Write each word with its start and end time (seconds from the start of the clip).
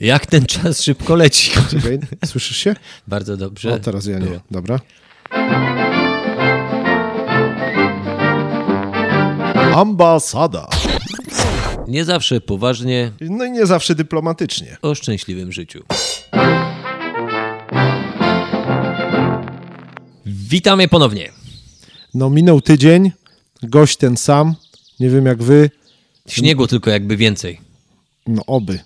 Jak 0.00 0.26
ten 0.26 0.46
czas 0.46 0.82
szybko 0.82 1.14
leci. 1.16 1.50
Czekaj, 1.70 1.98
słyszysz 2.24 2.56
się? 2.56 2.74
Bardzo 3.08 3.36
dobrze. 3.36 3.72
O, 3.74 3.78
teraz 3.78 4.06
ja 4.06 4.18
nie. 4.18 4.40
Dobra. 4.50 4.80
Ambasada. 9.74 10.68
Nie 11.88 12.04
zawsze 12.04 12.40
poważnie 12.40 13.12
No 13.20 13.44
i 13.44 13.50
nie 13.50 13.66
zawsze 13.66 13.94
dyplomatycznie. 13.94 14.76
o 14.82 14.94
szczęśliwym 14.94 15.52
życiu. 15.52 15.84
Witamy 20.26 20.88
ponownie. 20.88 21.32
No 22.14 22.30
minął 22.30 22.60
tydzień, 22.60 23.12
gość 23.62 23.96
ten 23.96 24.16
sam, 24.16 24.54
nie 25.00 25.10
wiem 25.10 25.26
jak 25.26 25.42
wy, 25.42 25.70
Śniegu 26.28 26.66
tylko 26.66 26.90
jakby 26.90 27.16
więcej. 27.16 27.60
no 28.26 28.42
oby. 28.46 28.78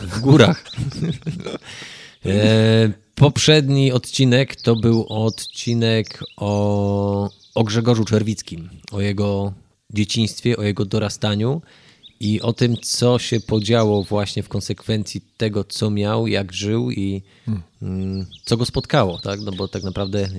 W 0.00 0.20
górach. 0.20 0.64
e, 2.26 2.92
poprzedni 3.14 3.92
odcinek 3.92 4.56
to 4.56 4.76
był 4.76 5.06
odcinek 5.08 6.24
o, 6.36 7.30
o 7.54 7.64
Grzegorzu 7.64 8.04
Czerwickim, 8.04 8.68
o 8.92 9.00
jego 9.00 9.52
dzieciństwie, 9.90 10.56
o 10.56 10.62
jego 10.62 10.84
dorastaniu 10.84 11.62
i 12.20 12.40
o 12.40 12.52
tym, 12.52 12.76
co 12.76 13.18
się 13.18 13.40
podziało 13.40 14.04
właśnie 14.04 14.42
w 14.42 14.48
konsekwencji 14.48 15.20
tego, 15.36 15.64
co 15.64 15.90
miał, 15.90 16.26
jak 16.26 16.52
żył 16.52 16.90
i 16.90 17.22
mm, 17.82 18.26
co 18.44 18.56
go 18.56 18.64
spotkało, 18.64 19.18
tak? 19.18 19.40
No 19.40 19.52
bo 19.52 19.68
tak 19.68 19.82
naprawdę 19.82 20.20
e, 20.24 20.30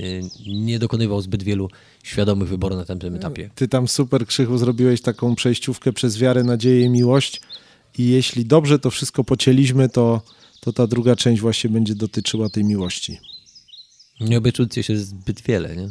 nie 0.48 0.80
dokonywał 0.80 1.22
zbyt 1.22 1.44
wielu 1.44 1.70
świadomych 2.04 2.50
wyborów 2.50 2.78
na 2.78 2.86
tamtym 2.86 3.16
etapie. 3.16 3.50
Ty 3.56 3.68
tam 3.68 3.88
super 3.88 4.26
krzychu 4.26 4.58
zrobiłeś 4.58 5.02
taką 5.02 5.36
przejściówkę 5.36 5.94
przez 5.94 6.18
wiarę, 6.18 6.44
nadzieję 6.44 6.86
i 6.86 6.90
miłość 6.90 7.42
i 7.98 8.08
jeśli 8.10 8.46
dobrze 8.46 8.80
to 8.80 8.92
wszystko 8.92 9.24
pocięliśmy, 9.24 9.90
to, 9.90 10.22
to 10.60 10.74
ta 10.74 10.88
druga 10.88 11.16
część 11.16 11.42
właśnie 11.42 11.70
będzie 11.70 11.96
dotyczyła 11.96 12.50
tej 12.50 12.64
miłości. 12.64 13.20
Nie 14.20 14.38
obiecujcie 14.38 14.84
się 14.84 14.98
zbyt 14.98 15.42
wiele, 15.42 15.76
nie? 15.76 15.90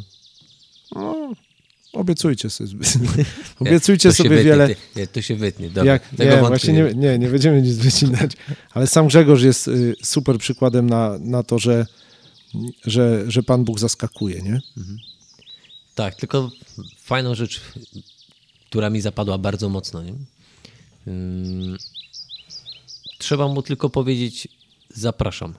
Obiecujcie 1.93 2.49
sobie, 2.49 2.69
zbyt- 2.69 3.25
obiecujcie 3.59 4.09
To 4.09 4.15
sobie 4.15 4.29
wytnie, 4.29 4.43
wiele. 4.43 4.67
ty- 4.67 4.75
Nie, 4.95 5.07
to 5.07 5.21
się 5.21 5.35
wytnie, 5.35 5.67
dobra. 5.69 5.93
Jak, 5.93 6.19
nie, 6.19 6.37
właśnie 6.37 6.73
nie, 6.73 6.93
nie, 6.95 7.19
nie 7.19 7.27
będziemy 7.27 7.61
nic 7.61 7.77
wycinać. 7.77 8.31
Ale 8.71 8.87
sam 8.87 9.07
Grzegorz 9.07 9.41
jest 9.41 9.67
y, 9.67 9.95
super 10.03 10.37
przykładem 10.37 10.89
na, 10.89 11.17
na 11.19 11.43
to, 11.43 11.59
że, 11.59 11.85
że, 12.85 13.23
że 13.31 13.43
Pan 13.43 13.63
Bóg 13.63 13.79
zaskakuje, 13.79 14.41
nie? 14.41 14.61
Tak, 15.95 16.15
tylko 16.15 16.51
fajną 17.01 17.35
rzecz, 17.35 17.61
która 18.69 18.89
mi 18.89 19.01
zapadła 19.01 19.37
bardzo 19.37 19.69
mocno. 19.69 20.03
Nie? 20.03 20.13
Trzeba 23.17 23.47
mu 23.47 23.61
tylko 23.61 23.89
powiedzieć 23.89 24.47
zapraszam. 24.89 25.53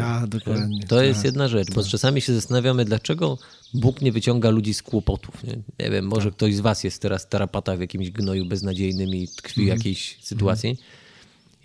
A, 0.00 0.26
dokładnie. 0.26 0.80
To 0.86 1.02
jest 1.02 1.18
tak. 1.18 1.24
jedna 1.24 1.48
rzecz, 1.48 1.70
bo 1.70 1.82
czasami 1.84 2.20
się 2.20 2.34
zastanawiamy, 2.34 2.84
dlaczego 2.84 3.38
Bóg 3.74 4.02
nie 4.02 4.12
wyciąga 4.12 4.50
ludzi 4.50 4.74
z 4.74 4.82
kłopotów. 4.82 5.44
Nie, 5.44 5.56
nie 5.80 5.90
wiem, 5.90 6.04
może 6.06 6.28
Tak. 6.28 6.36
ktoś 6.36 6.54
z 6.54 6.60
was 6.60 6.84
jest 6.84 7.02
teraz 7.02 7.28
tarapata 7.28 7.76
w 7.76 7.80
jakimś 7.80 8.10
gnoju 8.10 8.46
beznadziejnym 8.46 9.14
i 9.14 9.28
tkwi 9.28 9.60
Mhm. 9.60 9.78
w 9.78 9.80
jakiejś 9.80 10.18
sytuacji 10.22 10.76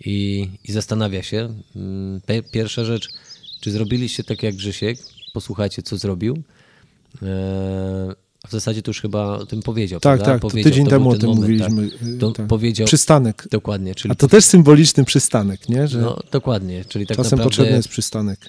i, 0.04 0.48
i 0.64 0.72
zastanawia 0.72 1.22
się. 1.22 1.54
Pierwsza 2.52 2.84
rzecz, 2.84 3.08
czy 3.60 3.70
zrobiliście 3.70 4.24
tak 4.24 4.42
jak 4.42 4.54
Grzesiek? 4.54 4.98
Posłuchajcie, 5.32 5.82
co 5.82 5.96
zrobił. 5.96 6.42
Eee, 7.22 7.28
A 8.42 8.48
w 8.48 8.50
zasadzie 8.50 8.82
to 8.82 8.90
już 8.90 9.00
chyba 9.00 9.26
o 9.38 9.46
tym 9.46 9.62
powiedział. 9.62 10.00
Tak, 10.00 10.18
prawda? 10.18 10.32
tak, 10.32 10.40
powiedział, 10.42 10.72
tydzień 10.72 10.86
temu 10.86 11.10
o 11.10 11.14
tym 11.18 11.28
moment, 11.28 11.40
mówiliśmy. 11.42 11.90
Tak. 11.90 12.08
y, 12.08 12.18
To 12.18 12.30
tak. 12.30 12.46
powiedział 12.46 12.86
Przystanek. 12.86 13.48
dokładnie, 13.50 13.94
czyli 13.94 14.12
A 14.12 14.14
to 14.14 14.28
też 14.28 14.44
symboliczny 14.44 15.04
przystanek, 15.04 15.68
nie? 15.68 15.88
Że 15.88 15.98
no, 16.00 16.18
dokładnie, 16.32 16.84
czyli 16.88 17.06
tak 17.06 17.16
czasem 17.16 17.30
naprawdę 17.30 17.44
potrzebny 17.44 17.76
jest 17.76 17.88
przystanek. 17.88 18.40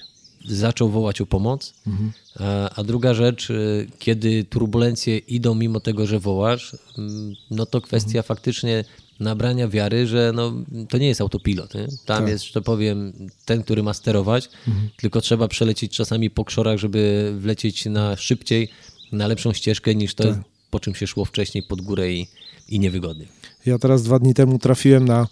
zaczął 0.48 0.88
wołać 0.90 1.20
o 1.20 1.26
pomoc. 1.26 1.74
Mhm. 1.86 2.12
A, 2.40 2.70
a 2.70 2.84
druga 2.84 3.14
rzecz, 3.14 3.50
y, 3.50 3.86
kiedy 3.98 4.44
turbulencje 4.44 5.18
idą 5.18 5.54
mimo 5.54 5.80
tego, 5.80 6.06
że 6.06 6.18
wołasz, 6.20 6.76
mm, 6.98 7.34
no 7.50 7.66
to 7.66 7.80
kwestia 7.80 8.08
Mhm. 8.18 8.24
faktycznie 8.24 8.84
nabrania 9.20 9.68
wiary, 9.68 10.06
że 10.06 10.32
no, 10.34 10.52
to 10.88 10.98
nie 10.98 11.06
jest 11.08 11.20
autopilot. 11.20 11.74
Nie? 11.74 11.86
Tam 11.88 12.18
Tak. 12.22 12.28
jest, 12.28 12.44
że 12.44 12.52
to 12.52 12.62
powiem, 12.62 13.12
ten, 13.44 13.62
który 13.62 13.82
ma 13.82 13.94
sterować, 13.94 14.48
Mhm. 14.68 14.88
tylko 14.96 15.20
trzeba 15.20 15.48
przelecieć 15.48 15.96
czasami 15.96 16.30
po 16.30 16.44
krzorach, 16.44 16.78
żeby 16.78 17.32
wlecieć 17.38 17.84
na 17.86 18.16
szybciej, 18.16 18.68
na 19.12 19.26
lepszą 19.26 19.52
ścieżkę 19.52 19.94
niż 19.94 20.14
to, 20.14 20.24
Tak. 20.24 20.38
po 20.70 20.80
czym 20.80 20.94
się 20.94 21.06
szło 21.06 21.24
wcześniej 21.24 21.64
pod 21.68 21.80
górę 21.80 22.12
i, 22.12 22.26
i 22.68 22.80
niewygodnie. 22.80 23.26
Ja 23.66 23.78
teraz 23.78 24.02
dwa 24.02 24.18
dni 24.18 24.34
temu 24.34 24.58
trafiłem 24.58 25.04
na 25.04 25.26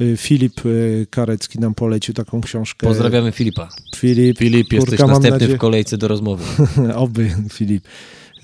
y, 0.00 0.16
Filip 0.16 0.66
y, 0.66 1.06
Karecki 1.10 1.58
nam 1.58 1.74
polecił 1.74 2.14
taką 2.14 2.40
książkę. 2.40 2.86
Pozdrawiamy 2.86 3.32
Filipa. 3.32 3.68
Filip, 3.96 4.38
Filip, 4.38 4.72
jesteś 4.72 4.90
kurka, 4.90 5.06
mam 5.06 5.10
następny 5.22 5.38
nadzieję- 5.46 5.56
w 5.56 5.60
kolejce 5.60 5.98
do 5.98 6.08
rozmowy. 6.08 6.44
Oby, 6.94 7.30
Filip. 7.52 7.84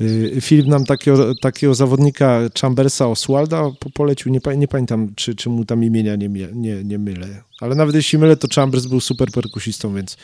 Y, 0.01 0.39
Filip 0.41 0.67
nam 0.67 0.85
takiego, 0.85 1.35
takiego 1.35 1.75
zawodnika 1.75 2.41
Chambersa 2.61 3.07
Oswalda 3.09 3.63
po- 3.81 3.91
polecił. 3.91 4.33
Nie, 4.33 4.41
nie 4.57 4.69
pamiętam, 4.69 5.13
czy, 5.17 5.35
czy 5.35 5.49
mu 5.51 5.65
tam 5.65 5.85
imienia 5.85 6.17
nie, 6.17 6.29
nie, 6.53 6.85
nie 6.85 6.99
mylę. 6.99 7.43
Ale 7.61 7.75
nawet 7.75 7.95
jeśli 7.95 8.19
mylę, 8.19 8.37
to 8.37 8.49
Chambers 8.55 8.87
był 8.87 9.01
super 9.01 9.31
perkusistą, 9.31 9.95
więc 9.95 10.17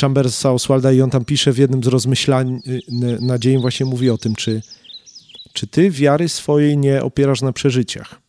Chambersa 0.00 0.52
Oswalda 0.52 0.92
i 0.92 1.00
on 1.00 1.10
tam 1.10 1.24
pisze 1.24 1.52
w 1.52 1.58
jednym 1.58 1.84
z 1.84 1.86
rozmyślań 1.86 2.60
y, 2.66 2.80
n- 2.88 3.26
nadziei 3.26 3.58
właśnie 3.58 3.86
mówi 3.86 4.10
o 4.10 4.18
tym, 4.18 4.34
czy, 4.34 4.62
czy 5.52 5.66
ty 5.66 5.90
wiary 5.90 6.28
swojej 6.28 6.78
nie 6.78 7.02
opierasz 7.02 7.42
na 7.42 7.52
przeżyciach. 7.52 8.20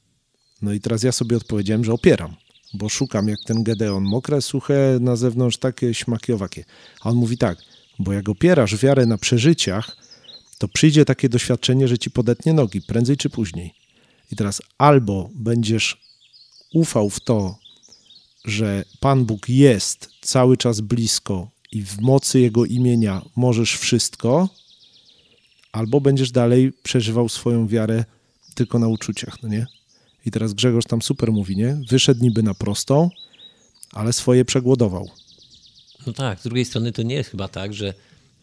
No 0.61 0.73
i 0.73 0.79
teraz 0.79 1.03
ja 1.03 1.11
sobie 1.11 1.37
odpowiedziałem, 1.37 1.85
że 1.85 1.93
opieram, 1.93 2.35
bo 2.73 2.89
szukam 2.89 3.27
jak 3.27 3.39
ten 3.45 3.63
Gedeon, 3.63 4.03
mokre, 4.03 4.41
suche, 4.41 4.97
na 5.01 5.15
zewnątrz 5.15 5.57
takie 5.57 5.93
śmaki 5.93 6.33
owakie. 6.33 6.63
A 7.01 7.09
on 7.09 7.15
mówi 7.15 7.37
tak, 7.37 7.57
bo 7.99 8.13
jak 8.13 8.29
opierasz 8.29 8.75
wiarę 8.77 9.05
na 9.05 9.17
przeżyciach, 9.17 9.97
to 10.57 10.67
przyjdzie 10.67 11.05
takie 11.05 11.29
doświadczenie, 11.29 11.87
że 11.87 11.97
ci 11.97 12.11
podetnie 12.11 12.53
nogi, 12.53 12.81
prędzej 12.81 13.17
czy 13.17 13.29
później. 13.29 13.73
I 14.31 14.35
teraz 14.35 14.61
albo 14.77 15.29
będziesz 15.35 16.01
ufał 16.73 17.09
w 17.09 17.19
to, 17.19 17.57
że 18.45 18.83
Pan 18.99 19.25
Bóg 19.25 19.49
jest 19.49 20.09
cały 20.21 20.57
czas 20.57 20.81
blisko 20.81 21.49
i 21.73 21.83
w 21.83 22.01
mocy 22.01 22.39
Jego 22.39 22.65
imienia 22.65 23.21
możesz 23.35 23.77
wszystko, 23.77 24.49
albo 25.71 26.01
będziesz 26.01 26.31
dalej 26.31 26.73
przeżywał 26.83 27.29
swoją 27.29 27.67
wiarę 27.67 28.05
tylko 28.55 28.79
na 28.79 28.87
uczuciach, 28.87 29.43
no 29.43 29.49
nie? 29.49 29.67
I 30.25 30.31
teraz 30.31 30.53
Grzegorz 30.53 30.85
tam 30.85 31.01
super 31.01 31.31
mówi, 31.31 31.57
nie? 31.57 31.77
Wyszedł 31.89 32.23
niby 32.23 32.43
na 32.43 32.53
prostą, 32.53 33.09
ale 33.91 34.13
swoje 34.13 34.45
przegłodował. 34.45 35.09
No 36.07 36.13
tak, 36.13 36.39
z 36.39 36.43
drugiej 36.43 36.65
strony 36.65 36.91
to 36.91 37.01
nie 37.01 37.15
jest 37.15 37.29
chyba 37.29 37.47
tak, 37.47 37.73
że 37.73 37.93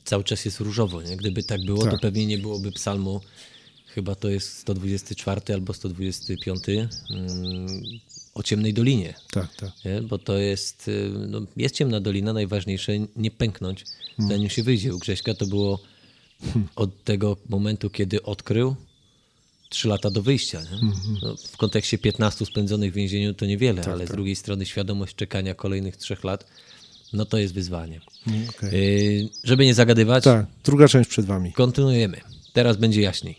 cały 0.04 0.24
czas 0.24 0.44
jest 0.44 0.60
różowo. 0.60 1.02
Nie? 1.02 1.16
Gdyby 1.16 1.42
tak 1.42 1.64
było, 1.64 1.84
to 1.84 1.90
Tak. 1.90 2.00
pewnie 2.00 2.26
nie 2.26 2.38
byłoby 2.38 2.72
psalmu, 2.72 3.20
chyba 3.86 4.14
to 4.14 4.28
jest 4.28 4.58
124 4.58 5.54
albo 5.54 5.74
125 5.74 6.60
mm, 7.10 7.66
o 8.40 8.42
ciemnej 8.42 8.74
dolinie. 8.74 9.14
Tak, 9.30 9.54
tak. 9.56 9.70
Nie? 9.84 10.02
Bo 10.02 10.18
to 10.18 10.38
jest, 10.38 10.88
y, 10.88 11.10
no, 11.28 11.40
jest 11.56 11.74
ciemna 11.74 12.00
dolina, 12.00 12.32
najważniejsze 12.32 12.92
nie 13.16 13.30
pęknąć, 13.30 13.84
Hmm. 14.16 14.36
zanim 14.36 14.50
się 14.50 14.62
wyjdzie. 14.62 14.94
U 14.94 14.98
Grześka 14.98 15.34
to 15.34 15.46
było 15.46 15.80
od 16.76 17.04
tego 17.04 17.36
momentu, 17.48 17.90
kiedy 17.90 18.22
odkrył, 18.22 18.76
trzy 19.68 19.88
lata 19.88 20.10
do 20.10 20.22
wyjścia. 20.22 20.60
Nie? 20.62 20.70
Mhm. 20.88 21.16
No, 21.22 21.36
w 21.36 21.56
kontekście 21.56 21.98
15 21.98 22.46
spędzonych 22.46 22.92
w 22.92 22.94
więzieniu 22.94 23.34
to 23.34 23.46
niewiele, 23.46 23.82
ale 23.84 24.06
z 24.06 24.10
drugiej 24.10 24.36
strony 24.36 24.66
świadomość 24.66 25.14
czekania 25.16 25.54
kolejnych 25.54 25.96
trzech 25.96 26.24
lat, 26.24 26.46
no 27.12 27.24
to 27.24 27.38
jest 27.38 27.54
wyzwanie. 27.54 28.00
Okej. 28.48 29.20
Yy, 29.22 29.28
żeby 29.44 29.64
nie 29.64 29.74
zagadywać, 29.74 30.24
Tak, 30.24 30.46
druga 30.64 30.88
część 30.88 31.10
przed 31.10 31.26
wami. 31.26 31.52
kontynuujemy. 31.52 32.20
Teraz 32.52 32.76
będzie 32.76 33.00
jaśniej. 33.00 33.38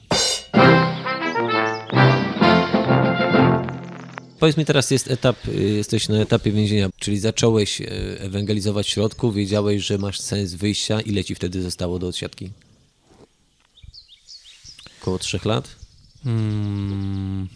Powiedz 4.41 4.57
mi 4.57 4.65
teraz 4.65 4.91
jest 4.91 5.11
etap, 5.11 5.47
y, 5.47 5.51
jesteś 5.63 6.09
na 6.09 6.17
etapie 6.17 6.51
więzienia, 6.51 6.89
czyli 6.99 7.19
zacząłeś 7.19 7.81
y, 7.81 7.87
ewangelizować 8.19 8.87
w 8.87 8.89
środku, 8.89 9.31
wiedziałeś, 9.31 9.83
że 9.83 9.97
masz 9.97 10.19
sens 10.19 10.53
wyjścia. 10.53 11.01
Ile 11.01 11.23
ci 11.23 11.35
wtedy 11.35 11.61
zostało 11.61 11.99
do 11.99 12.07
odsiadki? 12.07 12.51
Około 15.01 15.19
trzech 15.19 15.45
lat? 15.45 15.75
Mm, 16.25 17.47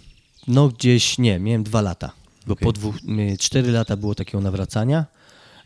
no 0.47 0.69
gdzieś, 0.69 1.17
nie, 1.17 1.39
miałem 1.39 1.63
dwa 1.63 1.81
lata. 1.81 2.11
Bo 2.47 2.53
Okej. 2.53 2.65
po 2.65 2.71
dwóch, 2.71 2.95
cztery 3.39 3.71
lata 3.71 3.97
było 3.97 4.15
takiego 4.15 4.41
nawracania. 4.41 5.05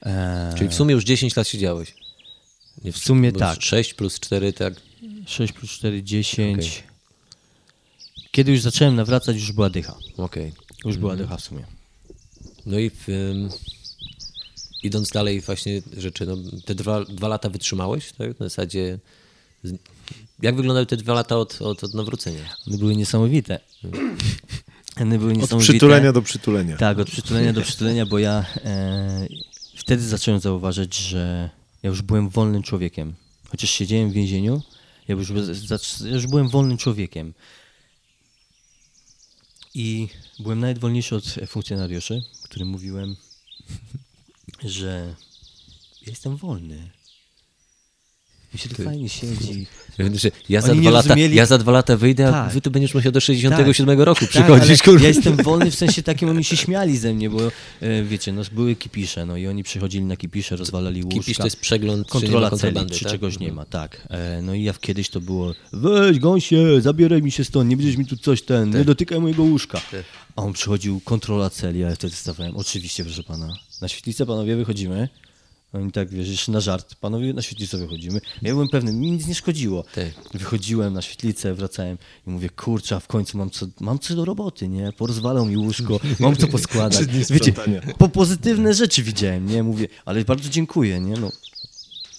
E, 0.05 0.53
Czyli 0.57 0.69
w 0.69 0.73
sumie 0.73 0.93
już 0.93 1.03
10 1.03 1.35
lat 1.35 1.47
siedziałeś. 1.47 1.93
Nie, 2.83 2.91
W 2.91 2.97
sumie 2.97 3.31
bo 3.31 3.39
tak. 3.39 3.61
6 3.61 3.93
plus 3.93 4.19
4, 4.19 4.53
tak. 4.53 4.73
6 5.25 5.53
plus 5.53 5.71
4, 5.71 6.03
10. 6.03 6.57
Okej. 6.57 6.83
Kiedy 8.31 8.51
już 8.51 8.61
zacząłem 8.61 8.95
nawracać, 8.95 9.35
już 9.35 9.51
była 9.51 9.69
dycha. 9.69 9.95
Okej. 10.17 10.68
Już 10.85 10.97
była 10.97 11.15
dycha 11.15 11.37
w 11.37 11.41
sumie. 11.41 11.63
No 12.65 12.79
i 12.79 12.89
w, 12.89 13.09
ym, 13.09 13.49
idąc 14.83 15.09
dalej 15.09 15.41
właśnie 15.41 15.81
rzeczy, 15.97 16.25
no, 16.25 16.37
te 16.65 16.75
dwa, 16.75 17.05
dwa 17.05 17.27
lata 17.27 17.49
wytrzymałeś, 17.49 18.11
tak? 18.11 18.39
Na 18.39 18.45
zasadzie, 18.45 18.99
jak 20.41 20.55
wyglądały 20.55 20.85
te 20.85 20.97
dwa 20.97 21.13
lata 21.13 21.37
od, 21.37 21.61
od, 21.61 21.83
od 21.83 21.93
nawrócenia? 21.93 22.55
One 22.67 22.77
były 22.77 22.95
niesamowite. 22.95 23.59
One 25.01 25.17
były 25.17 25.31
Od 25.31 25.37
niesamowite. 25.37 25.71
przytulenia 25.71 26.11
do 26.13 26.21
przytulenia. 26.21 26.77
Tak, 26.77 26.99
od 26.99 27.09
przytulenia 27.09 27.53
do 27.53 27.61
przytulenia, 27.61 28.05
bo 28.05 28.19
ja 28.19 28.45
e, 28.65 29.27
wtedy 29.75 30.03
zacząłem 30.07 30.39
zauważyć, 30.39 30.95
że 30.95 31.49
ja 31.83 31.89
już 31.89 32.01
byłem 32.01 32.29
wolnym 32.29 32.63
człowiekiem. 32.63 33.13
Chociaż 33.49 33.69
siedziałem 33.69 34.09
w 34.09 34.13
więzieniu, 34.13 34.61
ja 35.07 35.15
już, 35.15 35.29
ja 36.01 36.11
już 36.11 36.27
byłem 36.27 36.49
wolnym 36.49 36.77
człowiekiem. 36.77 37.33
I 39.73 40.07
byłem 40.39 40.59
nawet 40.59 40.79
wolniejszy 40.79 41.15
od 41.15 41.35
funkcjonariuszy, 41.47 42.23
którym 42.43 42.67
mówiłem, 42.67 43.15
że 44.63 45.15
jestem 46.07 46.37
wolny. 46.37 46.89
Mi 48.53 48.59
się 48.59 48.69
tu 48.69 48.83
fajnie 48.83 49.09
siedzi. 49.09 49.67
Ja 50.49 50.61
za, 50.61 50.75
dwa 50.75 50.89
lata, 50.91 51.09
rozumieli- 51.09 51.35
ja 51.35 51.45
za 51.45 51.57
dwa 51.57 51.71
lata 51.71 51.97
wyjdę, 51.97 52.27
a 52.27 52.31
Tak. 52.31 52.53
wy 52.53 52.61
tu 52.61 52.71
będziesz 52.71 52.93
musiał 52.93 53.11
do 53.11 53.19
67 53.21 54.01
roku 54.01 54.19
Tak, 54.19 54.29
przychodzić. 54.29 54.81
kurde. 54.83 55.01
ja 55.03 55.07
jestem 55.07 55.35
wolny 55.35 55.71
w 55.71 55.75
sensie 55.75 56.03
takim, 56.03 56.29
oni 56.29 56.43
się 56.43 56.57
śmiali 56.57 56.97
ze 56.97 57.13
mnie, 57.13 57.29
bo 57.29 57.39
e, 57.81 58.03
wiecie, 58.03 58.31
no, 58.33 58.41
były 58.51 58.75
kipisze, 58.75 59.25
no 59.25 59.37
i 59.37 59.47
oni 59.47 59.63
przychodzili 59.63 60.03
na 60.05 60.17
kipisze, 60.17 60.55
rozwalali 60.55 61.03
łóżka. 61.03 61.19
Kipisz 61.19 61.37
to 61.37 61.43
jest 61.43 61.59
przegląd, 61.59 62.07
Kontrola 62.07 62.51
celi, 62.51 62.85
czy 62.91 63.03
tak? 63.03 63.11
czegoś 63.11 63.39
nie 63.39 63.51
ma, 63.51 63.65
tak. 63.65 64.07
E, 64.09 64.41
no 64.41 64.53
i 64.53 64.63
ja 64.63 64.73
kiedyś 64.73 65.09
to 65.09 65.21
było, 65.21 65.53
weź 65.73 66.19
gąsie, 66.19 66.81
zabieraj 66.81 67.21
mi 67.21 67.31
się 67.31 67.43
stąd, 67.43 67.69
nie 67.69 67.77
będziesz 67.77 67.97
mi 67.97 68.05
tu 68.05 68.17
coś 68.17 68.41
ten, 68.41 68.69
nie 68.77 68.83
dotykaj 68.85 69.19
mojego 69.19 69.43
łóżka. 69.43 69.81
A 70.35 70.41
on 70.41 70.53
przychodził, 70.53 70.99
kontrola 71.05 71.49
celi, 71.49 71.83
a 71.83 71.89
ja 71.89 71.95
wtedy 71.95 72.15
stawałem, 72.15 72.57
oczywiście 72.57 73.03
proszę 73.05 73.23
pana, 73.23 73.47
na 73.81 73.87
świetlicę 73.87 74.25
panowie 74.25 74.55
wychodzimy. 74.55 75.09
Oni 75.73 75.91
tak, 75.91 76.09
wiesz, 76.09 76.27
jeszcze 76.29 76.51
na 76.51 76.59
żart, 76.59 76.95
panowie 76.95 77.33
na 77.33 77.41
świetlicę 77.41 77.77
wychodzimy. 77.77 78.21
Ja 78.41 78.53
byłem 78.53 78.69
pewny, 78.69 78.93
mi 78.93 79.11
nic 79.11 79.27
nie 79.27 79.35
szkodziło. 79.35 79.83
Tak. 79.95 80.07
Wychodziłem 80.33 80.93
na 80.93 81.01
świetlicę, 81.01 81.53
wracałem 81.53 81.97
i 82.27 82.29
mówię, 82.29 82.49
kurczę, 82.49 82.95
a 82.95 82.99
w 82.99 83.07
końcu 83.07 83.37
mam 83.37 83.49
co, 83.49 83.65
mam 83.79 83.99
co 83.99 84.15
do 84.15 84.25
roboty, 84.25 84.67
nie? 84.67 84.93
Porozwalał 84.93 85.45
mi 85.45 85.57
łóżko, 85.57 85.99
mam 86.19 86.35
co 86.35 86.47
poskładać. 86.47 87.05
Wiecie, 87.29 87.53
po 87.97 88.09
pozytywne 88.09 88.73
rzeczy 88.73 89.03
widziałem, 89.03 89.45
nie? 89.45 89.63
Mówię, 89.63 89.87
ale 90.05 90.25
bardzo 90.25 90.49
dziękuję, 90.49 90.99
nie? 90.99 91.13
No. 91.13 91.31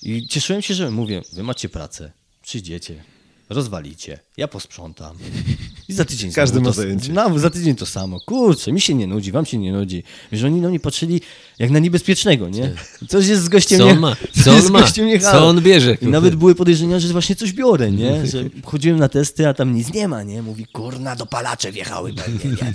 I 0.02 0.28
cieszyłem 0.28 0.62
się, 0.62 0.74
że 0.74 0.90
mówię, 0.90 1.22
wy 1.32 1.42
macie 1.42 1.68
pracę, 1.68 2.12
przyjdziecie, 2.42 3.04
rozwalicie, 3.50 4.18
ja 4.36 4.48
posprzątam. 4.48 5.16
I 5.88 5.92
za 5.92 6.04
tydzień 6.04 6.32
Każdy 6.32 6.60
ma 6.60 6.72
zajęcie. 6.72 7.12
No, 7.12 7.38
za 7.38 7.50
tydzień 7.50 7.76
to 7.76 7.86
samo. 7.86 8.20
Kurczę, 8.20 8.72
mi 8.72 8.80
się 8.80 8.94
nie 8.94 9.06
nudzi, 9.06 9.32
wam 9.32 9.46
się 9.46 9.58
nie 9.58 9.72
nudzi. 9.72 10.02
Że 10.32 10.46
oni 10.46 10.60
na 10.60 10.68
mnie 10.68 10.80
patrzyli 10.80 11.20
jak 11.58 11.70
na 11.70 11.78
niebezpiecznego, 11.78 12.48
nie? 12.48 12.72
Coś 13.08 13.26
jest 13.26 13.42
z 13.42 13.48
gościem 13.48 13.78
Co 13.78 13.84
nie... 13.84 13.92
on 13.92 13.98
ma? 13.98 14.16
Co 14.44 14.52
on 14.52 14.72
ma? 14.72 14.86
Co 15.32 15.48
on 15.48 15.60
bierze? 15.60 15.96
I 16.02 16.06
nawet 16.06 16.36
były 16.36 16.54
podejrzenia, 16.54 17.00
że 17.00 17.08
właśnie 17.08 17.36
coś 17.36 17.52
biorę, 17.52 17.90
nie? 17.90 18.26
Że 18.26 18.44
chodziłem 18.64 18.98
na 18.98 19.08
testy, 19.08 19.48
a 19.48 19.54
tam 19.54 19.74
nic 19.74 19.94
nie 19.94 20.08
ma, 20.08 20.22
nie? 20.22 20.42
Mówi, 20.42 20.66
kurna, 20.66 21.16
dopalacze 21.16 21.72
wjechały 21.72 22.12
pewnie, 22.14 22.50
nie? 22.50 22.72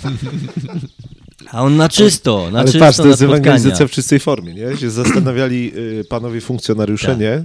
A 1.52 1.62
on 1.62 1.76
na 1.76 1.88
czysto, 1.88 2.50
na 2.50 2.58
Ale 2.58 2.66
czysto 2.66 2.78
patrz, 2.78 2.96
to 2.96 3.06
jest 3.06 3.22
ewangelizacja 3.22 3.86
w 3.86 3.90
czystej 3.90 4.20
formie, 4.20 4.54
nie? 4.54 4.76
Się 4.76 4.90
zastanawiali 4.90 5.72
y, 5.76 6.04
panowie 6.04 6.40
funkcjonariusze, 6.40 7.06
Tak. 7.06 7.20
nie? 7.20 7.44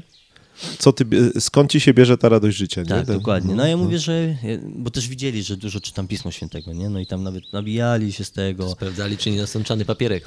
Co 0.80 0.94
ty, 0.94 1.06
skąd 1.40 1.72
ci 1.72 1.80
się 1.80 1.94
bierze 1.94 2.18
ta 2.18 2.30
radość 2.30 2.58
życia, 2.58 2.82
nie? 2.82 2.88
Tak, 2.88 3.06
Ten- 3.06 3.18
dokładnie. 3.18 3.56
No 3.56 3.68
ja 3.68 3.78
mówię, 3.78 4.00
że, 4.00 4.36
bo 4.76 4.92
też 4.92 5.08
widzieli, 5.08 5.44
że 5.44 5.58
dużo 5.58 5.82
czytam 5.82 6.08
Pismo 6.08 6.32
Świętego, 6.32 6.74
nie? 6.74 6.90
No 6.90 7.00
i 7.00 7.06
tam 7.06 7.24
nawet 7.24 7.54
nabijali 7.54 8.14
się 8.14 8.26
z 8.26 8.32
tego. 8.32 8.70
Sprawdzali, 8.70 9.18
czy 9.18 9.32
nie 9.32 9.42
nasączany 9.42 9.86
papierek. 9.86 10.24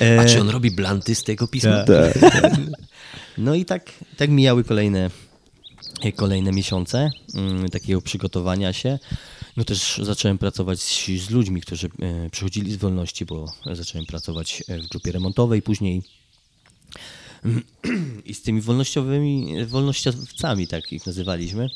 E, 0.00 0.18
A 0.20 0.24
czy 0.24 0.40
on 0.40 0.48
robi 0.48 0.70
blanty 0.70 1.14
z 1.14 1.22
tego 1.22 1.48
pisma? 1.48 1.84
Tak. 1.84 2.18
Tak. 2.18 2.52
No 3.38 3.54
i 3.54 3.64
tak, 3.64 3.90
tak 4.16 4.30
mijały 4.30 4.64
kolejne, 4.64 5.10
kolejne 6.16 6.52
miesiące 6.52 7.10
mm, 7.34 7.68
takiego 7.68 8.02
przygotowania 8.02 8.72
się. 8.72 8.98
No 9.56 9.64
też 9.64 10.00
zacząłem 10.02 10.38
pracować 10.38 10.80
z, 10.80 11.06
z 11.06 11.30
ludźmi, 11.30 11.60
którzy 11.60 11.86
e, 11.86 12.30
przychodzili 12.30 12.72
z 12.72 12.76
wolności, 12.76 13.24
bo 13.24 13.52
zacząłem 13.72 14.06
pracować 14.06 14.64
e, 14.68 14.78
w 14.78 14.88
grupie 14.88 15.12
remontowej 15.12 15.62
później. 15.62 16.02
I 18.24 18.34
z 18.34 18.42
tymi 18.42 18.60
wolnościowymi, 18.60 19.66
wolnościowcami, 19.66 20.66
tak 20.66 20.92
ich 20.92 21.06
nazywaliśmy, 21.06 21.68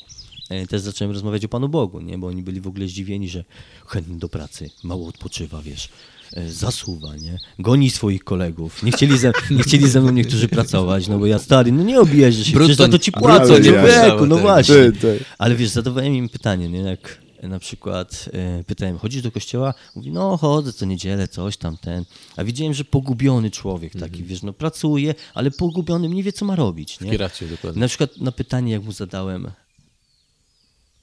e, 0.51 0.67
też 0.67 0.81
zacząłem 0.81 1.13
rozmawiać 1.13 1.45
o 1.45 1.49
Panu 1.49 1.69
Bogu, 1.69 2.01
nie? 2.01 2.19
bo 2.19 2.27
oni 2.27 2.43
byli 2.43 2.61
w 2.61 2.67
ogóle 2.67 2.89
zdziwieni, 2.89 3.29
że 3.29 3.45
chętny 3.87 4.19
do 4.19 4.29
pracy, 4.29 4.71
mało 4.83 5.09
odpoczywa, 5.09 5.63
wiesz, 5.63 5.89
e, 6.33 6.51
zasuwa, 6.51 7.17
nie? 7.17 7.39
Goni 7.59 7.91
swoich 7.91 8.25
kolegów. 8.25 8.83
Nie 8.83 8.93
chcieli, 8.93 9.19
ze, 9.19 9.33
nie 9.51 9.63
chcieli 9.63 9.91
ze 9.91 10.01
mną 10.01 10.13
niektórzy 10.13 10.49
pracować, 10.49 11.09
no 11.09 11.19
bo 11.19 11.27
ja 11.27 11.39
stary, 11.39 11.73
no 11.73 11.83
nie 11.83 12.33
że 12.33 12.45
się 12.45 12.59
przecież 12.59 12.77
za 12.77 12.89
to 12.89 12.99
ci 12.99 13.13
płacą, 13.13 13.53
nie 13.53 13.59
nie 13.59 13.73
wieku, 13.73 14.27
no 14.27 14.35
tak. 14.35 14.45
właśnie. 14.45 14.75
Ty, 14.75 14.93
ty. 14.93 15.25
Ale 15.39 15.57
wiesz, 15.57 15.69
zadawałem 15.69 16.15
im 16.15 16.29
pytanie, 16.29 16.69
nie? 16.69 16.79
Jak 16.79 17.26
na 17.43 17.59
przykład 17.59 18.29
e, 18.33 18.65
pytałem, 18.65 18.99
chodzisz 18.99 19.23
do 19.23 19.33
kościoła? 19.33 19.75
Mówi, 19.95 20.13
no 20.13 20.37
chodzę 20.37 20.73
co 20.73 20.87
niedzielę, 20.87 21.29
coś 21.29 21.57
tam, 21.57 21.77
ten. 21.77 22.05
A 22.37 22.45
widziałem, 22.45 22.75
że 22.75 22.85
pogubiony 22.85 23.51
człowiek 23.51 23.93
taki, 24.01 24.25
wiesz, 24.25 24.43
no 24.43 24.53
pracuje, 24.53 25.15
ale 25.35 25.51
pogubiony, 25.51 26.09
nie 26.09 26.23
wie 26.23 26.33
co 26.33 26.45
ma 26.45 26.57
robić, 26.57 27.01
nie? 27.01 27.11
Kierowcie, 27.11 27.47
dokładnie. 27.47 27.81
Na 27.81 27.89
przykład 27.89 28.17
na 28.17 28.33
pytanie, 28.33 28.73
jak 28.73 28.83
mu 28.83 28.93
zadałem, 28.93 29.51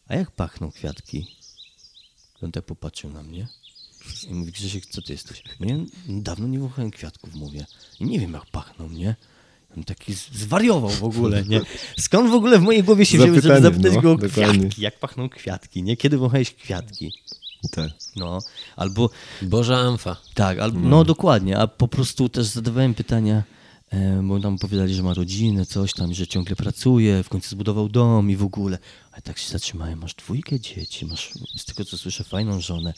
a 0.07 0.15
jak 0.15 0.31
pachną 0.31 0.71
kwiatki? 0.71 1.27
On 2.41 2.51
tak 2.51 2.65
popatrzył 2.65 3.09
na 3.09 3.23
mnie 3.23 3.47
i 4.27 4.33
mówi, 4.33 4.51
Grzesiek, 4.51 4.85
co 4.85 5.01
ty 5.01 5.13
jesteś? 5.13 5.43
No 5.59 5.67
ja 5.67 5.75
dawno 6.07 6.47
nie 6.47 6.59
wąchałem 6.59 6.91
kwiatków, 6.91 7.35
mówię. 7.35 7.65
I 7.99 8.05
nie 8.05 8.19
wiem, 8.19 8.33
jak 8.33 8.45
pachną, 8.45 8.89
nie? 8.89 9.15
Taki 9.85 10.13
zwariował 10.13 10.89
w 10.89 11.03
ogóle, 11.03 11.43
nie? 11.43 11.61
Skąd 11.99 12.31
w 12.31 12.33
ogóle 12.33 12.59
w 12.59 12.61
mojej 12.61 12.83
głowie 12.83 13.05
się 13.05 13.17
wzięły, 13.17 13.41
żeby 13.41 13.61
zapytać 13.61 13.93
no, 13.93 14.01
go 14.01 14.11
o 14.11 14.17
dokładnie. 14.17 14.59
kwiatki? 14.59 14.81
Jak 14.81 14.99
pachną 14.99 15.29
kwiatki, 15.29 15.83
nie? 15.83 15.97
Kiedy 15.97 16.17
wąchałeś 16.17 16.53
kwiatki? 16.53 17.11
Tak. 17.71 17.91
No, 18.15 18.39
albo 18.75 19.09
Boża 19.41 19.77
amfa. 19.77 20.17
tak, 20.33 20.59
albo, 20.59 20.79
no 20.79 21.03
dokładnie, 21.03 21.57
a 21.57 21.67
po 21.67 21.87
prostu 21.87 22.29
też 22.29 22.45
zadawałem 22.45 22.93
pytania, 22.93 23.43
e, 23.89 24.21
bo 24.23 24.39
nam 24.39 24.55
opowiadali, 24.55 24.93
że 24.93 25.03
ma 25.03 25.13
rodzinę, 25.13 25.65
coś 25.65 25.93
tam, 25.93 26.13
że 26.13 26.27
ciągle 26.27 26.55
pracuje, 26.55 27.23
w 27.23 27.29
końcu 27.29 27.49
zbudował 27.49 27.89
dom 27.89 28.31
i 28.31 28.35
w 28.35 28.43
ogóle. 28.43 28.77
Ale 29.11 29.21
tak 29.21 29.37
się 29.37 29.49
zatrzymałem, 29.51 29.99
masz 29.99 30.13
dwójkę 30.13 30.59
dzieci, 30.59 31.05
masz 31.05 31.31
z 31.57 31.65
tego 31.65 31.85
co 31.85 31.97
słyszę 31.97 32.23
fajną 32.23 32.59
żonę. 32.59 32.93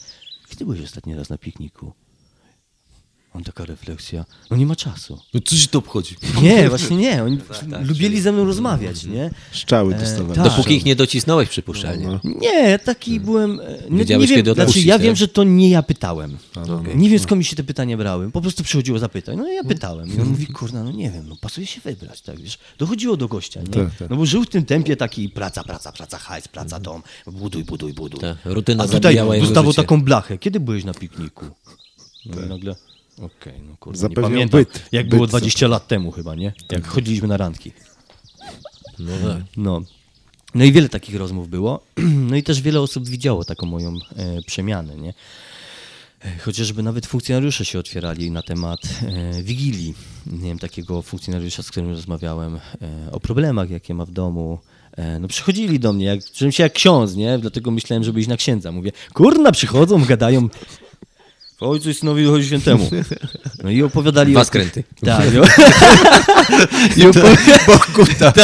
Kiedy 0.48 0.64
byłeś 0.64 0.80
ostatni 0.80 1.14
raz 1.14 1.28
na 1.28 1.38
pikniku? 1.38 1.92
Mam 3.36 3.44
taka 3.44 3.64
refleksja, 3.64 4.24
no 4.50 4.56
nie 4.56 4.66
ma 4.66 4.76
czasu. 4.76 5.18
No 5.34 5.40
co 5.44 5.56
się 5.56 5.68
to 5.68 5.78
obchodzi? 5.78 6.16
Nie, 6.42 6.68
właśnie 6.68 6.96
nie, 6.96 7.22
oni 7.24 7.38
tak, 7.70 7.88
lubili 7.88 8.20
ze 8.20 8.32
mną 8.32 8.44
rozmawiać, 8.44 9.04
nie? 9.04 9.30
Szczały 9.52 9.94
E, 9.94 9.98
dostawali. 9.98 10.34
tak. 10.40 10.44
Dopóki 10.44 10.74
ich 10.74 10.84
nie 10.84 10.96
docisnąłeś 10.96 11.48
przypuszczalnie. 11.48 12.06
No, 12.06 12.20
Nie, 12.24 12.78
taki 12.78 13.20
byłem. 13.20 13.60
e, 13.60 13.64
Nie, 13.90 13.98
Wiedziałeś, 13.98 14.30
nie 14.30 14.36
wiem, 14.36 14.44
kiedy 14.44 14.54
znaczy, 14.64 14.80
ja 14.80 14.94
tak? 14.94 15.02
wiem, 15.02 15.16
że 15.16 15.28
to 15.28 15.44
nie 15.44 15.70
ja 15.70 15.82
pytałem. 15.82 16.36
Okej. 16.80 16.96
Nie 16.96 17.10
wiem 17.10 17.18
skąd 17.18 17.38
mi 17.38 17.44
się 17.44 17.56
te 17.56 17.64
pytania 17.64 17.96
brały. 17.96 18.30
Po 18.30 18.40
prostu 18.40 18.62
przychodziło 18.64 18.98
zapytać. 18.98 19.36
No 19.36 19.52
i 19.52 19.54
ja 19.54 19.64
pytałem. 19.64 20.16
I 20.16 20.20
on 20.20 20.28
mówi, 20.28 20.46
kurna, 20.46 20.84
no 20.84 20.92
nie 20.92 21.10
wiem, 21.10 21.28
no 21.28 21.36
pasuje 21.40 21.66
się 21.66 21.80
wybrać, 21.80 22.20
tak 22.20 22.40
wiesz. 22.40 22.58
Dochodziło 22.78 23.16
do 23.16 23.28
gościa, 23.28 23.60
nie? 23.60 23.66
Tak, 23.66 23.94
tak. 23.98 24.10
No 24.10 24.16
bo 24.16 24.26
żył 24.26 24.42
w 24.44 24.48
tym 24.48 24.64
tempie 24.64 24.96
taki 24.96 25.28
praca, 25.28 25.64
praca, 25.64 25.92
praca, 25.92 26.18
hajs, 26.18 26.48
praca, 26.48 26.80
dom, 26.80 27.02
buduj, 27.26 27.64
buduj, 27.64 27.92
buduj. 27.92 28.20
Tak, 28.20 28.36
rutyna 28.44 28.84
A 28.84 28.88
tutaj 28.88 29.16
dostawał 29.40 29.72
taką 29.72 30.02
blachę. 30.02 30.38
Kiedy 30.38 30.60
byłeś 30.60 30.84
na 30.84 30.94
pikniku? 30.94 31.44
No 32.26 32.42
i 32.42 32.48
nagle, 32.48 32.74
okej, 33.18 33.60
no 33.68 33.76
kurwa, 33.80 34.08
nie 34.08 34.14
pamiętam. 34.14 34.60
byt. 34.60 34.82
Jak 34.92 35.04
Byt 35.06 35.10
było 35.14 35.26
zapewniał. 35.26 35.40
20 35.40 35.68
lat 35.68 35.88
temu 35.88 36.10
chyba, 36.10 36.34
nie? 36.34 36.52
Jak 36.72 36.86
chodziliśmy 36.86 37.28
na 37.28 37.36
randki. 37.36 37.72
No 38.98 39.12
tak. 39.28 39.42
No. 39.56 39.82
No 40.54 40.64
i 40.64 40.72
wiele 40.72 40.88
takich 40.88 41.16
rozmów 41.16 41.48
było. 41.48 41.80
No 42.30 42.36
i 42.36 42.42
też 42.42 42.60
wiele 42.62 42.80
osób 42.80 43.08
widziało 43.08 43.44
taką 43.44 43.66
moją 43.66 43.94
e, 44.16 44.42
przemianę, 44.46 44.96
nie? 44.96 45.14
E, 46.24 46.38
Chociażby 46.38 46.82
nawet 46.82 47.06
funkcjonariusze 47.06 47.64
się 47.64 47.78
otwierali 47.78 48.30
na 48.30 48.42
temat 48.42 48.80
e, 49.36 49.42
Wigilii. 49.42 49.94
Nie 50.26 50.48
wiem, 50.48 50.58
takiego 50.58 51.02
funkcjonariusza, 51.02 51.62
z 51.62 51.70
którym 51.70 51.90
rozmawiałem 51.90 52.56
e, 52.56 52.60
o 53.12 53.20
problemach, 53.20 53.70
jakie 53.70 53.94
ma 53.94 54.04
w 54.04 54.10
domu. 54.10 54.58
E, 54.96 55.18
no 55.18 55.28
przychodzili 55.28 55.80
do 55.80 55.92
mnie, 55.92 56.04
jak, 56.06 56.20
czułem 56.32 56.52
się 56.52 56.62
jak 56.62 56.72
ksiądz, 56.72 57.14
nie? 57.16 57.38
Dlatego 57.38 57.70
myślałem, 57.70 58.04
żeby 58.04 58.20
iść 58.20 58.28
na 58.28 58.36
księdza. 58.36 58.72
Mówię, 58.72 58.92
kurna, 59.14 59.52
przychodzą, 59.52 60.04
gadają. 60.04 60.48
Ojcu 61.60 61.90
i 61.90 61.94
synowi 61.94 62.24
Duchowi 62.24 62.44
Świętemu. 62.44 62.90
No 63.62 63.70
i 63.70 63.82
opowiadali... 63.82 64.32
Dwa 64.32 64.40
o- 64.40 64.44
skręty. 64.44 64.84
Tak. 65.04 65.34
I, 65.34 65.38
o... 65.38 65.44
I, 66.96 67.06
opowi... 67.06 68.14
tak. 68.18 68.36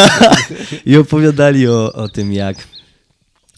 I 0.87 0.97
opowiadali 0.97 1.69
o, 1.69 1.93
o 1.93 2.09
tym, 2.09 2.33
jak, 2.33 2.69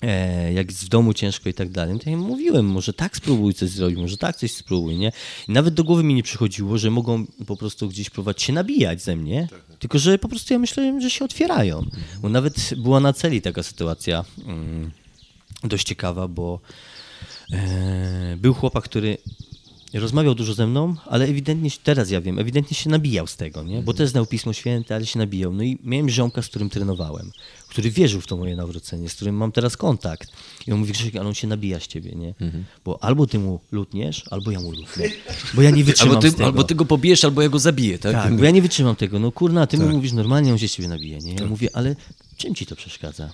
e, 0.02 0.52
jak 0.52 0.72
w 0.72 0.88
domu 0.88 1.14
ciężko 1.14 1.48
i 1.48 1.54
tak 1.54 1.70
dalej. 1.70 1.94
No 1.94 2.00
to 2.00 2.10
ja 2.10 2.16
im 2.16 2.20
mówiłem, 2.20 2.66
może 2.66 2.92
tak 2.92 3.16
spróbuj 3.16 3.54
coś 3.54 3.70
zrobić, 3.70 3.98
może 3.98 4.16
tak 4.16 4.36
coś 4.36 4.52
spróbuj, 4.52 4.96
nie? 4.96 5.12
I 5.48 5.52
nawet 5.52 5.74
do 5.74 5.84
głowy 5.84 6.04
mi 6.04 6.14
nie 6.14 6.22
przychodziło, 6.22 6.78
że 6.78 6.90
mogą 6.90 7.26
po 7.46 7.56
prostu 7.56 7.88
gdzieś 7.88 8.10
próbować 8.10 8.42
się 8.42 8.52
nabijać 8.52 9.02
ze 9.02 9.16
mnie, 9.16 9.48
tylko 9.78 9.98
że 9.98 10.18
po 10.18 10.28
prostu 10.28 10.52
ja 10.52 10.58
myślałem, 10.58 11.00
że 11.00 11.10
się 11.10 11.24
otwierają. 11.24 11.86
Bo 12.22 12.28
nawet 12.28 12.74
była 12.76 13.00
na 13.00 13.12
celi 13.12 13.42
taka 13.42 13.62
sytuacja 13.62 14.24
mm, 14.46 14.90
dość 15.64 15.86
ciekawa, 15.86 16.28
bo 16.28 16.60
e, 17.52 18.36
był 18.36 18.54
chłopak, 18.54 18.84
który 18.84 19.18
rozmawiał 20.00 20.34
dużo 20.34 20.54
ze 20.54 20.66
mną, 20.66 20.94
ale 21.06 21.24
ewidentnie, 21.24 21.70
teraz 21.82 22.10
ja 22.10 22.20
wiem, 22.20 22.38
ewidentnie 22.38 22.76
się 22.76 22.90
nabijał 22.90 23.26
z 23.26 23.36
tego, 23.36 23.62
nie? 23.62 23.82
Bo 23.82 23.94
też 23.94 24.10
znał 24.10 24.26
Pismo 24.26 24.52
Święte, 24.52 24.94
ale 24.94 25.06
się 25.06 25.18
nabijał. 25.18 25.52
No 25.52 25.62
i 25.62 25.78
miałem 25.84 26.08
ziomka, 26.08 26.42
z 26.42 26.48
którym 26.48 26.70
trenowałem, 26.70 27.32
który 27.68 27.90
wierzył 27.90 28.20
w 28.20 28.26
to 28.26 28.36
moje 28.36 28.56
nawrócenie, 28.56 29.08
z 29.08 29.14
którym 29.14 29.36
mam 29.36 29.52
teraz 29.52 29.76
kontakt. 29.76 30.32
I 30.66 30.72
on 30.72 30.78
mówi, 30.78 30.92
Krzysiek, 30.92 31.16
ale 31.16 31.28
on 31.28 31.34
się 31.34 31.46
nabija 31.46 31.80
z 31.80 31.86
ciebie, 31.86 32.12
nie? 32.16 32.34
Bo 32.84 33.04
albo 33.04 33.26
ty 33.26 33.38
mu 33.38 33.60
lutniesz, 33.72 34.24
albo 34.30 34.50
ja 34.50 34.60
mu 34.60 34.72
lutnę. 34.72 35.04
Bo 35.54 35.62
ja 35.62 35.70
nie 35.70 35.84
wytrzymam 35.84 36.16
Albo 36.16 36.30
ty, 36.30 36.44
albo 36.44 36.64
ty 36.64 36.74
go 36.74 36.84
pobijesz, 36.84 37.24
albo 37.24 37.42
ja 37.42 37.48
go 37.48 37.58
zabiję, 37.58 37.98
tak? 37.98 38.12
Tak, 38.12 38.36
bo 38.36 38.44
ja 38.44 38.50
nie 38.50 38.62
wytrzymam 38.62 38.96
tego. 38.96 39.18
No 39.18 39.32
kurna, 39.32 39.66
ty 39.66 39.78
mu 39.78 39.88
mówisz 39.88 40.12
normalnie, 40.12 40.52
on 40.52 40.58
się 40.58 40.68
z 40.68 40.72
ciebie 40.72 40.88
nabije, 40.88 41.18
nie? 41.18 41.34
Ja 41.34 41.46
mówię, 41.46 41.68
ale 41.72 41.96
czym 42.36 42.54
ci 42.54 42.66
to 42.66 42.76
przeszkadza? 42.76 43.30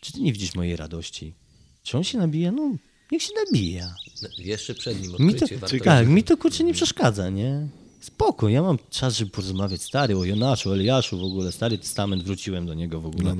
Czy 0.00 0.12
ty 0.12 0.20
nie 0.20 0.32
widzisz 0.32 0.54
mojej 0.54 0.76
radości? 0.76 1.34
Czy 1.82 1.96
on 1.96 2.04
się 2.04 2.18
nabija? 2.18 2.52
No, 2.52 2.76
niech 3.12 3.22
się 3.22 3.32
nabija. 3.46 3.94
Jeszcze 4.38 4.74
przed 4.74 5.02
nim 5.02 5.12
Mi 5.18 5.34
to, 5.34 5.46
tak, 5.84 6.08
mi 6.08 6.24
to 6.24 6.36
kurczę 6.36 6.64
nie 6.64 6.74
przeszkadza, 6.74 7.30
nie? 7.30 7.68
Spoko, 8.00 8.48
ja 8.48 8.62
mam 8.62 8.78
czas, 8.90 9.16
żeby 9.16 9.30
porozmawiać 9.30 9.82
stary 9.82 10.16
o 10.16 10.24
Jonaszu, 10.24 10.70
o 10.70 10.74
Eliaszu 10.74 11.18
w 11.18 11.22
ogóle, 11.22 11.52
Stary 11.52 11.78
Testament, 11.78 12.22
wróciłem 12.22 12.66
do 12.66 12.74
niego 12.74 13.00
w 13.00 13.06
ogóle. 13.06 13.36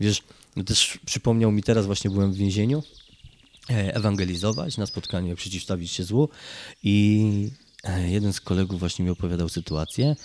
Wiesz, 0.00 0.22
no 0.56 0.64
też 0.64 0.98
przypomniał 1.06 1.52
mi 1.52 1.62
teraz, 1.62 1.86
właśnie 1.86 2.10
byłem 2.10 2.32
w 2.32 2.36
więzieniu, 2.36 2.82
e, 3.70 3.94
ewangelizować 3.94 4.76
na 4.76 4.86
spotkaniu, 4.86 5.36
przeciwstawić 5.36 5.90
się 5.90 6.04
złu 6.04 6.28
i 6.82 7.48
e, 7.84 8.10
jeden 8.10 8.32
z 8.32 8.40
kolegów 8.40 8.80
właśnie 8.80 9.04
mi 9.04 9.10
opowiadał 9.10 9.48
sytuację. 9.48 10.16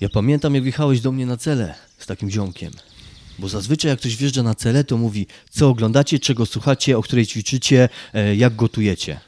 Ja 0.00 0.08
pamiętam, 0.08 0.54
jak 0.54 0.64
wjechałeś 0.64 1.00
do 1.00 1.12
mnie 1.12 1.26
na 1.26 1.36
celę 1.36 1.74
z 1.98 2.06
takim 2.06 2.30
ziomkiem. 2.30 2.72
Bo 3.38 3.48
zazwyczaj 3.48 3.88
jak 3.90 3.98
ktoś 4.00 4.16
wjeżdża 4.16 4.42
na 4.42 4.54
celę, 4.54 4.84
to 4.84 4.96
mówi, 4.96 5.26
co 5.50 5.68
oglądacie, 5.68 6.18
czego 6.18 6.46
słuchacie, 6.46 6.98
o 6.98 7.02
której 7.02 7.26
ćwiczycie, 7.26 7.88
e, 8.14 8.36
jak 8.36 8.56
gotujecie. 8.56 9.20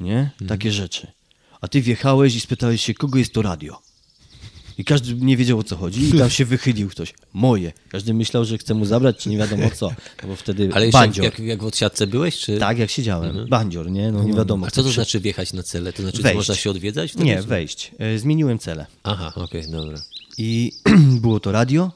Nie? 0.00 0.30
Takie 0.48 0.72
rzeczy. 0.72 1.06
A 1.60 1.68
ty 1.68 1.82
wjechałeś 1.82 2.36
i 2.36 2.40
spytałeś 2.40 2.84
się, 2.84 2.94
kogo 2.94 3.18
jest 3.18 3.32
to 3.32 3.42
radio? 3.42 3.80
I 4.78 4.84
każdy 4.84 5.14
nie 5.14 5.36
wiedział 5.36 5.58
o 5.58 5.62
co 5.62 5.76
chodzi 5.76 6.08
i 6.08 6.18
tam 6.18 6.30
się 6.30 6.44
wychylił 6.44 6.88
ktoś. 6.88 7.14
Moje. 7.32 7.72
Każdy 7.88 8.14
myślał, 8.14 8.44
że 8.44 8.58
chce 8.58 8.74
mu 8.74 8.84
zabrać, 8.84 9.16
czy 9.16 9.28
nie 9.28 9.36
wiadomo 9.38 9.70
co. 9.70 9.88
No 10.22 10.28
bo 10.28 10.36
wtedy 10.36 10.70
Ale 10.74 10.90
bandzior. 10.90 11.24
jak, 11.24 11.38
jak 11.38 11.62
w 11.62 11.66
odsiadce 11.66 12.06
byłeś, 12.06 12.38
czy... 12.38 12.58
Tak, 12.58 12.78
jak 12.78 12.90
siedziałem. 12.90 13.46
Bandzior, 13.48 13.90
nie? 13.90 14.12
No 14.12 14.24
nie 14.24 14.32
wiadomo. 14.32 14.66
A 14.66 14.70
co 14.70 14.82
to 14.82 14.90
znaczy 14.90 15.20
wjechać 15.20 15.52
na 15.52 15.62
cele? 15.62 15.92
To 15.92 16.02
znaczy, 16.02 16.16
że 16.16 16.22
Wejść. 16.22 16.36
można 16.36 16.54
się 16.54 16.70
odwiedzać? 16.70 17.14
Nie, 17.14 17.36
czy- 17.36 17.42
wejść. 17.42 17.90
E, 17.98 18.18
Zmieniłem 18.18 18.58
cele. 18.58 18.86
Aha, 19.02 19.32
okej, 19.34 19.70
dobra. 19.70 19.98
I 20.38 20.72
było 21.22 21.40
to 21.40 21.52
radio, 21.52 21.92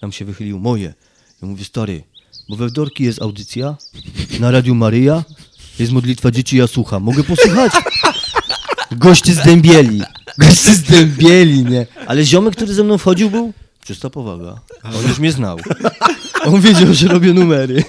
tam 0.00 0.12
się 0.12 0.24
wychylił 0.24 0.58
moje. 0.60 0.94
Ja 1.42 1.48
mówię, 1.48 1.64
stary, 1.64 2.02
bo 2.48 2.56
we 2.56 2.68
wtorki 2.68 3.04
jest 3.04 3.22
audycja, 3.22 3.76
na 4.40 4.50
Radiu 4.50 4.74
Maryja 4.74 5.24
jest 5.78 5.92
modlitwa 5.92 6.30
dzieci, 6.30 6.56
ja 6.56 6.66
słucham. 6.66 7.02
Mogę 7.02 7.24
posłuchać? 7.24 7.72
Goście 8.92 9.34
zdębieli. 9.34 10.02
Goście 10.38 10.74
zdębieli, 10.74 11.64
nie? 11.64 11.86
Ale 12.06 12.24
ziomek, 12.24 12.56
który 12.56 12.74
ze 12.74 12.84
mną 12.84 12.98
wchodził 12.98 13.30
był 13.30 13.52
czysta 13.84 14.10
powaga. 14.10 14.60
On 14.84 15.08
już 15.08 15.18
mnie 15.18 15.32
znał. 15.32 15.58
On 16.44 16.60
wiedział, 16.60 16.94
że 16.94 17.08
robię 17.08 17.32
numery. 17.32 17.84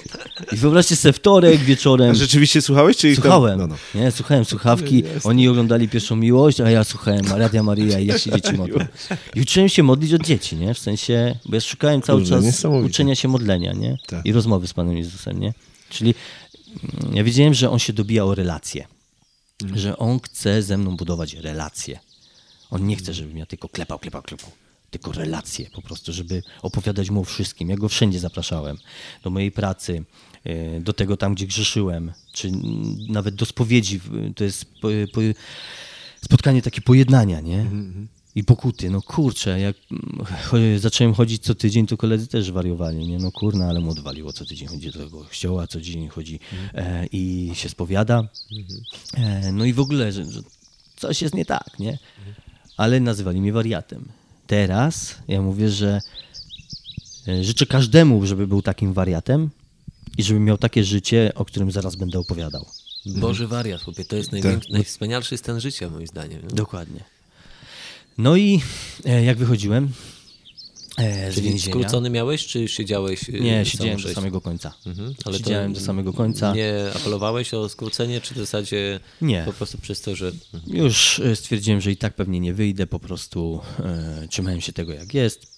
I 0.52 0.56
wyobraźcie 0.56 0.96
sobie 0.96 1.12
wtorek 1.12 1.60
wieczorem. 1.60 2.10
A 2.10 2.14
rzeczywiście 2.14 2.62
słuchałeś? 2.62 2.96
Czy 2.96 3.08
ich 3.08 3.14
tam- 3.14 3.22
Słuchałem. 3.22 3.58
No, 3.58 3.66
no. 3.66 3.76
Nie, 3.94 4.10
słuchałem 4.10 4.44
słuchawki. 4.44 5.02
Oni 5.24 5.48
oglądali 5.48 5.88
pierwszą 5.88 6.16
miłość, 6.16 6.60
a 6.60 6.70
ja 6.70 6.84
słuchałem 6.84 7.26
Radia 7.26 7.62
Maryja 7.62 7.98
i 7.98 8.06
jak 8.06 8.18
się 8.18 8.30
dzieci 8.30 8.52
modlą. 8.52 8.86
I 9.34 9.40
uczyłem 9.40 9.68
się 9.68 9.82
modlić 9.82 10.12
od 10.14 10.22
dzieci, 10.22 10.56
nie? 10.56 10.74
W 10.74 10.78
sensie, 10.78 11.38
bo 11.46 11.54
ja 11.54 11.60
szukałem 11.60 12.02
cały 12.02 12.20
Kurde, 12.20 12.52
czas 12.52 12.64
uczenia 12.64 13.14
się 13.14 13.28
modlenia, 13.28 13.72
nie? 13.72 13.96
Tak. 14.06 14.26
I 14.26 14.32
rozmowy 14.32 14.66
z 14.66 14.74
Panem 14.74 14.96
Jezusem, 14.96 15.40
nie? 15.40 15.54
Czyli 15.90 16.14
mm, 17.02 17.16
ja 17.16 17.24
wiedziałem, 17.24 17.54
że 17.54 17.70
on 17.70 17.78
się 17.78 17.92
dobija 17.92 18.24
o 18.24 18.34
relacje. 18.34 18.86
Mhm. 19.62 19.80
Że 19.80 19.98
on 19.98 20.20
chce 20.20 20.62
ze 20.62 20.78
mną 20.78 20.96
budować 20.96 21.34
relacje. 21.34 21.98
On 22.70 22.86
nie 22.86 22.96
chce, 22.96 23.14
żebym 23.14 23.38
ja 23.38 23.46
tylko 23.46 23.68
klepał, 23.68 23.98
klepał, 23.98 24.22
klepał. 24.22 24.50
Tylko 24.90 25.12
relacje 25.12 25.70
po 25.70 25.82
prostu, 25.82 26.12
żeby 26.12 26.42
opowiadać 26.62 27.10
mu 27.10 27.20
o 27.20 27.24
wszystkim. 27.24 27.68
Ja 27.70 27.76
go 27.76 27.88
wszędzie 27.88 28.18
zapraszałem. 28.18 28.76
Do 29.22 29.30
mojej 29.30 29.52
pracy, 29.52 30.04
do 30.80 30.92
tego 30.92 31.16
tam, 31.16 31.34
gdzie 31.34 31.46
grzeszyłem, 31.46 32.12
czy 32.32 32.52
nawet 33.08 33.34
do 33.34 33.46
spowiedzi. 33.46 34.00
To 34.36 34.44
jest 34.44 34.64
po, 34.64 34.88
po, 35.12 35.20
spotkanie 36.24 36.62
takie 36.62 36.80
pojednania, 36.80 37.40
nie? 37.40 37.66
I 38.34 38.44
pokuty. 38.44 38.90
No 38.90 39.02
kurczę, 39.02 39.60
jak 39.60 39.76
zacząłem 40.76 41.14
chodzić 41.14 41.42
co 41.42 41.54
tydzień, 41.54 41.86
to 41.86 41.96
koledzy 41.96 42.26
też 42.26 42.52
wariowali, 42.52 43.08
nie? 43.08 43.18
No 43.18 43.32
kurna, 43.32 43.68
ale 43.68 43.80
mu 43.80 43.90
odwaliło. 43.90 44.32
Co 44.32 44.44
tydzień 44.44 44.68
chodzi 44.68 44.90
do 44.90 44.98
tego 44.98 45.24
kościoła, 45.24 45.66
co 45.66 45.78
tydzień 45.78 46.08
chodzi 46.08 46.40
e, 46.74 47.06
i 47.12 47.50
się 47.54 47.68
spowiada. 47.68 48.28
E, 49.14 49.52
no 49.52 49.64
i 49.64 49.72
w 49.72 49.80
ogóle, 49.80 50.12
że, 50.12 50.24
że 50.32 50.40
coś 50.96 51.22
jest 51.22 51.34
nie 51.34 51.44
tak, 51.44 51.78
nie? 51.78 51.98
Ale 52.76 53.00
nazywali 53.00 53.40
mnie 53.40 53.52
wariatem. 53.52 54.04
Teraz 54.46 55.14
ja 55.28 55.42
mówię, 55.42 55.70
że 55.70 56.00
e, 57.28 57.44
życzę 57.44 57.66
każdemu, 57.66 58.26
żeby 58.26 58.46
był 58.46 58.62
takim 58.62 58.92
wariatem 58.92 59.50
i 60.18 60.22
żeby 60.22 60.40
miał 60.40 60.58
takie 60.58 60.84
życie, 60.84 61.32
o 61.34 61.44
którym 61.44 61.70
zaraz 61.70 61.96
będę 61.96 62.18
opowiadał. 62.18 62.66
Boży 63.06 63.46
wariat, 63.46 63.82
chłopie, 63.82 64.04
to 64.04 64.16
jest 64.16 64.32
największy, 64.32 64.72
najwspanialszy 64.72 65.38
stan 65.38 65.60
życia, 65.60 65.90
moim 65.90 66.06
zdaniem. 66.06 66.42
nie? 66.42 66.48
Dokładnie. 66.48 67.00
No 68.18 68.36
i 68.36 68.60
e, 69.04 69.24
jak 69.24 69.38
wychodziłem 69.38 69.88
e, 70.98 71.32
z 71.32 71.34
Czyli 71.34 71.48
więzienia... 71.48 71.74
skrócony 71.76 72.10
miałeś, 72.10 72.46
czy 72.46 72.68
siedziałeś? 72.68 73.28
y, 73.28 73.32
Nie, 73.40 73.64
siedziałem 73.66 74.00
do 74.00 74.14
samego 74.14 74.40
końca. 74.40 74.74
Mhm, 74.86 75.14
ale 75.24 75.38
Siedziałem 75.38 75.72
do 75.72 75.80
samego 75.80 76.12
końca. 76.12 76.54
Nie 76.54 76.74
apelowałeś 76.94 77.54
o 77.54 77.68
skrócenie, 77.68 78.20
czy 78.20 78.34
w 78.34 78.38
zasadzie 78.38 79.00
Nie. 79.22 79.42
po 79.46 79.52
prostu 79.52 79.78
przez 79.78 80.00
to, 80.00 80.16
że... 80.16 80.32
Już 80.66 81.18
e, 81.20 81.36
stwierdziłem, 81.36 81.80
że 81.80 81.92
i 81.92 81.96
tak 81.96 82.14
pewnie 82.14 82.40
nie 82.40 82.54
wyjdę, 82.54 82.86
po 82.86 82.98
prostu 83.00 83.60
e, 83.78 84.26
trzymałem 84.30 84.60
się 84.60 84.72
tego 84.72 84.92
jak 84.92 85.14
jest. 85.14 85.56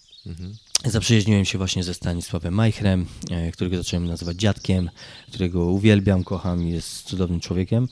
Zaprzyjaźniłem 0.84 1.44
się 1.44 1.58
właśnie 1.58 1.84
ze 1.84 1.94
Stanisławem 1.94 2.54
Majchrem, 2.54 3.06
e, 3.30 3.52
którego 3.52 3.76
zacząłem 3.76 4.06
nazywać 4.06 4.36
dziadkiem, 4.36 4.90
którego 5.28 5.64
uwielbiam, 5.64 6.24
kocham 6.24 6.62
i 6.62 6.70
jest 6.70 7.02
cudownym 7.02 7.40
człowiekiem. 7.40 7.88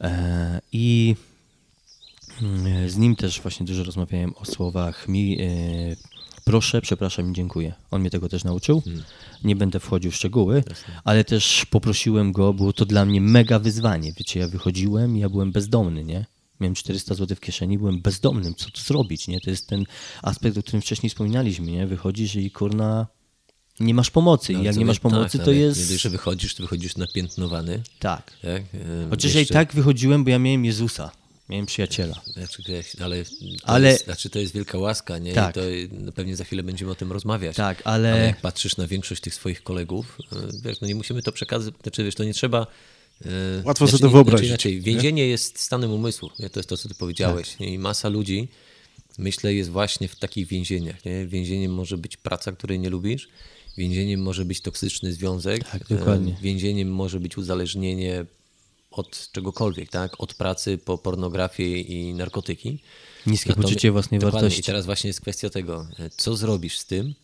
E, 0.00 0.60
I 0.72 1.16
mm, 2.42 2.90
z 2.90 2.96
nim 2.96 3.16
też 3.16 3.40
właśnie 3.40 3.66
dużo 3.66 3.84
rozmawiałem 3.84 4.34
o 4.36 4.44
słowach 4.44 5.08
mi, 5.08 5.40
e, 5.40 5.46
proszę, 6.44 6.80
przepraszam 6.80 7.30
i 7.30 7.34
dziękuję. 7.34 7.72
On 7.90 8.00
mnie 8.00 8.10
tego 8.10 8.28
też 8.28 8.44
nauczył. 8.44 8.82
Nie 9.44 9.56
będę 9.56 9.80
wchodził 9.80 10.10
w 10.10 10.16
szczegóły, 10.16 10.64
ale 11.04 11.24
też 11.24 11.66
poprosiłem 11.66 12.32
go, 12.32 12.54
było 12.54 12.72
to 12.72 12.84
dla 12.84 13.04
mnie 13.04 13.20
mega 13.20 13.58
wyzwanie. 13.58 14.12
Wiecie, 14.12 14.40
ja 14.40 14.48
wychodziłem 14.48 15.16
i 15.16 15.20
ja 15.20 15.28
byłem 15.28 15.52
bezdomny, 15.52 16.04
nie? 16.04 16.26
Miałem 16.60 16.74
400 16.74 17.14
zł 17.14 17.36
w 17.36 17.40
kieszeni, 17.40 17.78
byłem 17.78 18.00
bezdomnym. 18.00 18.54
Co 18.54 18.70
tu 18.70 18.80
zrobić, 18.80 19.28
nie? 19.28 19.40
To 19.40 19.50
jest 19.50 19.66
ten 19.66 19.84
aspekt, 20.22 20.58
o 20.58 20.62
którym 20.62 20.82
wcześniej 20.82 21.10
wspominaliśmy, 21.10 21.70
nie? 21.70 21.86
Wychodzisz 21.86 22.34
i 22.36 22.50
kurna, 22.50 23.06
nie 23.80 23.94
masz 23.94 24.10
pomocy. 24.10 24.52
I 24.52 24.62
jak 24.62 24.76
nie 24.76 24.84
masz 24.84 25.00
pomocy, 25.00 25.38
tak, 25.38 25.44
to 25.44 25.52
jest... 25.52 25.80
Nie 25.80 25.86
dość, 25.86 26.00
że 26.02 26.10
wychodzisz, 26.10 26.54
to 26.54 26.62
wychodzisz 26.62 26.96
napiętnowany. 26.96 27.82
Tak. 27.98 28.32
Tak? 28.42 28.62
Chociaż 29.10 29.34
ja 29.34 29.40
i 29.40 29.46
tak 29.46 29.74
wychodziłem, 29.74 30.24
bo 30.24 30.30
ja 30.30 30.38
miałem 30.38 30.64
Jezusa. 30.64 31.10
Miałem 31.48 31.66
przyjaciela. 31.66 32.20
Znaczy, 32.26 32.62
ale, 33.00 33.24
to 33.24 33.30
Ale- 33.68 33.88
Jest, 33.88 34.04
znaczy, 34.04 34.30
to 34.30 34.38
jest 34.38 34.54
wielka 34.54 34.78
łaska, 34.78 35.18
nie? 35.18 35.32
Tak. 35.32 35.50
I 35.50 35.54
to 35.54 35.60
no, 36.00 36.12
pewnie 36.12 36.36
za 36.36 36.44
chwilę 36.44 36.62
będziemy 36.62 36.90
o 36.90 36.94
tym 36.94 37.12
rozmawiać. 37.12 37.56
Tak, 37.56 37.82
ale- 37.84 38.12
ale 38.12 38.26
jak 38.26 38.40
patrzysz 38.40 38.76
na 38.76 38.86
większość 38.86 39.22
tych 39.22 39.34
swoich 39.34 39.62
kolegów, 39.62 40.18
y, 40.32 40.62
wiesz, 40.64 40.80
no 40.80 40.88
nie 40.88 40.94
musimy 40.94 41.22
to 41.22 41.32
przekazać, 41.32 41.74
znaczy, 41.82 42.04
wiesz, 42.04 42.14
to 42.14 42.24
nie 42.24 42.34
trzeba... 42.34 42.66
y, 43.26 43.28
Łatwo 43.64 43.86
sobie 43.86 43.90
znaczy, 43.90 44.00
to 44.02 44.06
nie- 44.06 44.12
wyobrazić, 44.12 44.48
Znaczy, 44.48 44.70
inaczej, 44.70 44.92
więzienie 44.92 45.26
jest 45.26 45.58
stanem 45.60 45.92
umysłu, 45.92 46.30
nie? 46.38 46.50
to 46.50 46.60
jest 46.60 46.68
to, 46.68 46.76
co 46.76 46.88
ty 46.88 46.94
powiedziałeś. 46.94 47.50
Tak. 47.50 47.60
Nie? 47.60 47.74
I 47.74 47.78
masa 47.78 48.08
ludzi, 48.08 48.48
myślę, 49.18 49.54
jest 49.54 49.70
właśnie 49.70 50.08
w 50.08 50.16
takich 50.16 50.46
więzieniach. 50.46 51.04
Nie? 51.04 51.26
Więzieniem 51.26 51.74
może 51.74 51.98
być 51.98 52.16
praca, 52.16 52.52
której 52.52 52.78
nie 52.78 52.90
lubisz, 52.90 53.28
więzieniem 53.76 54.22
może 54.22 54.44
być 54.44 54.60
toksyczny 54.60 55.12
związek, 55.12 55.64
Tak, 55.68 55.88
dokładnie. 55.88 56.36
więzieniem 56.42 56.92
może 56.92 57.20
być 57.20 57.38
uzależnienie 57.38 58.24
od 58.90 59.28
czegokolwiek, 59.32 59.90
tak? 59.90 60.20
Od 60.20 60.34
pracy 60.34 60.78
po 60.78 60.98
pornografię 60.98 61.80
i 61.80 62.14
narkotyki. 62.14 62.78
Niskie 63.26 63.48
Natomiast- 63.50 63.68
poczucie 63.68 63.90
własnej 63.92 64.20
wartości. 64.20 64.60
I 64.60 64.62
teraz 64.62 64.86
właśnie 64.86 65.08
jest 65.08 65.20
kwestia 65.20 65.50
tego, 65.50 65.86
e, 65.98 66.10
co 66.16 66.36
zrobisz 66.36 66.78
z 66.78 66.86
tym, 66.86 67.14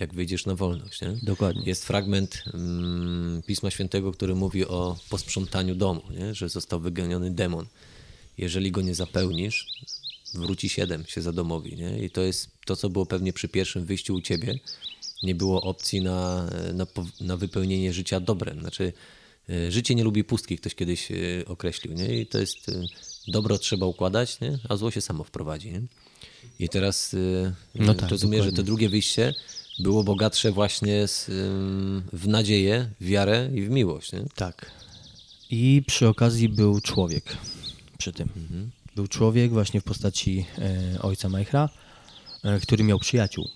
jak 0.00 0.14
wyjdziesz 0.14 0.46
na 0.46 0.54
wolność. 0.54 1.00
Nie? 1.00 1.16
Dokładnie. 1.22 1.62
Jest 1.66 1.84
fragment 1.84 2.44
mm, 2.54 3.42
Pisma 3.46 3.70
Świętego, 3.70 4.12
który 4.12 4.34
mówi 4.34 4.66
o 4.66 4.96
posprzątaniu 5.08 5.74
domu, 5.74 6.02
nie? 6.10 6.34
że 6.34 6.48
został 6.48 6.80
wygoniony 6.80 7.30
demon. 7.30 7.66
Jeżeli 8.38 8.70
go 8.70 8.82
nie 8.82 8.94
zapełnisz, 8.94 9.66
wróci 10.34 10.68
siedem 10.68 11.04
się 11.06 11.22
za 11.22 11.32
domowi. 11.32 11.76
Nie? 11.76 12.04
I 12.04 12.10
to 12.10 12.20
jest 12.20 12.48
to, 12.66 12.76
co 12.76 12.90
było 12.90 13.06
pewnie 13.06 13.32
przy 13.32 13.48
pierwszym 13.48 13.84
wyjściu 13.84 14.14
u 14.14 14.20
ciebie. 14.20 14.58
Nie 15.22 15.34
było 15.34 15.62
opcji 15.62 16.00
na, 16.00 16.50
na, 16.74 16.86
na 17.20 17.36
wypełnienie 17.36 17.92
życia 17.92 18.20
dobrem. 18.20 18.60
Znaczy, 18.60 18.92
e, 19.48 19.72
życie 19.72 19.94
nie 19.94 20.04
lubi 20.04 20.24
pustki, 20.24 20.58
ktoś 20.58 20.74
kiedyś 20.74 21.10
e, 21.10 21.14
określił. 21.46 21.94
Nie? 21.94 22.20
I 22.20 22.26
to 22.26 22.38
jest 22.38 22.68
e, 22.68 22.72
dobro 23.28 23.58
trzeba 23.58 23.86
układać, 23.86 24.40
nie? 24.40 24.58
a 24.68 24.76
zło 24.76 24.90
się 24.90 25.00
samo 25.00 25.24
wprowadzi. 25.24 25.72
Nie? 25.72 25.82
I 26.58 26.68
teraz 26.68 27.16
No 27.74 27.94
tak, 27.94 28.10
rozumiem, 28.10 28.42
że 28.42 28.52
to 28.52 28.62
drugie 28.62 28.88
wyjście 28.88 29.34
było 29.78 30.04
bogatsze 30.04 30.52
właśnie 30.52 31.08
z, 31.08 31.26
w 32.12 32.28
nadzieję, 32.28 32.90
w 33.00 33.06
wiarę 33.06 33.50
i 33.54 33.62
w 33.62 33.70
miłość. 33.70 34.12
Nie? 34.12 34.24
Tak. 34.34 34.70
I 35.50 35.82
przy 35.86 36.08
okazji 36.08 36.48
był 36.48 36.80
człowiek 36.80 37.36
przy 37.98 38.12
tym. 38.12 38.28
Był 38.96 39.08
człowiek 39.08 39.52
właśnie 39.52 39.80
w 39.80 39.84
postaci 39.84 40.46
e, 40.58 41.02
ojca 41.02 41.28
Majchra, 41.28 41.68
e, 42.42 42.60
który 42.60 42.84
miał 42.84 42.98
przyjaciół, 42.98 43.48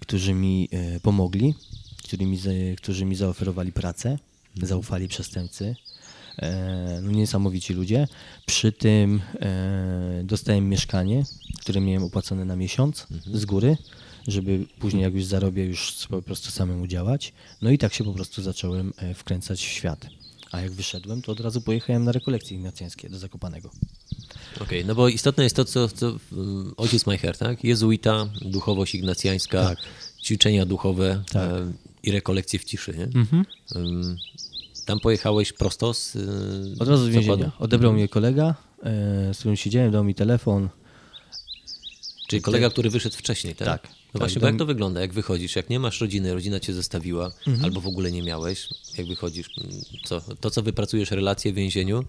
którzy 0.00 0.34
mi 0.34 0.68
e, 0.72 1.00
pomogli, 1.00 1.54
którzy 2.04 2.24
mi, 2.26 2.38
którzy 2.76 3.04
mi 3.04 3.14
zaoferowali 3.14 3.72
pracę, 3.72 4.18
zaufali 4.62 5.08
przestępcy. 5.08 5.76
E, 6.38 7.00
no 7.02 7.10
niesamowici 7.10 7.74
ludzie. 7.74 8.08
Przy 8.46 8.72
tym 8.72 9.20
e, 9.40 10.22
dostałem 10.24 10.68
mieszkanie, 10.68 11.24
które 11.60 11.80
miałem 11.80 12.02
opłacone 12.02 12.44
na 12.44 12.56
miesiąc 12.56 13.06
z 13.34 13.44
góry, 13.44 13.76
żeby 14.28 14.66
później 14.78 15.02
jak 15.02 15.14
już 15.14 15.24
zarobię, 15.24 15.64
już 15.64 16.06
po 16.10 16.22
prostu 16.22 16.50
samemu 16.50 16.86
działać. 16.86 17.32
No 17.62 17.70
i 17.70 17.78
tak 17.78 17.94
się 17.94 18.04
po 18.04 18.12
prostu 18.12 18.42
zacząłem 18.42 18.92
e, 18.96 19.14
wkręcać 19.14 19.60
w 19.60 19.68
świat. 19.68 20.06
A 20.52 20.60
jak 20.60 20.72
wyszedłem, 20.72 21.22
to 21.22 21.32
od 21.32 21.40
razu 21.40 21.60
pojechałem 21.60 22.04
na 22.04 22.12
rekolekcje 22.12 22.56
ignacjańskie 22.56 23.08
do 23.10 23.18
Zakopanego. 23.18 23.70
Okej, 24.60 24.84
no 24.84 24.94
bo 24.94 25.08
istotne 25.08 25.44
jest 25.44 25.56
to, 25.56 25.64
co, 25.64 25.88
co 25.88 26.06
um, 26.32 26.74
ojciec 26.76 27.06
Majcher, 27.06 27.36
tak? 27.38 27.64
Jezuita, 27.64 28.26
duchowość 28.42 28.94
ignacjańska, 28.94 29.62
Tak. 29.68 29.78
ćwiczenia 30.22 30.66
duchowe 30.66 31.24
Tak. 31.32 31.50
em, 31.50 31.72
i 32.02 32.12
rekolekcje 32.12 32.58
w 32.58 32.64
ciszy, 32.64 32.94
nie? 32.98 33.04
Mhm. 33.20 33.44
Tam 34.86 35.00
pojechałeś 35.00 35.52
prosto 35.52 35.94
z 35.94 36.16
y, 36.16 36.20
Od 36.78 36.88
razu 36.88 37.04
z 37.04 37.06
zakładu? 37.06 37.12
więzienia. 37.12 37.52
Odebrał 37.58 37.92
mnie 37.92 38.08
kolega, 38.08 38.54
e, 38.82 39.34
z 39.34 39.38
którym 39.38 39.56
siedziałem, 39.56 39.90
dał 39.92 40.04
mi 40.04 40.14
telefon. 40.14 40.68
Czyli 42.28 42.42
kolega, 42.42 42.70
który 42.70 42.90
wyszedł 42.90 43.16
wcześniej, 43.16 43.54
tak? 43.54 43.68
Tak. 43.68 43.88
No 44.14 44.18
Tak, 44.18 44.20
właśnie, 44.20 44.40
bo 44.40 44.46
jak 44.46 44.56
to 44.56 44.66
wygląda, 44.66 45.00
jak 45.00 45.12
wychodzisz, 45.12 45.56
jak 45.56 45.70
nie 45.70 45.80
masz 45.80 46.00
rodziny, 46.00 46.34
rodzina 46.34 46.60
cię 46.60 46.72
zostawiła, 46.74 47.30
Mhm. 47.46 47.64
albo 47.64 47.80
w 47.80 47.86
ogóle 47.86 48.12
nie 48.12 48.22
miałeś, 48.22 48.68
jak 48.98 49.06
wychodzisz, 49.06 49.50
mm, 49.58 49.72
co, 50.04 50.20
to 50.40 50.50
co 50.50 50.62
wypracujesz 50.62 51.10
relacje 51.10 51.52
w 51.52 51.54
więzieniu, 51.54 52.04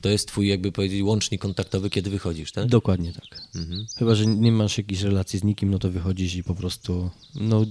to 0.00 0.08
jest 0.08 0.28
twój, 0.28 0.48
jakby 0.48 0.72
powiedzieć, 0.72 1.02
łącznik 1.02 1.40
kontaktowy, 1.40 1.90
kiedy 1.90 2.10
wychodzisz, 2.10 2.52
tak? 2.52 2.66
Dokładnie 2.66 3.12
tak. 3.12 3.40
Mhm. 3.54 3.86
Chyba, 3.98 4.14
że 4.14 4.26
nie 4.26 4.52
masz 4.52 4.78
jakiejś 4.78 5.02
relacji 5.02 5.38
z 5.38 5.44
nikim, 5.44 5.70
no 5.70 5.78
to 5.78 5.90
wychodzisz 5.90 6.34
i 6.34 6.44
po 6.44 6.54
prostu 6.54 7.10
no, 7.34 7.64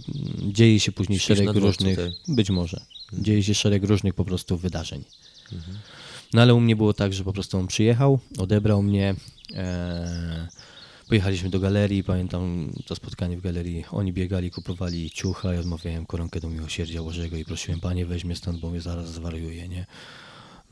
dzieje 0.51 0.79
się 0.79 0.91
później 0.91 1.19
Śpisz 1.19 1.27
szereg 1.27 1.43
dworcu, 1.51 1.59
różnych, 1.67 1.97
tak. 1.97 2.35
być 2.35 2.49
może, 2.49 2.81
dzieje 3.13 3.43
się 3.43 3.53
szereg 3.53 3.83
różnych 3.83 4.13
po 4.13 4.25
prostu 4.25 4.57
wydarzeń. 4.57 5.03
Mhm. 5.53 5.77
No 6.33 6.41
ale 6.41 6.53
u 6.53 6.59
mnie 6.59 6.75
było 6.75 6.93
tak, 6.93 7.13
że 7.13 7.23
po 7.23 7.33
prostu 7.33 7.57
on 7.57 7.67
przyjechał, 7.67 8.19
odebrał 8.37 8.83
mnie, 8.83 9.15
e, 9.53 10.47
pojechaliśmy 11.13 11.49
do 11.49 11.59
galerii, 11.59 12.03
pamiętam 12.03 12.71
to 12.85 12.95
spotkanie 12.95 13.37
w 13.37 13.41
galerii, 13.41 13.85
oni 13.91 14.13
biegali, 14.13 14.51
kupowali 14.51 15.11
ciucha, 15.11 15.53
ja 15.53 15.59
odmawiałem 15.59 16.05
koronkę 16.05 16.39
do 16.39 16.49
miłosierdzia 16.49 17.03
Bożego 17.03 17.37
i 17.37 17.45
prosiłem, 17.45 17.79
Panie 17.79 18.05
weź 18.05 18.25
mnie 18.25 18.35
stąd, 18.35 18.59
bo 18.59 18.69
mnie 18.69 18.81
zaraz 18.81 19.13
zwariuje, 19.13 19.67
nie? 19.67 19.85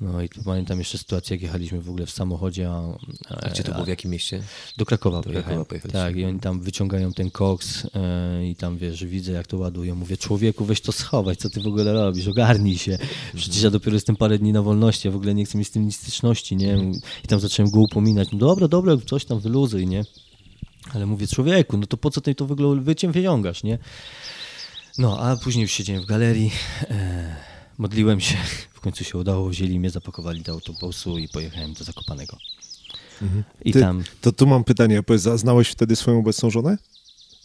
No 0.01 0.21
i 0.21 0.29
pamiętam 0.45 0.79
jeszcze 0.79 0.97
sytuację, 0.97 1.35
jak 1.35 1.41
jechaliśmy 1.43 1.81
w 1.81 1.89
ogóle 1.89 2.05
w 2.05 2.11
samochodzie, 2.11 2.69
a, 2.69 2.97
A 3.29 3.49
gdzie 3.49 3.63
to 3.63 3.71
było, 3.71 3.85
w 3.85 3.87
jakim 3.87 4.11
mieście? 4.11 4.43
do 4.77 4.85
Krakowa 4.85 5.21
Do. 5.21 5.29
Krakowa. 5.29 5.65
Tak, 5.91 6.15
i 6.15 6.25
oni 6.25 6.39
tam 6.39 6.61
wyciągają 6.61 7.13
ten 7.13 7.31
koks 7.31 7.85
e, 7.95 8.49
i 8.49 8.55
tam 8.55 8.77
wiesz, 8.77 9.05
widzę 9.05 9.31
jak 9.31 9.47
to 9.47 9.57
ładują. 9.57 9.95
Mówię, 9.95 10.17
człowieku, 10.17 10.65
weź 10.65 10.81
to 10.81 10.91
schować, 10.91 11.39
co 11.39 11.49
ty 11.49 11.61
w 11.61 11.67
ogóle 11.67 11.93
robisz, 11.93 12.27
ogarnij 12.27 12.77
się. 12.77 12.97
Przecież 13.35 13.63
ja 13.63 13.69
dopiero 13.69 13.93
jestem 13.93 14.15
parę 14.15 14.37
dni 14.37 14.53
na 14.53 14.61
wolności, 14.61 15.07
ja 15.07 15.11
w 15.11 15.15
ogóle 15.15 15.33
nie 15.33 15.45
chcę 15.45 15.57
mieć 15.57 15.67
z 15.67 15.71
tym 15.71 15.85
nic 15.85 15.95
styczności, 15.95 16.55
nie? 16.55 16.91
I 17.23 17.27
tam 17.27 17.39
zacząłem 17.39 17.71
go 17.71 17.79
upominać, 17.79 18.31
no 18.31 18.37
dobra, 18.37 18.67
dobra, 18.67 18.97
coś 19.05 19.25
tam 19.25 19.39
wyluzuj, 19.39 19.87
nie? 19.87 20.03
Ale 20.93 21.05
mówię, 21.05 21.27
człowieku, 21.27 21.77
no 21.77 21.87
to 21.87 21.97
po 21.97 22.09
co 22.11 22.21
ty 22.21 22.35
to 22.35 22.45
w 22.45 22.51
ogóle 22.51 22.81
wyciem 22.81 23.11
wyciągasz, 23.11 23.63
nie? 23.63 23.77
No, 24.97 25.19
a 25.19 25.35
później 25.35 25.61
już 25.61 25.71
siedziałem 25.71 26.03
w 26.03 26.05
galerii, 26.05 26.51
e, 26.89 27.35
modliłem 27.77 28.19
się, 28.19 28.35
w 28.73 28.79
końcu 28.79 29.03
się 29.03 29.17
udało, 29.17 29.49
wzięli 29.49 29.79
mnie, 29.79 29.89
zapakowali 29.89 30.41
do 30.41 30.51
autobusu 30.51 31.17
i 31.17 31.27
pojechałem 31.27 31.73
do 31.73 31.83
Zakopanego. 31.83 32.37
I 33.65 33.73
Ty, 33.73 33.79
tam... 33.81 34.03
To 34.21 34.31
tu 34.31 34.47
mam 34.47 34.63
pytanie, 34.63 35.03
powiedz, 35.03 35.27
a 35.27 35.37
znałeś 35.37 35.69
wtedy 35.69 35.95
swoją 35.95 36.19
obecną 36.19 36.49
żonę? 36.49 36.77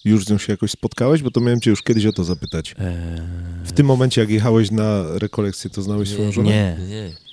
Już 0.05 0.25
z 0.25 0.31
nią 0.31 0.39
się 0.39 0.53
jakoś 0.53 0.71
spotkałeś? 0.71 1.23
Bo 1.23 1.31
to 1.31 1.41
miałem 1.41 1.61
cię 1.61 1.71
już 1.71 1.83
kiedyś 1.83 2.07
o 2.07 2.13
to 2.13 2.25
zapytać. 2.25 2.75
E, 2.79 3.27
W 3.65 3.73
tym 3.73 3.87
momencie, 3.87 4.21
jak 4.21 4.31
jechałeś 4.31 4.71
na 4.71 5.05
rekolekcję, 5.19 5.71
to 5.71 5.83
znałeś 5.83 6.09
swoją 6.09 6.33
żonę? 6.33 6.49
nie, 6.49 6.77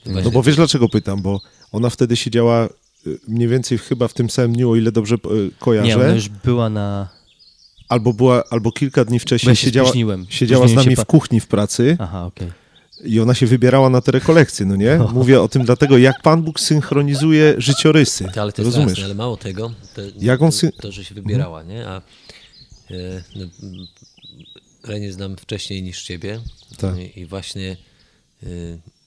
Nie. 0.06 0.22
No 0.24 0.32
bo 0.32 0.44
wiesz 0.44 0.56
dlaczego 0.56 0.90
pytam, 0.90 1.22
bo 1.22 1.42
ona 1.72 1.90
wtedy 1.90 2.16
siedziała 2.16 2.70
mniej 3.28 3.48
więcej 3.48 3.78
chyba 3.78 4.08
w 4.08 4.14
tym 4.14 4.30
samym 4.30 4.54
dniu, 4.54 4.70
o 4.72 4.76
ile 4.76 4.92
dobrze 4.92 5.16
y, 5.16 5.20
kojarzę, 5.60 5.88
Nie, 5.88 5.96
ona 5.96 6.08
już 6.10 6.30
była 6.30 6.70
na. 6.70 7.10
albo 7.90 8.14
była, 8.14 8.44
albo 8.50 8.72
kilka 8.72 9.06
dni 9.06 9.20
wcześniej 9.20 9.50
ja 9.52 9.56
się 9.56 9.66
siedziała, 9.66 9.88
spóźniłem. 9.88 10.26
siedziała 10.30 10.68
z 10.68 10.74
nami 10.74 10.96
się 10.96 11.02
w 11.02 11.06
kuchni 11.06 11.40
w 11.40 11.48
pracy 11.48 11.98
Aha, 12.00 12.26
okej. 12.26 12.52
i 13.06 13.20
ona 13.20 13.34
się 13.34 13.46
wybierała 13.48 13.90
na 13.90 14.02
te 14.02 14.12
rekolekcje, 14.12 14.66
no 14.66 14.76
nie? 14.76 15.00
Mówię 15.14 15.42
o 15.42 15.48
tym 15.48 15.66
dlatego, 15.66 15.98
jak 15.98 16.22
Pan 16.22 16.44
Bóg 16.44 16.60
synchronizuje 16.60 17.56
życiorysy. 17.58 18.26
Ale 18.36 18.52
to 18.52 18.62
jest 18.62 18.76
Rozumiesz? 18.76 18.90
jasne, 18.90 19.06
ale 19.06 19.16
mało 19.16 19.38
tego, 19.38 19.72
to, 19.96 20.02
Jak 20.20 20.42
on 20.42 20.52
to, 20.52 20.58
sy- 20.58 20.72
to, 20.82 20.92
że 20.92 21.04
się 21.06 21.16
wybierała, 21.16 21.64
nie? 21.64 21.88
A 21.88 21.98
e, 22.92 23.24
no, 23.36 23.46
Renię 24.84 25.14
znam 25.14 25.38
wcześniej 25.38 25.84
niż 25.84 26.04
ciebie 26.04 26.40
Tak. 26.78 26.98
I, 26.98 27.20
i 27.20 27.26
właśnie 27.26 27.78
e, 28.44 28.48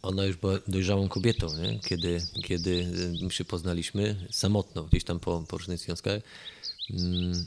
ona 0.06 0.24
już 0.24 0.36
była 0.36 0.58
dojrzałą 0.68 1.08
kobietą, 1.08 1.46
nie? 1.62 1.80
Kiedy, 1.80 2.20
kiedy 2.44 2.86
my 3.22 3.30
się 3.30 3.44
poznaliśmy 3.44 4.26
samotną, 4.30 4.82
gdzieś 4.82 5.04
tam 5.04 5.20
po, 5.20 5.44
po 5.48 5.58
różnych 5.58 5.80
związkach. 5.80 6.22
Mm, 6.90 7.46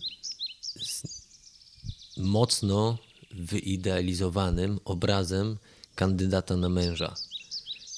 mocno 2.18 2.98
wyidealizowanym 3.32 4.80
obrazem 4.86 5.58
kandydata 5.96 6.58
na 6.58 6.70
męża. 6.70 7.16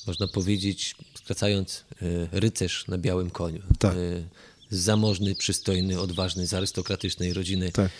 Można 0.07 0.27
powiedzieć, 0.27 0.95
skracając, 1.15 1.83
e, 2.01 2.39
rycerz 2.39 2.87
na 2.87 2.97
białym 2.97 3.29
koniu. 3.29 3.61
Tak. 3.79 3.95
E, 3.95 3.97
Zamożny, 4.73 5.35
przystojny, 5.35 5.99
odważny, 5.99 6.47
z 6.47 6.53
arystokratycznej 6.53 7.33
rodziny, 7.33 7.71
Tak. 7.71 7.91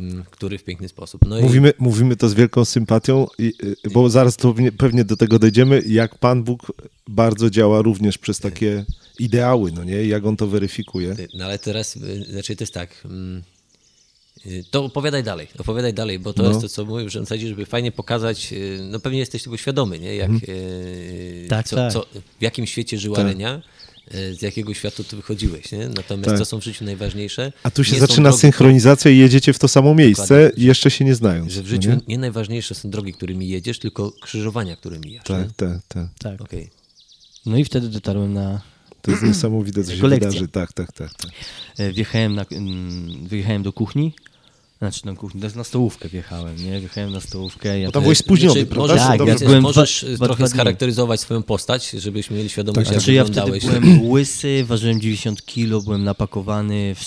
M, 0.00 0.24
który 0.30 0.58
w 0.58 0.64
piękny 0.64 0.88
sposób. 0.88 1.24
No 1.26 1.40
Mówimy, 1.40 1.72
mówimy 1.78 2.16
to 2.16 2.28
z 2.28 2.34
wielką 2.34 2.64
sympatią, 2.64 3.26
i, 3.38 3.52
y, 3.86 3.90
bo 3.90 4.10
zaraz 4.10 4.36
to 4.36 4.54
pewnie- 4.78 5.04
do 5.04 5.16
tego 5.16 5.38
dojdziemy, 5.38 5.82
jak 5.86 6.18
Pan 6.18 6.42
Bóg 6.42 6.72
bardzo 7.08 7.50
działa 7.50 7.82
również 7.82 8.18
przez 8.18 8.38
takie 8.38 8.84
ideały, 9.18 9.72
no 9.72 9.84
nie? 9.84 10.04
Jak 10.06 10.26
On 10.26 10.36
to 10.36 10.46
weryfikuje. 10.46 11.16
i, 11.32 11.38
no 11.38 11.44
ale 11.44 11.58
teraz, 11.58 11.96
y, 11.96 12.24
znaczy 12.30 12.56
to 12.56 12.62
jest 12.64 12.74
tak, 12.74 12.90
mm, 13.04 13.42
y, 14.46 14.64
to 14.70 14.84
opowiadaj 14.84 15.22
dalej, 15.22 15.48
opowiadaj 15.58 15.94
dalej, 15.94 16.18
bo 16.18 16.32
to 16.32 16.42
No. 16.42 16.48
jest 16.48 16.60
to, 16.60 16.68
co 16.68 16.84
mówię, 16.84 17.10
że 17.10 17.20
w 17.20 17.22
zasadzie, 17.22 17.48
żeby 17.48 17.66
fajnie 17.66 17.92
pokazać, 17.92 18.52
y, 18.52 18.78
no 18.90 19.00
pewnie 19.00 19.18
jesteś 19.18 19.42
tego 19.42 19.56
świadomy, 19.56 19.98
nie? 19.98 20.16
Jak, 20.16 20.30
y, 20.48 21.46
Tak, 21.48 21.68
co, 21.68 21.76
tak. 21.76 21.92
Co, 21.92 22.06
w 22.38 22.42
jakim 22.42 22.66
świecie 22.66 22.98
żyła 22.98 23.16
Tak. 23.16 23.26
Renia, 23.26 23.56
y, 23.56 23.62
z 24.32 24.42
jakiego 24.42 24.74
światu 24.74 25.04
ty 25.04 25.16
wychodziłeś, 25.16 25.72
nie? 25.72 25.88
Natomiast 25.88 26.28
Tak. 26.28 26.38
co 26.38 26.44
są 26.44 26.60
w 26.60 26.64
życiu 26.64 26.84
najważniejsze. 26.84 27.52
A 27.62 27.70
tu 27.70 27.84
się 27.84 27.96
zaczyna 28.00 28.28
drogi, 28.28 28.40
synchronizacja 28.40 29.10
i 29.10 29.18
jedziecie 29.18 29.52
w 29.52 29.58
to 29.58 29.68
samo 29.68 29.94
miejsce, 29.94 30.22
Dokładnie. 30.44 30.64
jeszcze 30.64 30.90
się 30.90 31.04
nie 31.04 31.14
znając. 31.14 31.52
Że 31.52 31.60
w 31.62 31.64
no 31.64 31.70
życiu 31.70 31.90
nie? 31.90 31.98
nie? 32.08 32.18
najważniejsze 32.18 32.74
są 32.74 32.90
drogi, 32.90 33.12
którymi 33.12 33.48
jedziesz, 33.48 33.78
tylko 33.78 34.12
krzyżowania, 34.22 34.76
które 34.76 34.98
mijasz. 34.98 35.24
Tak, 35.24 35.38
nie? 35.48 35.50
tak, 35.56 35.78
tak. 35.88 36.06
Tak. 36.18 36.40
Okej. 36.40 36.70
No 37.46 37.56
i 37.56 37.64
wtedy 37.64 37.88
dotarłem 37.88 38.32
na. 38.32 38.60
To 39.02 39.10
jest 39.10 39.22
niesamowite, 39.22 39.84
co 39.84 39.96
się 39.96 40.02
wydarzy. 40.08 40.48
Tak, 40.48 40.72
tak, 40.72 40.92
tak. 40.92 41.14
tak. 41.14 41.30
e, 41.78 41.92
Wjechałem, 41.92 42.34
na, 42.34 42.44
mm, 42.52 43.26
wyjechałem 43.28 43.62
do 43.62 43.72
kuchni. 43.72 44.14
Znaczy 44.80 45.06
na 45.06 45.14
kuchni, 45.16 45.40
na 45.56 45.64
stołówkę 45.64 46.08
wjechałem, 46.08 46.56
nie? 46.64 46.80
Wjechałem 46.80 47.12
na 47.12 47.20
stołówkę. 47.20 47.80
Ja 47.80 47.86
Bo 47.88 47.92
tam 47.92 48.02
byłeś 48.02 48.18
spóźniony, 48.18 48.52
Znaczy, 48.52 48.66
prawda? 48.66 48.94
możesz, 48.94 49.06
Tak, 49.06 49.18
ja 49.20 49.24
możesz, 49.26 49.40
byłem 49.48 49.62
możesz 49.62 50.04
dwa- 50.14 50.26
trochę 50.26 50.44
dwa 50.44 50.54
scharakteryzować 50.54 51.20
swoją 51.20 51.42
postać, 51.42 51.90
żebyśmy 51.90 52.36
mieli 52.36 52.48
świadomość, 52.48 52.90
jak 52.90 53.00
Znaczy 53.00 53.12
ja 53.12 53.24
wtedy 53.24 53.58
byłem 53.60 54.10
łysy, 54.10 54.64
ważyłem 54.66 55.00
90 55.00 55.44
kilo, 55.46 55.80
byłem 55.80 56.04
napakowany 56.04 56.94
w 56.94 57.04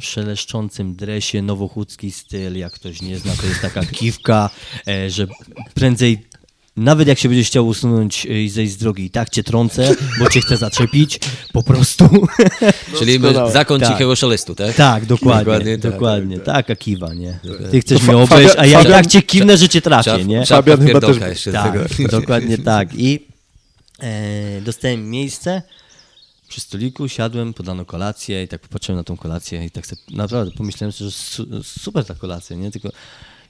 szeleszczącym 0.00 0.94
dresie, 0.96 1.42
nowochódzki 1.42 2.12
styl, 2.12 2.56
jak 2.58 2.72
ktoś 2.72 3.02
nie 3.02 3.18
zna, 3.18 3.32
to 3.36 3.46
jest 3.46 3.60
taka 3.60 3.84
kiwka, 3.86 4.50
e, 4.88 5.10
że 5.10 5.26
prędzej, 5.74 6.26
nawet 6.76 7.08
jak 7.08 7.18
się 7.18 7.28
będziesz 7.28 7.46
chciał 7.46 7.66
usunąć 7.66 8.26
e, 8.26 8.42
i 8.42 8.48
zejść 8.48 8.72
z 8.72 8.76
drogi, 8.76 9.04
i 9.04 9.10
tak 9.10 9.30
cię 9.30 9.44
trącę, 9.44 9.94
bo 10.18 10.30
cię 10.30 10.40
chcę 10.40 10.56
zaczepić, 10.56 11.20
po 11.52 11.62
prostu. 11.62 12.08
Czyli 12.98 13.20
zakon 13.52 13.80
Tak. 13.80 13.92
cichego 13.92 14.16
szelestu, 14.16 14.54
tak? 14.54 14.76
tak, 14.76 15.06
dokładnie, 15.06 15.44
Dokładnie 15.44 15.78
dokładnie, 15.78 16.36
tak, 16.38 16.44
taka 16.66 16.76
kiwa, 16.76 17.14
nie? 17.14 17.38
Ty 17.70 17.80
chcesz 17.80 17.98
To 18.00 18.04
mnie 18.04 18.16
obejść, 18.16 18.54
a 18.58 18.66
ja 18.66 18.78
Fabian- 18.82 18.90
jak 18.90 19.06
cię 19.06 19.22
kiwnę, 19.22 19.56
że 19.56 19.68
cię 19.68 19.80
trafię, 19.82 20.24
nie? 20.24 20.42
trzeba 20.42 20.62
Fabian 20.62 20.86
chyba 20.86 21.00
też- 21.00 21.16
jeszcze 21.20 21.52
Tak, 21.52 21.74
dokładnie 22.20 22.58
tak. 22.74 22.88
I 22.94 23.26
e, 24.02 24.60
dostałem 24.60 25.10
miejsce 25.10 25.62
przy 26.48 26.60
stoliku, 26.60 27.08
siadłem, 27.08 27.54
podano 27.54 27.84
kolację 27.84 28.42
i 28.42 28.48
tak 28.48 28.60
popatrzyłem 28.60 28.96
na 28.96 29.04
tą 29.04 29.16
kolację 29.16 29.64
i 29.64 29.70
tak 29.70 29.86
sobie, 29.86 30.02
naprawdę 30.10 30.52
pomyślałem 30.56 30.92
sobie, 30.92 31.10
że 31.10 31.16
su, 31.16 31.46
super 31.62 32.04
ta 32.04 32.14
kolacja, 32.14 32.56
nie? 32.56 32.70
Tylko 32.70 32.88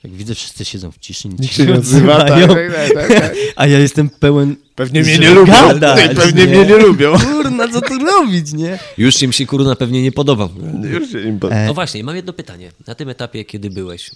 jak 0.05 0.13
widzę, 0.13 0.35
wszyscy 0.35 0.65
siedzą 0.65 0.93
w 0.93 0.99
ciszy, 0.99 1.29
nic 1.29 1.51
się 1.53 1.67
nie 1.67 1.75
odzywa, 1.75 2.25
tak, 2.25 2.49
tak, 2.49 2.95
tak, 2.95 3.09
tak. 3.09 3.35
a 3.57 3.67
ja 3.67 3.79
jestem 3.79 4.11
pełen 4.11 4.57
Pewnie 4.75 5.03
mnie 5.03 5.19
nie 5.19 5.31
lubią. 5.35 5.53
gadać, 5.53 6.17
Pewnie 6.17 6.47
mnie 6.47 6.67
nie 6.67 6.77
lubią. 6.77 7.19
Kurna, 7.33 7.69
co 7.69 7.81
tu 7.81 7.99
robić, 7.99 8.53
nie? 8.53 8.79
Już 8.99 9.23
im 9.23 9.33
się 9.33 9.47
kurna 9.47 9.77
pewnie 9.77 10.03
nie 10.03 10.13
podoba. 10.13 10.49
Już 10.83 11.13
się 11.13 11.21
im 11.21 11.41
E, 11.51 11.67
No 11.67 11.75
właśnie, 11.75 12.05
mam 12.05 12.17
jedno 12.17 12.33
pytanie. 12.33 12.73
Na 12.87 12.95
tym 12.95 13.09
etapie, 13.09 13.45
kiedy 13.45 13.71
byłeś, 13.71 14.11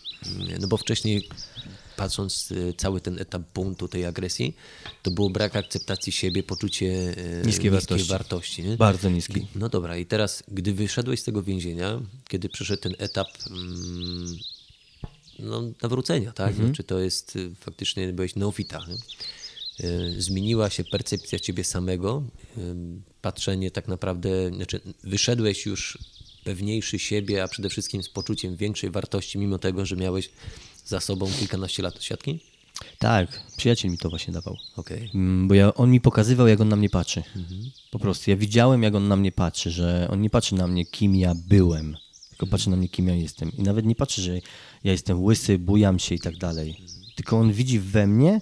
no 0.61 0.69
bo 0.69 0.77
wcześniej 0.77 1.29
patrząc 1.97 2.51
y, 2.51 2.75
cały 2.77 3.01
ten 3.01 3.19
etap 3.21 3.43
buntu, 3.55 3.89
tej 3.89 4.07
agresji, 4.07 4.57
to 5.03 5.11
było 5.11 5.31
brak 5.31 5.57
akceptacji 5.57 6.13
siebie, 6.13 6.43
poczucie 6.43 6.87
y, 6.87 7.43
Niskiej 7.47 7.71
wartości. 7.71 8.09
wartości 8.09 8.63
nie? 8.63 8.77
Bardzo 8.77 9.11
niski. 9.11 9.47
No 9.55 9.69
dobra, 9.69 9.97
i 9.97 10.07
teraz, 10.07 10.43
gdy 10.49 10.73
wyszedłeś 10.75 11.21
z 11.21 11.25
tego 11.25 11.43
więzienia, 11.43 12.01
kiedy 12.29 12.49
przyszedł 12.49 12.83
ten 12.83 12.95
etap 12.99 13.29
mm, 13.51 14.37
no, 15.39 15.63
nawrócenia, 15.83 16.33
tak? 16.33 16.51
Mhm. 16.51 16.75
Czy 16.75 16.85
to 16.85 16.99
jest 16.99 17.37
y, 17.37 17.55
faktycznie 17.61 18.13
byłeś 18.13 18.37
neofita, 18.37 18.81
nie? 18.89 18.95
Y, 19.89 20.23
Zmieniła 20.23 20.71
się 20.71 20.85
percepcja 20.85 21.39
ciebie 21.39 21.65
samego, 21.65 22.23
patrzenie 23.23 23.71
tak 23.71 23.89
naprawdę, 23.89 24.51
znaczy 24.55 24.81
wyszedłeś 25.05 25.67
już 25.67 25.99
pewniejszy 26.45 26.99
siebie, 26.99 27.43
a 27.43 27.49
przede 27.49 27.69
wszystkim 27.69 28.03
z 28.03 28.09
poczuciem 28.09 28.57
większej 28.57 28.91
wartości, 28.91 29.39
mimo 29.39 29.59
tego, 29.59 29.87
że 29.87 29.97
miałeś 29.97 30.31
za 30.87 31.01
sobą 31.01 31.31
kilkanaście 31.39 31.83
lat 31.83 32.03
siatki? 32.03 32.41
Tak, 32.99 33.41
przyjaciel 33.57 33.91
mi 33.91 33.99
to 33.99 34.11
właśnie 34.11 34.33
dawał. 34.33 34.57
Okej. 34.77 35.11
Mm, 35.15 35.49
Bo 35.49 35.55
ja, 35.55 35.75
on 35.75 35.91
mi 35.91 36.01
pokazywał, 36.01 36.49
jak 36.49 36.61
on 36.61 36.69
na 36.69 36.77
mnie 36.77 36.91
patrzy. 36.91 37.23
Po 37.91 37.99
prostu. 37.99 38.31
Ja 38.31 38.37
widziałem, 38.37 38.83
jak 38.83 38.95
on 38.95 39.09
na 39.09 39.17
mnie 39.17 39.33
patrzy, 39.33 39.71
że 39.71 40.09
on 40.11 40.21
nie 40.21 40.31
patrzy 40.31 40.55
na 40.55 40.67
mnie, 40.67 40.87
kim 40.87 41.17
ja 41.17 41.35
byłem, 41.35 41.97
tylko 42.29 42.47
patrzy 42.47 42.71
na 42.71 42.77
mnie, 42.77 42.89
kim 42.89 43.09
ja 43.09 43.15
jestem. 43.15 43.53
I 43.59 43.63
nawet 43.63 43.87
nie 43.87 43.95
patrzy, 43.95 44.23
że 44.23 44.41
ja 44.85 44.93
jestem 44.93 45.25
łysy, 45.25 45.59
bujam 45.59 45.99
się 45.99 46.15
i 46.15 46.19
tak 46.19 46.37
dalej. 46.37 46.77
Tylko 47.15 47.39
on 47.39 47.53
widzi 47.53 47.81
we 47.81 48.07
mnie 48.07 48.41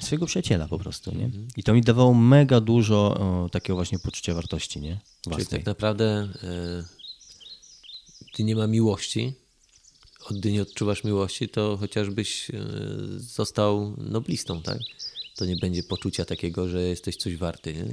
swojego 0.00 0.26
przyjaciela 0.26 0.68
po 0.68 0.78
prostu, 0.78 1.14
nie? 1.14 1.30
I 1.56 1.62
to 1.62 1.74
mi 1.74 1.80
dawało 1.80 2.14
mega 2.14 2.60
dużo 2.60 2.96
o, 2.96 3.48
takiego 3.48 3.74
właśnie 3.74 3.98
poczucia 3.98 4.34
wartości, 4.34 4.80
nie? 4.80 5.00
Czyli 5.30 5.46
tak 5.46 5.66
naprawdę 5.66 6.28
y, 6.34 8.32
ty 8.32 8.44
nie 8.44 8.56
ma 8.56 8.66
miłości, 8.66 9.32
od 10.30 10.38
gdy 10.38 10.52
nie 10.52 10.62
odczuwasz 10.62 11.04
miłości, 11.04 11.48
to 11.48 11.76
chociażbyś 11.76 12.50
y, 12.50 12.54
został 13.18 13.96
noblistą, 13.98 14.62
tak? 14.62 14.78
To 15.36 15.44
nie 15.44 15.56
będzie 15.56 15.82
poczucia 15.82 16.24
takiego, 16.24 16.68
że 16.68 16.82
jesteś 16.82 17.16
coś 17.16 17.36
warty, 17.36 17.74
nie? 17.74 17.84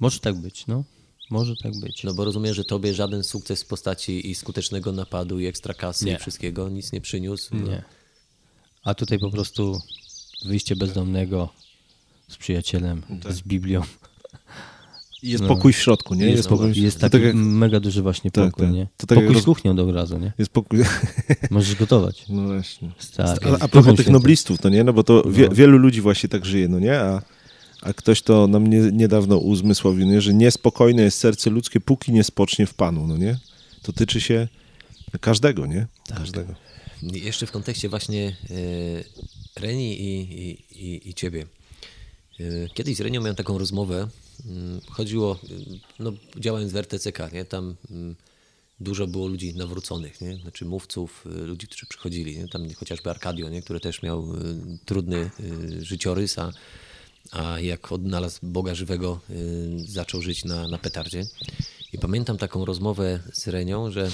Może 0.00 0.20
tak 0.20 0.36
być, 0.36 0.66
no. 0.66 0.84
Może 1.30 1.56
tak 1.62 1.80
być. 1.80 2.04
No 2.04 2.14
bo 2.14 2.24
rozumiem, 2.24 2.54
że 2.54 2.64
tobie 2.64 2.94
żaden 2.94 3.22
sukces 3.24 3.62
w 3.62 3.66
postaci 3.66 4.30
i 4.30 4.34
skutecznego 4.34 4.92
napadu, 4.92 5.40
i 5.40 5.46
ekstrakasy, 5.46 6.04
Nie. 6.04 6.12
i 6.12 6.16
wszystkiego 6.18 6.68
nic 6.68 6.92
nie 6.92 7.00
przyniósł. 7.00 7.56
No. 7.56 7.66
Nie. 7.68 7.82
A 8.84 8.94
tutaj 8.94 9.18
po 9.18 9.30
prostu 9.30 9.80
wyjście 10.44 10.76
bezdomnego 10.76 11.48
z 12.28 12.36
przyjacielem, 12.36 13.02
z 13.30 13.40
Biblią. 13.42 13.82
I 15.22 15.30
jest 15.30 15.44
pokój 15.44 15.72
w 15.72 15.76
środku, 15.76 16.14
nie? 16.14 16.24
Jest 16.24 16.36
Jest, 16.36 16.50
no 16.50 16.56
pokój. 16.56 16.82
Jest 16.82 16.96
to 16.96 17.00
taki 17.00 17.12
tak 17.12 17.22
jak, 17.22 17.34
mega 17.34 17.80
duży 17.80 18.02
właśnie 18.02 18.30
Tak, 18.30 18.50
pokój, 18.50 18.66
tak. 18.66 18.74
nie? 18.74 18.86
To 18.96 19.06
tak 19.06 19.16
jak 19.16 19.24
pokój 19.24 19.34
roz- 19.34 19.42
z 19.42 19.44
kuchnią 19.46 19.76
do 19.76 19.92
razu, 19.92 20.18
nie? 20.18 20.32
jest 20.38 20.50
pokój. 20.50 20.78
Możesz 21.50 21.74
gotować. 21.74 22.24
No 22.28 22.46
właśnie. 22.46 22.92
Tak. 23.16 23.46
A, 23.46 23.58
a 23.64 23.68
propos 23.68 23.96
tych 23.96 24.08
noblistów, 24.08 24.62
no 24.64 24.70
nie? 24.70 24.84
No 24.84 24.92
bo 24.92 25.04
to 25.04 25.22
wie, 25.30 25.48
wielu 25.48 25.78
ludzi 25.78 26.00
właśnie 26.00 26.28
tak 26.28 26.46
żyje, 26.46 26.68
no 26.68 26.78
nie? 26.78 27.00
A, 27.00 27.22
a 27.82 27.92
ktoś 27.92 28.22
to 28.22 28.46
nam 28.46 28.66
nie, 28.66 28.78
niedawno 28.78 29.38
uzmysłowił, 29.38 30.06
nie? 30.06 30.20
że 30.20 30.34
niespokojne 30.34 31.02
jest 31.02 31.18
serce 31.18 31.50
ludzkie, 31.50 31.80
póki 31.80 32.12
nie 32.12 32.24
spocznie 32.24 32.66
w 32.66 32.74
Panu, 32.74 33.06
no 33.06 33.16
nie? 33.16 33.38
To 33.82 33.92
tyczy 33.92 34.20
się 34.20 34.48
każdego, 35.20 35.66
nie? 35.66 35.86
Każdego. 36.08 36.54
I 37.02 37.24
Jeszcze 37.24 37.46
w 37.46 37.50
kontekście 37.50 37.88
właśnie 37.88 38.36
e, 39.56 39.60
Reni 39.60 40.00
i, 40.00 40.20
i, 40.20 40.50
i, 40.86 41.08
i 41.08 41.14
ciebie. 41.14 41.46
E, 42.40 42.68
Kiedyś 42.74 42.96
z 42.96 43.00
Renią 43.00 43.20
miałem 43.20 43.36
taką 43.36 43.58
rozmowę. 43.58 44.08
Mm, 44.46 44.80
Chodziło, 44.90 45.38
y, 45.50 45.78
no, 45.98 46.12
działając 46.38 46.72
w 46.72 46.76
RTCK, 46.76 47.32
nie? 47.32 47.44
tam 47.44 47.74
mm, 47.90 48.16
dużo 48.80 49.06
było 49.06 49.26
ludzi 49.28 49.54
nawróconych, 49.54 50.20
nie? 50.20 50.36
znaczy 50.36 50.64
mówców, 50.64 51.24
ludzi, 51.24 51.66
którzy 51.66 51.86
przychodzili. 51.86 52.38
Nie? 52.38 52.48
Tam 52.48 52.74
chociażby 52.74 53.10
Arkadio, 53.10 53.48
nie? 53.48 53.62
który 53.62 53.80
też 53.80 54.02
miał 54.02 54.26
trudny 54.84 55.30
życiorys, 55.80 56.38
a, 56.38 56.52
a 57.32 57.60
jak 57.60 57.92
odnalazł 57.92 58.38
Boga 58.42 58.74
żywego, 58.74 59.20
y, 59.30 59.84
zaczął 59.86 60.22
żyć 60.22 60.44
na, 60.44 60.68
na 60.68 60.78
petardzie. 60.78 61.26
I 61.92 61.98
pamiętam 61.98 62.38
taką 62.38 62.64
rozmowę 62.64 63.20
z 63.32 63.48
Renią, 63.48 63.90
że 63.90 64.10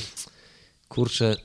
kurczę, 0.88 1.36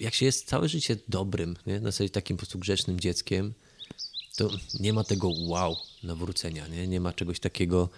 jak 0.00 0.14
się 0.14 0.26
jest 0.26 0.48
całe 0.48 0.68
życie 0.68 0.96
dobrym, 1.08 1.56
nie? 1.66 1.80
na 1.80 1.90
zasadzie 1.90 2.10
takim 2.10 2.36
po 2.36 2.40
prostu 2.40 2.58
grzecznym 2.58 3.00
dzieckiem, 3.00 3.52
to 4.36 4.50
nie 4.80 4.92
ma 4.92 5.04
tego 5.04 5.28
wow 5.28 5.76
nawrócenia, 6.02 6.68
nie, 6.68 6.88
nie 6.88 7.00
ma 7.00 7.12
czegoś 7.12 7.40
takiego, 7.40 7.88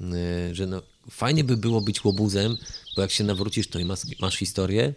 y, 0.00 0.54
że 0.54 0.66
no, 0.66 0.82
fajnie 1.10 1.44
by 1.44 1.56
było 1.56 1.80
być 1.80 2.04
łobuzem, 2.04 2.56
bo 2.96 3.02
jak 3.02 3.10
się 3.10 3.24
nawrócisz, 3.24 3.68
to 3.68 3.78
i 3.78 3.84
masz, 3.84 4.00
masz 4.20 4.36
historię, 4.36 4.94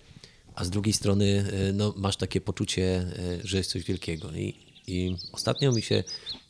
a 0.56 0.66
z 0.66 0.70
drugiej 0.70 0.94
strony 0.94 1.26
y, 1.70 1.74
no, 1.74 1.94
masz 1.98 2.18
takie 2.18 2.42
poczucie, 2.42 3.12
że 3.44 3.58
jest 3.58 3.72
coś 3.72 3.84
wielkiego. 3.84 4.32
I, 4.32 4.69
i 4.90 5.18
ostatnio 5.32 5.72
mi 5.72 5.82
się 5.82 6.04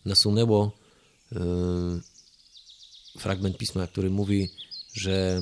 nasunęło 0.05 0.71
y, 1.31 1.37
fragment 3.19 3.57
pisma, 3.57 3.87
który 3.87 4.09
mówi, 4.09 4.49
że 4.93 5.41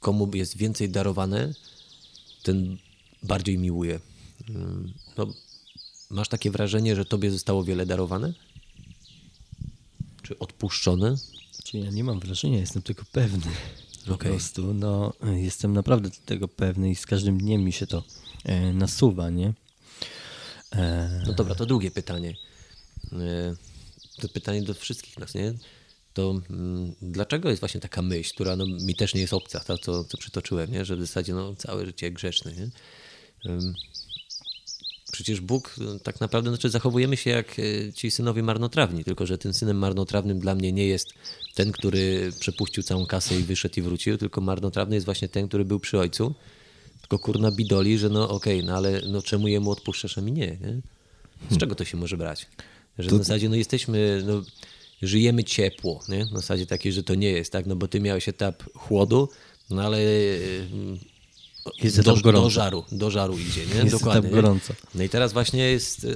komu 0.00 0.30
jest 0.34 0.56
więcej 0.56 0.88
darowane, 0.90 1.54
ten 2.42 2.76
bardziej 3.22 3.58
miłuje. 3.58 4.00
Ym, 4.48 4.94
No, 5.16 5.26
masz 6.10 6.28
takie 6.28 6.50
wrażenie, 6.50 6.96
że 6.96 7.04
tobie 7.04 7.30
zostało 7.30 7.64
wiele 7.64 7.86
darowane? 7.86 8.32
Czy 10.22 10.38
odpuszczone? 10.38 11.16
Czyli 11.64 11.84
ja 11.84 11.90
nie 11.90 12.04
mam 12.04 12.20
wrażenia, 12.20 12.58
jestem 12.58 12.82
tego 12.82 13.02
pewny. 13.12 13.52
Po 14.06 14.18
prostu, 14.28 14.74
no, 14.74 15.12
jestem 15.36 15.72
naprawdę 15.72 16.10
tego 16.10 16.48
pewny 16.48 16.90
i 16.90 16.94
z 16.94 17.06
każdym 17.06 17.38
dniem 17.38 17.64
mi 17.64 17.72
się 17.72 17.86
to 17.86 18.04
e, 18.44 18.72
nasuwa, 18.72 19.30
nie? 19.30 19.52
E, 20.76 21.22
No 21.26 21.32
dobra, 21.32 21.54
to 21.54 21.66
drugie 21.66 21.90
pytanie. 21.90 22.36
E, 23.12 23.54
To 24.20 24.28
pytanie 24.28 24.62
do 24.62 24.74
wszystkich 24.74 25.18
nas, 25.18 25.34
nie? 25.34 25.54
To 26.14 26.40
mm, 26.50 26.94
dlaczego 27.02 27.48
jest 27.48 27.60
właśnie 27.60 27.80
taka 27.80 28.02
myśl, 28.02 28.34
która 28.34 28.56
no, 28.56 28.66
mi 28.66 28.94
też 28.94 29.14
nie 29.14 29.20
jest 29.20 29.32
obca, 29.32 29.60
to 29.60 29.78
co, 29.78 30.04
co 30.04 30.18
przytoczyłem, 30.18 30.72
nie? 30.72 30.84
że 30.84 30.96
w 30.96 31.00
zasadzie 31.00 31.34
no, 31.34 31.54
całe 31.54 31.86
życie 31.86 32.10
grzeczny. 32.10 32.54
Nie? 32.56 32.70
Przecież 35.12 35.40
Bóg 35.40 35.76
y, 35.96 36.00
tak 36.00 36.20
naprawdę, 36.20 36.50
znaczy 36.50 36.70
zachowujemy 36.70 37.16
się 37.16 37.30
jak 37.30 37.58
y, 37.58 37.92
ci 37.94 38.10
synowie 38.10 38.42
marnotrawni, 38.42 39.04
tylko 39.04 39.26
że 39.26 39.38
tym 39.38 39.54
synem 39.54 39.78
marnotrawnym 39.78 40.38
dla 40.40 40.54
mnie 40.54 40.72
nie 40.72 40.86
jest 40.86 41.08
ten, 41.54 41.72
który 41.72 42.32
przepuścił 42.40 42.82
całą 42.82 43.06
kasę 43.06 43.40
i 43.40 43.42
wyszedł 43.42 43.74
i 43.80 43.82
wrócił, 43.82 44.18
tylko 44.18 44.40
marnotrawny 44.40 44.94
jest 44.94 45.04
właśnie 45.04 45.28
ten, 45.28 45.48
który 45.48 45.64
był 45.64 45.80
przy 45.80 45.98
ojcu, 45.98 46.34
tylko 47.04 47.18
kurna 47.18 47.50
bidoli, 47.50 47.98
że 47.98 48.08
no 48.08 48.28
okej, 48.28 48.64
no 48.64 48.76
ale 48.76 49.02
no 49.08 49.22
czemu 49.22 49.48
jemu 49.48 49.70
odpuszczasz, 49.70 50.18
a 50.18 50.20
mi 50.20 50.32
nie, 50.32 50.46
nie? 50.46 50.80
Z 51.50 51.58
czego 51.58 51.74
to 51.74 51.84
się 51.84 51.96
może 51.96 52.16
brać? 52.16 52.46
Że 52.98 53.10
w 53.10 53.18
zasadzie 53.18 53.48
no 53.48 53.56
jesteśmy, 53.56 54.22
no, 54.26 54.42
żyjemy 55.02 55.44
ciepło, 55.44 56.00
nie? 56.08 56.18
Na 56.18 56.40
zasadzie 56.40 56.66
takiej, 56.66 56.92
że 56.92 57.02
to 57.02 57.14
nie 57.14 57.30
jest, 57.30 57.52
tak? 57.52 57.66
No 57.66 57.76
bo 57.76 57.88
ty 57.88 58.00
miałeś 58.00 58.28
etap 58.28 58.62
chłodu, 58.74 59.28
no 59.70 59.82
ale 59.82 59.98
y, 59.98 60.66
Jest 61.82 62.00
do, 62.00 62.16
do 62.16 62.50
żaru, 62.50 62.84
do 62.92 63.10
żaru 63.10 63.38
idzie, 63.38 63.66
nie? 63.66 63.80
Jest 63.80 63.90
Dokładnie. 63.90 64.20
etap 64.20 64.30
gorąco. 64.30 64.74
No 64.94 65.02
i 65.02 65.08
teraz 65.08 65.32
właśnie 65.32 65.70
jest 65.70 66.06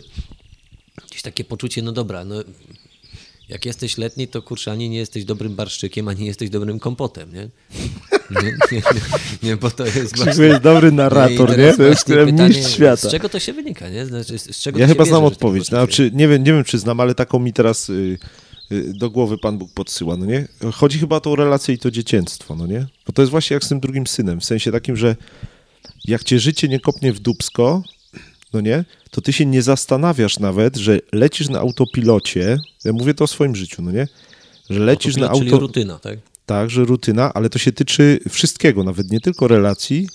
gdzieś 1.11 1.23
takie 1.23 1.45
poczucie, 1.45 1.83
no 1.83 1.93
dobra, 1.93 2.25
no 2.25 2.35
jak 3.49 3.67
jesteś 3.67 3.99
letni, 3.99 4.29
to 4.29 4.43
kurczę, 4.43 4.73
ani 4.73 4.89
nie 4.89 4.99
jesteś 4.99 5.25
dobrym 5.25 5.55
barszczykiem, 5.55 6.09
ani 6.09 6.21
nie 6.21 6.27
jesteś 6.27 6.51
dobrym 6.51 6.79
kompotem, 6.79 7.33
nie? 7.35 7.49
Nie, 8.31 8.53
nie, 8.73 8.83
nie, 9.43 9.57
bo 9.57 9.71
to 9.71 9.87
jest 9.87 10.17
właśnie... 10.17 10.45
jest 10.45 10.63
dobry 10.63 10.93
narrator, 10.93 11.59
nie? 11.59 11.75
To 11.75 11.83
jest 11.83 12.05
pytanie, 12.05 12.49
mistrz 12.49 12.75
świata. 12.75 13.09
Z 13.09 13.11
czego 13.11 13.29
to 13.29 13.39
się 13.39 13.53
wynika, 13.53 13.89
nie? 13.89 14.07
Znaczy, 14.07 14.39
z 14.39 14.61
czego 14.61 14.79
Ja 14.79 14.87
chyba 14.87 14.99
bierze, 15.05 15.11
znam 15.11 15.25
odpowiedź. 15.25 15.63
poczucie? 15.63 15.77
Znaczy, 15.77 16.11
nie, 16.15 16.29
wiem, 16.29 16.45
nie 16.45 16.53
wiem, 16.53 16.65
czy 16.65 16.79
znam, 16.79 17.01
ale 17.01 17.15
taką 17.15 17.39
mi 17.39 17.53
teraz 17.53 17.91
y, 17.91 18.19
y, 18.73 18.93
do 18.95 19.11
głowy 19.11 19.39
Pan 19.39 19.59
Bóg 19.59 19.73
podsyła, 19.73 20.17
no 20.17 20.27
nie? 20.27 20.49
Chodzi 20.75 20.99
chyba 20.99 21.17
o 21.17 21.21
tą 21.21 21.37
relację 21.37 21.75
i 21.75 21.79
to 21.79 21.91
dzieciństwo, 21.91 22.57
no 22.57 22.67
nie? 22.67 22.87
Bo 23.07 23.13
to 23.13 23.23
jest 23.23 23.31
właśnie 23.31 23.55
jak 23.55 23.65
z 23.65 23.69
tym 23.69 23.81
drugim 23.81 24.07
synem, 24.07 24.41
w 24.41 24.45
sensie 24.45 24.73
takim, 24.73 24.97
że 24.97 25.17
jak 26.05 26.25
cię 26.25 26.41
życie 26.41 26.69
nie 26.69 26.81
kopnie 26.81 27.13
w 27.13 27.21
dubsko, 27.21 27.83
no 28.53 28.61
nie? 28.61 28.85
To 29.11 29.21
ty 29.21 29.33
się 29.33 29.47
nie 29.47 29.63
zastanawiasz 29.63 30.39
nawet, 30.39 30.77
że 30.77 30.99
lecisz 31.13 31.49
na 31.49 31.59
autopilocie, 31.59 32.59
ja 32.85 32.93
mówię 32.93 33.15
to 33.15 33.25
o 33.25 33.27
swoim 33.27 33.57
życiu, 33.57 33.83
no 33.83 33.91
nie? 33.91 34.09
Że 34.71 34.81
lecisz 34.81 35.17
na 35.17 35.27
Autopilot, 35.27 35.43
czyli 35.43 35.53
auto... 35.53 35.67
rutyna, 35.67 35.99
tak? 35.99 36.19
Tak, 36.47 36.71
że 36.71 36.85
rutyna, 36.85 37.35
ale 37.35 37.51
to 37.51 37.59
się 37.59 37.73
tyczy 37.73 38.21
wszystkiego, 38.29 38.85
nawet 38.85 39.11
nie 39.11 39.21
tylko 39.21 39.49
relacji, 39.49 40.09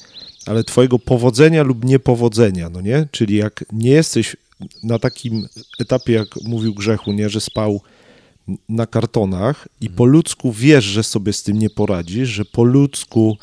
ale 0.45 0.63
twojego 0.63 0.99
powodzenia 0.99 1.63
lub 1.63 1.85
niepowodzenia, 1.85 2.69
no 2.69 2.81
nie? 2.81 3.07
Czyli 3.11 3.35
jak 3.35 3.65
nie 3.71 3.91
jesteś 3.91 4.35
na 4.83 4.99
takim 4.99 5.47
etapie, 5.79 6.13
jak 6.13 6.27
mówił 6.43 6.73
Grzechu, 6.73 7.11
nie, 7.11 7.29
że 7.29 7.41
spał 7.41 7.81
na 8.69 8.87
kartonach 8.87 9.67
i 9.81 9.89
po 9.89 10.05
ludzku 10.05 10.51
wiesz, 10.51 10.85
że 10.85 11.03
sobie 11.03 11.33
z 11.33 11.43
tym 11.43 11.59
nie 11.59 11.69
poradzisz, 11.69 12.29
że 12.29 12.45
po 12.45 12.63
ludzku 12.63 13.37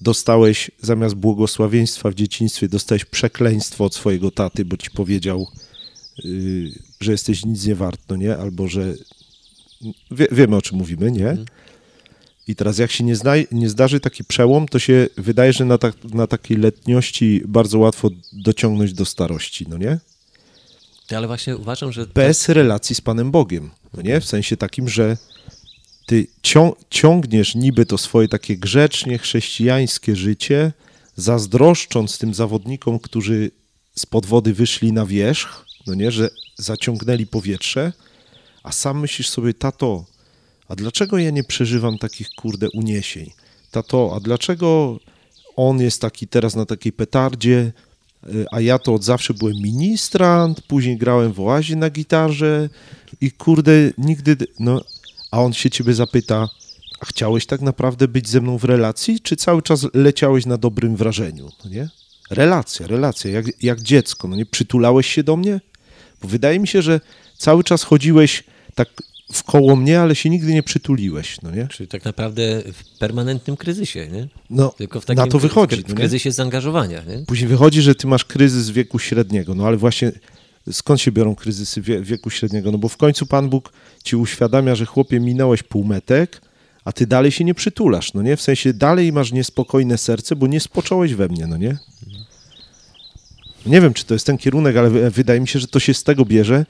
dostałeś 0.00 0.70
zamiast 0.80 1.14
błogosławieństwa 1.14 2.10
w 2.10 2.14
dzieciństwie, 2.14 2.68
dostałeś 2.68 3.04
przekleństwo 3.04 3.84
od 3.84 3.94
swojego 3.94 4.30
taty, 4.30 4.64
bo 4.64 4.76
ci 4.76 4.90
powiedział, 4.90 5.46
yy, 6.24 6.70
że 7.00 7.12
jesteś 7.12 7.44
nic 7.44 7.66
nie 7.66 7.74
wart, 7.74 8.00
no 8.08 8.16
nie? 8.16 8.36
Albo 8.36 8.68
że 8.68 8.94
wie, 10.10 10.26
wiemy 10.32 10.56
o 10.56 10.62
czym 10.62 10.78
mówimy, 10.78 11.12
nie? 11.12 11.36
I 12.48 12.56
teraz 12.56 12.78
jak 12.78 12.90
się 12.90 13.04
nie, 13.04 13.16
zna, 13.16 13.32
nie 13.52 13.68
zdarzy 13.68 14.00
taki 14.00 14.24
przełom, 14.24 14.68
to 14.68 14.78
się 14.78 15.08
wydaje, 15.16 15.52
że 15.52 15.64
na, 15.64 15.78
tak, 15.78 16.04
na 16.04 16.26
takiej 16.26 16.56
letniości 16.56 17.42
bardzo 17.48 17.78
łatwo 17.78 18.10
dociągnąć 18.32 18.92
do 18.92 19.04
starości, 19.04 19.66
no 19.68 19.76
nie? 19.76 19.98
Ale 21.16 21.26
właśnie 21.26 21.56
uważam, 21.56 21.92
że... 21.92 22.06
Bez 22.06 22.48
relacji 22.48 22.94
z 22.94 23.00
Panem 23.00 23.30
Bogiem, 23.30 23.70
no 23.94 24.02
nie? 24.02 24.20
W 24.20 24.24
sensie 24.24 24.56
takim, 24.56 24.88
że 24.88 25.16
ty 26.06 26.26
cią 26.42 26.72
ciągniesz 26.90 27.54
niby 27.54 27.86
to 27.86 27.98
swoje 27.98 28.28
takie 28.28 28.56
grzecznie 28.56 29.18
chrześcijańskie 29.18 30.16
życie, 30.16 30.72
zazdroszcząc 31.16 32.18
tym 32.18 32.34
zawodnikom, 32.34 32.98
którzy 32.98 33.50
z 33.94 34.06
pod 34.06 34.26
wody 34.26 34.54
wyszli 34.54 34.92
na 34.92 35.06
wierzch, 35.06 35.66
no 35.86 35.94
nie, 35.94 36.10
że 36.10 36.30
zaciągnęli 36.56 37.26
powietrze, 37.26 37.92
a 38.62 38.72
sam 38.72 39.00
myślisz 39.00 39.28
sobie, 39.28 39.54
tato, 39.54 40.04
a 40.68 40.76
dlaczego 40.76 41.18
ja 41.18 41.30
nie 41.30 41.44
przeżywam 41.44 41.98
takich, 41.98 42.28
kurde, 42.30 42.68
uniesień? 42.74 43.30
Tato, 43.70 44.12
a 44.16 44.20
dlaczego 44.20 44.98
on 45.56 45.80
jest 45.80 46.00
taki 46.00 46.28
teraz 46.28 46.54
na 46.54 46.66
takiej 46.66 46.92
petardzie, 46.92 47.72
y, 48.28 48.46
a 48.50 48.60
ja 48.60 48.78
to 48.78 48.94
od 48.94 49.04
zawsze 49.04 49.34
byłem 49.34 49.54
ministrant, 49.54 50.62
później 50.62 50.96
grałem 50.96 51.32
w 51.32 51.40
oazie 51.40 51.76
na 51.76 51.90
gitarze 51.90 52.68
i 53.20 53.30
kurde, 53.30 53.72
nigdy, 53.98 54.36
no, 54.60 54.82
a 55.30 55.42
on 55.42 55.52
się 55.52 55.70
ciebie 55.70 55.94
zapyta, 55.94 56.48
a 57.00 57.06
chciałeś 57.06 57.46
tak 57.46 57.60
naprawdę 57.60 58.08
być 58.08 58.28
ze 58.28 58.40
mną 58.40 58.58
w 58.58 58.64
relacji, 58.64 59.20
czy 59.20 59.36
cały 59.36 59.62
czas 59.62 59.86
leciałeś 59.94 60.46
na 60.46 60.56
dobrym 60.58 60.96
wrażeniu, 60.96 61.50
no 61.64 61.70
nie? 61.70 61.88
Relacja, 62.30 62.86
relacja, 62.86 63.30
jak, 63.30 63.62
jak 63.62 63.82
dziecko, 63.82 64.28
no 64.28 64.36
nie? 64.36 64.46
Przytulałeś 64.46 65.06
się 65.06 65.22
do 65.22 65.36
mnie? 65.36 65.60
Bo 66.22 66.28
wydaje 66.28 66.58
mi 66.58 66.68
się, 66.68 66.82
że 66.82 67.00
cały 67.38 67.64
czas 67.64 67.82
chodziłeś 67.82 68.44
tak 68.74 68.88
w 69.32 69.42
koło 69.42 69.76
mnie, 69.76 70.00
ale 70.00 70.14
się 70.14 70.30
nigdy 70.30 70.54
nie 70.54 70.62
przytuliłeś, 70.62 71.42
no 71.42 71.50
nie? 71.50 71.68
Czyli 71.68 71.88
tak 71.88 72.04
naprawdę 72.04 72.62
w 72.72 72.98
permanentnym 72.98 73.56
kryzysie, 73.56 74.08
nie? 74.08 74.28
No, 74.50 74.74
Tylko 74.78 75.00
w 75.00 75.04
takim 75.04 75.24
na 75.24 75.30
to 75.30 75.38
wychodzi, 75.38 75.76
w, 75.76 75.78
no 75.78 75.86
w 75.86 75.88
nie? 75.88 75.94
kryzysie 75.94 76.32
zaangażowania, 76.32 77.02
nie? 77.02 77.18
Później 77.26 77.48
wychodzi, 77.48 77.82
że 77.82 77.94
ty 77.94 78.06
masz 78.06 78.24
kryzys 78.24 78.70
wieku 78.70 78.98
średniego, 78.98 79.54
no 79.54 79.66
ale 79.66 79.76
właśnie 79.76 80.12
skąd 80.72 81.00
się 81.00 81.12
biorą 81.12 81.34
kryzysy 81.34 81.80
wie, 81.82 82.00
wieku 82.02 82.30
średniego? 82.30 82.72
No 82.72 82.78
bo 82.78 82.88
w 82.88 82.96
końcu 82.96 83.26
Pan 83.26 83.48
Bóg 83.48 83.72
ci 84.04 84.16
uświadamia, 84.16 84.74
że 84.74 84.86
chłopie 84.86 85.20
minąłeś 85.20 85.62
półmetek, 85.62 86.40
a 86.84 86.92
ty 86.92 87.06
dalej 87.06 87.30
się 87.32 87.44
nie 87.44 87.54
przytulasz, 87.54 88.14
no 88.14 88.22
nie? 88.22 88.36
W 88.36 88.42
sensie 88.42 88.74
dalej 88.74 89.12
masz 89.12 89.32
niespokojne 89.32 89.98
serce, 89.98 90.36
bo 90.36 90.46
nie 90.46 90.60
spocząłeś 90.60 91.14
we 91.14 91.28
mnie, 91.28 91.46
no 91.46 91.56
nie? 91.56 91.78
Nie 93.66 93.80
wiem, 93.80 93.94
czy 93.94 94.04
to 94.04 94.14
jest 94.14 94.26
ten 94.26 94.38
kierunek, 94.38 94.76
ale 94.76 94.90
wy- 94.90 95.10
wydaje 95.10 95.40
mi 95.40 95.48
się, 95.48 95.58
że 95.58 95.66
to 95.66 95.80
się 95.80 95.94
z 95.94 96.02
tego 96.04 96.24
bierze. 96.24 96.66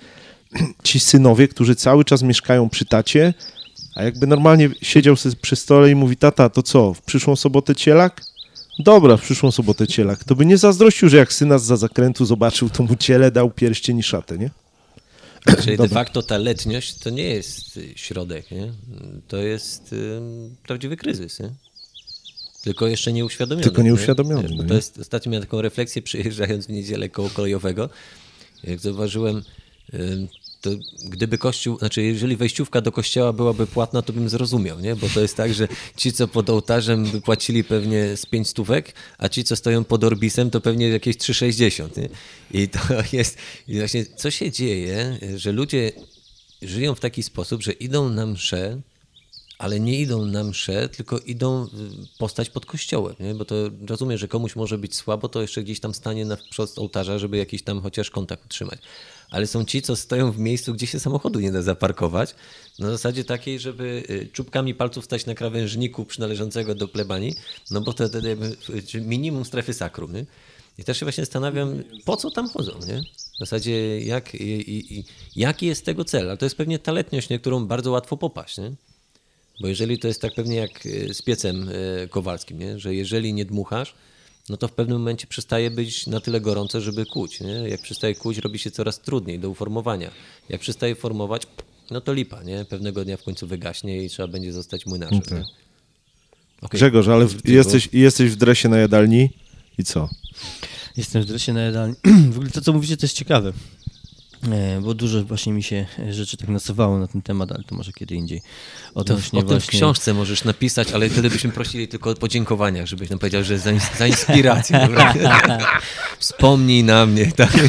Ci 0.82 1.00
synowie, 1.00 1.48
którzy 1.48 1.76
cały 1.76 2.04
czas 2.04 2.22
mieszkają 2.22 2.68
przy 2.68 2.84
tacie, 2.84 3.34
a 3.94 4.02
jakby 4.02 4.26
normalnie 4.26 4.70
siedział 4.82 5.14
przy 5.42 5.56
stole 5.56 5.90
i 5.90 5.94
mówi, 5.94 6.16
tata, 6.16 6.48
to 6.48 6.62
co, 6.62 6.94
w 6.94 7.02
przyszłą 7.02 7.36
sobotę 7.36 7.74
cielak? 7.74 8.22
Dobra, 8.78 9.16
w 9.16 9.22
przyszłą 9.22 9.50
sobotę 9.50 9.86
cielak. 9.86 10.24
To 10.24 10.34
by 10.34 10.46
nie 10.46 10.56
zazdrościł, 10.58 11.08
że 11.08 11.16
jak 11.16 11.32
syna 11.32 11.58
za 11.58 11.76
zakrętu 11.76 12.24
zobaczył, 12.24 12.70
to 12.70 12.82
mu 12.82 12.96
ciele 12.96 13.30
dał 13.30 13.50
pierścień 13.50 13.98
i 13.98 14.02
szatę, 14.02 14.38
nie? 14.38 14.50
Czyli 15.62 15.76
de 15.76 15.76
Dobra. 15.76 15.94
facto 15.94 16.22
ta 16.22 16.38
letniość 16.38 16.94
to 16.98 17.10
nie 17.10 17.22
jest 17.24 17.76
y, 17.76 17.92
środek, 17.96 18.50
nie? 18.50 18.72
To 19.28 19.36
jest 19.36 19.94
prawdziwy 20.62 20.96
kryzys, 20.96 21.40
nie? 21.40 21.50
Tylko 22.62 22.86
jeszcze 22.86 23.12
nieuświadomiony. 23.12 23.62
Tylko 23.64 23.82
nieuświadomiony, 23.82 24.42
Nie? 24.42 24.48
no 24.48 24.56
Bo 24.56 24.62
nie? 24.62 24.68
to 24.68 24.74
jest, 24.74 24.98
ostatnio 24.98 25.30
miałem 25.32 25.42
taką 25.46 25.60
refleksję 25.62 26.02
przyjeżdżając 26.08 26.66
w 26.66 26.70
niedzielę 26.70 27.08
koło 27.08 27.30
kolejowego. 27.30 27.88
Jak 28.64 28.80
zauważyłem, 28.80 29.42
to 30.66 30.70
gdyby 31.04 31.38
kościół, 31.38 31.78
znaczy 31.78 32.02
jeżeli 32.02 32.36
wejściówka 32.36 32.80
do 32.80 32.92
kościoła 32.92 33.32
byłaby 33.32 33.66
płatna, 33.66 34.02
to 34.02 34.12
bym 34.12 34.28
zrozumiał, 34.28 34.80
nie? 34.80 34.96
Bo 34.96 35.08
to 35.08 35.20
jest 35.20 35.36
tak, 35.36 35.54
że 35.54 35.68
ci, 35.96 36.12
co 36.12 36.28
pod 36.28 36.50
ołtarzem 36.50 37.04
by 37.04 37.20
płacili 37.20 37.64
pewnie 37.64 38.16
z 38.16 38.26
5 38.26 38.48
stówek, 38.48 38.92
a 39.18 39.28
ci, 39.28 39.44
co 39.44 39.56
stoją 39.56 39.84
pod 39.84 40.04
orbisem, 40.04 40.50
to 40.50 40.60
pewnie 40.60 40.88
jakieś 40.88 41.16
3,60, 41.16 41.88
nie? 41.96 42.08
I 42.62 42.68
to 42.68 42.78
jest, 43.16 43.38
i 43.68 43.78
właśnie 43.78 44.06
co 44.06 44.30
się 44.30 44.50
dzieje, 44.50 45.18
że 45.36 45.52
ludzie 45.52 45.92
żyją 46.62 46.94
w 46.94 47.00
taki 47.00 47.22
sposób, 47.22 47.62
że 47.62 47.72
idą 47.72 48.08
na 48.08 48.26
mszę, 48.26 48.80
ale 49.58 49.80
nie 49.80 50.00
idą 50.00 50.24
na 50.24 50.44
mszę, 50.44 50.88
tylko 50.88 51.18
idą 51.18 51.64
y, 51.64 51.68
postać 52.18 52.50
pod 52.50 52.66
kościołem, 52.66 53.16
nie? 53.20 53.34
bo 53.34 53.44
to 53.44 53.54
rozumiem, 53.88 54.18
że 54.18 54.28
komuś 54.28 54.56
może 54.56 54.78
być 54.78 54.96
słabo, 54.96 55.28
to 55.28 55.42
jeszcze 55.42 55.62
gdzieś 55.62 55.80
tam 55.80 55.94
stanie 55.94 56.24
na 56.24 56.36
wprost 56.36 56.78
ołtarza, 56.78 57.18
żeby 57.18 57.36
jakiś 57.36 57.62
tam 57.62 57.80
chociaż 57.80 58.10
kontakt 58.10 58.44
utrzymać. 58.44 58.78
Ale 59.30 59.46
są 59.46 59.64
ci, 59.64 59.82
co 59.82 59.96
stoją 59.96 60.32
w 60.32 60.38
miejscu, 60.38 60.74
gdzie 60.74 60.86
się 60.86 61.00
samochodu 61.00 61.40
nie 61.40 61.52
da 61.52 61.62
zaparkować, 61.62 62.34
na 62.78 62.90
zasadzie 62.90 63.24
takiej, 63.24 63.58
żeby 63.58 64.02
y, 64.10 64.28
czubkami 64.32 64.74
palców 64.74 65.04
stać 65.04 65.26
na 65.26 65.34
krawężniku 65.34 66.04
przynależącego 66.04 66.74
do 66.74 66.88
plebanii, 66.88 67.34
no 67.70 67.80
bo 67.80 67.92
to 67.92 68.08
wtedy 68.08 68.36
minimum 69.00 69.44
strefy 69.44 69.74
sakrum. 69.74 70.12
Nie? 70.12 70.26
I 70.78 70.84
też 70.84 70.98
się 70.98 71.06
właśnie 71.06 71.24
zastanawiam, 71.24 71.82
po 72.04 72.16
co 72.16 72.30
tam 72.30 72.48
chodzą, 72.48 72.72
nie? 72.86 73.02
W 73.36 73.38
zasadzie 73.38 74.00
jak, 74.00 74.34
i, 74.34 74.44
i, 74.44 74.98
i, 74.98 75.04
jaki 75.36 75.66
jest 75.66 75.84
tego 75.84 76.04
cel, 76.04 76.28
ale 76.28 76.36
to 76.36 76.46
jest 76.46 76.56
pewnie 76.56 76.78
ta 76.78 76.92
letniość, 76.92 77.28
nie? 77.28 77.38
którą 77.38 77.66
bardzo 77.66 77.90
łatwo 77.90 78.16
popaść, 78.16 78.58
nie? 78.58 78.72
Bo 79.60 79.68
jeżeli 79.68 79.98
to 79.98 80.08
jest 80.08 80.20
tak 80.20 80.34
pewnie 80.34 80.56
jak 80.56 80.86
y, 80.86 81.14
z 81.14 81.22
piecem 81.22 81.68
y, 81.68 82.08
kowalskim, 82.10 82.58
nie? 82.58 82.78
że 82.78 82.94
jeżeli 82.94 83.32
nie 83.32 83.44
dmuchasz, 83.44 83.94
no 84.48 84.56
to 84.56 84.68
w 84.68 84.72
pewnym 84.72 84.98
momencie 84.98 85.26
przestaje 85.26 85.70
być 85.70 86.06
na 86.06 86.20
tyle 86.20 86.40
gorące, 86.40 86.80
żeby 86.80 87.06
kuć. 87.06 87.40
Nie? 87.40 87.52
Jak 87.52 87.82
przestaje 87.82 88.14
kuć, 88.14 88.38
robi 88.38 88.58
się 88.58 88.70
coraz 88.70 89.00
trudniej 89.00 89.38
do 89.38 89.50
uformowania. 89.50 90.10
Jak 90.48 90.60
przestaje 90.60 90.94
formować, 90.94 91.42
no 91.90 92.00
to 92.00 92.12
lipa, 92.12 92.42
nie? 92.42 92.64
Pewnego 92.64 93.04
dnia 93.04 93.16
w 93.16 93.22
końcu 93.22 93.46
wygaśnie 93.46 94.04
i 94.04 94.08
trzeba 94.08 94.28
będzie 94.28 94.52
zostać 94.52 94.86
młynarzem. 94.86 95.20
Nie? 95.30 95.44
Okej. 96.62 96.78
Grzegorz, 96.78 97.08
ale 97.08 97.26
w, 97.26 97.48
jesteś, 97.48 97.88
jesteś 97.92 98.30
w 98.30 98.36
dresie 98.36 98.68
na 98.68 98.78
jadalni 98.78 99.30
i 99.78 99.84
co? 99.84 100.08
Jestem 100.96 101.22
w 101.22 101.26
dresie 101.26 101.52
na 101.52 101.60
jadalni. 101.60 101.94
W 102.32 102.36
ogóle 102.36 102.50
to, 102.50 102.60
co 102.60 102.72
mówicie, 102.72 102.96
to 102.96 103.06
jest 103.06 103.16
ciekawe. 103.16 103.52
E, 104.52 104.80
Bo 104.80 104.94
dużo 104.94 105.24
właśnie 105.24 105.52
mi 105.52 105.62
się 105.62 105.86
rzeczy 106.10 106.36
tak 106.36 106.48
nasuwało 106.48 106.98
na 106.98 107.06
ten 107.06 107.22
temat, 107.22 107.52
ale 107.52 107.64
to 107.64 107.74
może 107.74 107.92
kiedy 107.92 108.14
indziej. 108.14 108.40
To 108.94 109.00
Odnośnie 109.00 109.38
o 109.38 109.42
tym 109.42 109.48
w 109.48 109.52
właśnie... 109.52 109.78
książce 109.78 110.14
możesz 110.14 110.44
napisać, 110.44 110.92
ale 110.92 111.10
wtedy 111.10 111.30
byśmy 111.30 111.52
prosili 111.52 111.88
tylko 111.88 112.10
o 112.10 112.14
podziękowaniach, 112.14 112.86
żebyś 112.86 113.10
nam 113.10 113.18
powiedział, 113.18 113.44
że 113.44 113.58
za, 113.58 113.70
za 113.98 114.06
inspirację. 114.06 114.88
Wspomnij 116.18 116.84
na 116.84 117.06
mnie. 117.06 117.32
Tak? 117.32 117.52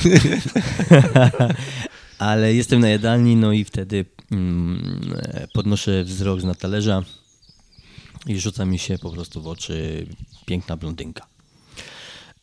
Ale 2.20 2.54
jestem 2.54 2.80
na 2.80 2.90
jadalni, 2.90 3.36
no 3.36 3.52
i 3.52 3.64
wtedy 3.64 4.06
mm, 4.32 5.14
e, 5.18 5.48
podnoszę 5.54 6.04
wzrok 6.04 6.42
z 6.42 6.44
na 6.44 6.56
talerza 6.56 7.04
i 8.28 8.40
rzuca 8.40 8.66
mi 8.66 8.80
się 8.80 8.98
po 8.98 9.12
prostu 9.12 9.42
w 9.42 9.48
oczy 9.48 10.08
piękna 10.46 10.78
blondynka. 10.78 11.37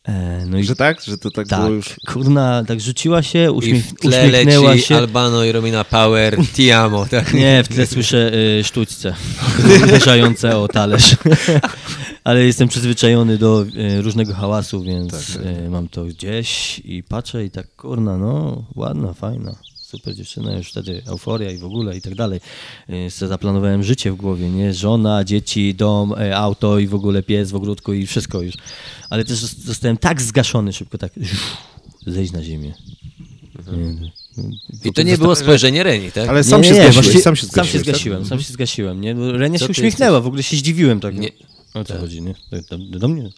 E, 0.07 0.45
No 0.45 0.57
i 0.57 0.63
Że 0.63 0.75
tak? 0.75 1.01
Że 1.01 1.17
to 1.17 1.31
tak, 1.31 1.47
tak, 1.47 1.59
było 1.59 1.71
już... 1.71 1.95
kurna, 2.07 2.63
tak 2.67 2.81
rzuciła 2.81 3.23
się, 3.23 3.43
I 3.43 3.49
uśmiech, 3.49 3.85
w 3.85 3.93
tle 3.93 4.27
uśmiechnęła 4.27 4.71
leci 4.71 4.83
się. 4.87 4.95
Albano 4.95 5.43
i 5.43 5.51
Romina 5.51 5.83
Power, 5.83 6.37
Ti 6.53 6.71
amo. 6.71 7.05
Tak? 7.05 7.33
Nie, 7.33 7.63
w 7.63 7.67
tle 7.67 7.87
słyszę 7.87 8.31
y, 8.33 8.63
sztućce 8.63 9.15
uderzające 9.83 10.57
o 10.57 10.67
talerz. 10.67 11.15
Ale 12.23 12.45
jestem 12.45 12.67
przyzwyczajony 12.67 13.37
do 13.37 13.65
y, 13.97 14.01
różnego 14.01 14.33
hałasu, 14.33 14.81
więc 14.83 15.35
y, 15.35 15.69
mam 15.69 15.89
to 15.89 16.05
gdzieś 16.05 16.79
i 16.79 17.03
patrzę 17.03 17.45
i 17.45 17.49
tak, 17.51 17.75
kurna, 17.75 18.17
no, 18.17 18.63
ładna, 18.75 19.13
fajna, 19.13 19.55
super 19.95 20.15
dziewczyna, 20.15 20.57
już 20.57 20.67
wtedy 20.69 21.01
euforia 21.05 21.51
i 21.51 21.57
w 21.57 21.65
ogóle 21.65 21.97
i 21.97 22.01
tak 22.01 22.15
dalej. 22.15 22.39
Y, 22.89 23.27
zaplanowałem 23.27 23.83
życie 23.83 24.11
w 24.11 24.15
głowie, 24.15 24.49
nie? 24.49 24.73
Żona, 24.73 25.23
dzieci, 25.23 25.75
dom, 25.75 26.13
y, 26.13 26.35
auto 26.35 26.79
i 26.79 26.87
w 26.87 26.95
ogóle 26.95 27.23
pies 27.23 27.51
w 27.51 27.55
ogródku 27.55 27.93
i 27.93 28.07
wszystko 28.07 28.41
już. 28.41 28.55
Ale 29.09 29.25
też 29.25 29.37
zos- 29.39 29.65
zostałem 29.65 29.97
tak 29.97 30.21
zgaszony 30.21 30.73
szybko, 30.73 30.97
tak 30.97 31.11
zejść 32.07 32.31
na 32.33 32.43
ziemię. 32.43 32.73
Nie, 34.37 34.49
I 34.83 34.93
to 34.93 35.01
nie 35.01 35.17
było 35.17 35.35
spojrzenie 35.35 35.83
Reni, 35.83 36.11
tak? 36.11 36.29
Ale 36.29 36.43
sam 36.43 36.63
się 36.63 36.75
zgasiłeś, 36.75 37.23
sam 37.23 37.35
się 37.35 37.47
Sam 37.47 37.65
się 37.65 37.79
zgasiłeś, 37.79 37.85
tak? 37.85 37.95
zgasiłem, 37.95 38.25
sam 38.25 38.39
się 38.41 38.53
zgasiłem, 38.53 39.01
nie? 39.01 39.15
Bo 39.15 39.31
Renia 39.31 39.59
się 39.59 39.67
uśmiechnęła, 39.67 40.21
w 40.21 40.27
ogóle 40.27 40.43
się 40.43 40.57
zdziwiłem 40.57 40.99
tak. 40.99 41.17
Nie. 41.17 41.29
O 41.73 41.83
co 41.83 41.97
chodzi, 41.99 42.21
nie? 42.21 42.35
Do, 42.69 42.77
do, 42.77 42.99
do 42.99 43.07
mnie? 43.07 43.29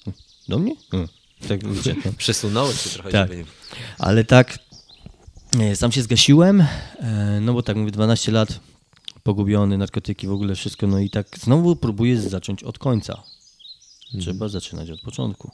Do 0.48 0.60
mnie? 0.60 0.76
Hmm. 0.92 1.10
Tak 1.48 1.74
wiecie. 1.74 1.96
no. 2.06 2.12
Przesunąłeś 2.18 2.82
się 2.82 2.90
trochę. 2.90 3.12
Tak. 3.12 3.30
nie- 3.32 3.46
Ale 3.98 4.24
tak, 4.24 4.54
e, 4.54 4.67
sam 5.76 5.92
się 5.92 6.02
zgasiłem, 6.02 6.62
e, 6.62 7.40
no 7.42 7.54
bo 7.54 7.64
tak 7.64 7.78
mówię, 7.78 7.92
12 7.92 8.32
lat 8.32 8.60
pogubiony, 9.24 9.78
narkotyki, 9.78 10.28
w 10.28 10.32
ogóle 10.32 10.56
wszystko, 10.56 10.88
no 10.88 11.00
i 11.00 11.10
tak 11.10 11.28
znowu 11.40 11.76
próbuję 11.76 12.22
zacząć 12.22 12.64
od 12.64 12.80
końca. 12.80 13.24
Trzeba 14.20 14.50
zaczynać 14.50 14.90
od 14.90 15.02
początku. 15.02 15.52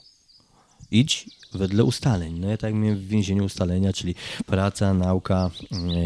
Idź 0.90 1.30
wedle 1.52 1.84
ustaleń. 1.84 2.38
No 2.38 2.48
ja 2.48 2.56
tak 2.56 2.74
miałem 2.74 2.98
w 2.98 3.08
więzieniu 3.08 3.44
ustalenia, 3.44 3.92
czyli 3.92 4.14
praca, 4.46 4.94
nauka, 4.94 5.50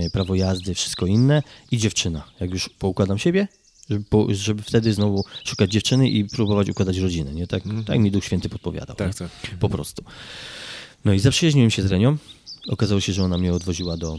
e, 0.05 0.11
prawo 0.11 0.35
jazdy, 0.35 0.75
wszystko 0.75 1.07
inne 1.07 1.43
i 1.71 1.79
dziewczyna. 1.79 2.25
Jak 2.41 2.51
już 2.51 2.69
poukładam 2.69 3.19
siebie, 3.19 3.49
żeby, 3.91 4.05
po, 4.05 4.27
żeby 4.31 4.63
wtedy 4.63 4.93
znowu 4.93 5.25
szukać 5.45 5.71
dziewczyny 5.71 6.11
i 6.11 6.25
próbować 6.25 6.71
układać 6.71 6.97
rodzinę, 6.99 7.35
nie? 7.35 7.47
Tak, 7.47 7.63
tak 7.87 7.99
mi 7.99 8.11
Duch 8.11 8.25
Święty 8.25 8.49
podpowiadał. 8.49 8.97
Tak, 8.97 9.15
tak. 9.15 9.31
Po 9.61 9.69
prostu. 9.69 10.05
No 11.05 11.13
i 11.13 11.19
zaprzyjaźniłem 11.19 11.71
się 11.71 11.83
z 11.83 11.87
Renią. 11.87 12.17
Okazało 12.69 13.01
się, 13.01 13.13
że 13.13 13.25
ona 13.25 13.39
mnie 13.39 13.53
odwoziła 13.53 13.97
do 13.97 14.17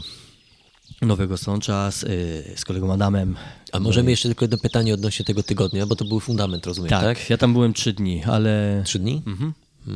Nowego 1.02 1.36
Sącza 1.36 1.90
z, 1.90 2.02
y, 2.02 2.52
z 2.56 2.64
kolegą 2.64 2.92
Adamem. 2.92 3.36
A 3.72 3.80
możemy 3.80 4.10
jeszcze 4.10 4.28
tylko 4.28 4.44
jedno 4.44 4.58
pytanie 4.58 4.94
odnośnie 4.94 5.24
tego 5.24 5.42
tygodnia, 5.42 5.86
bo 5.86 5.96
to 5.96 6.04
był 6.04 6.20
fundament, 6.20 6.66
rozumiem, 6.66 6.90
Tak, 6.90 7.02
tak? 7.18 7.30
ja 7.30 7.36
tam 7.38 7.52
byłem 7.52 7.72
trzy 7.72 7.92
dni, 7.92 8.22
ale, 8.24 8.82
Trzy 8.86 8.98
dni? 8.98 9.22
Mhm. 9.26 9.52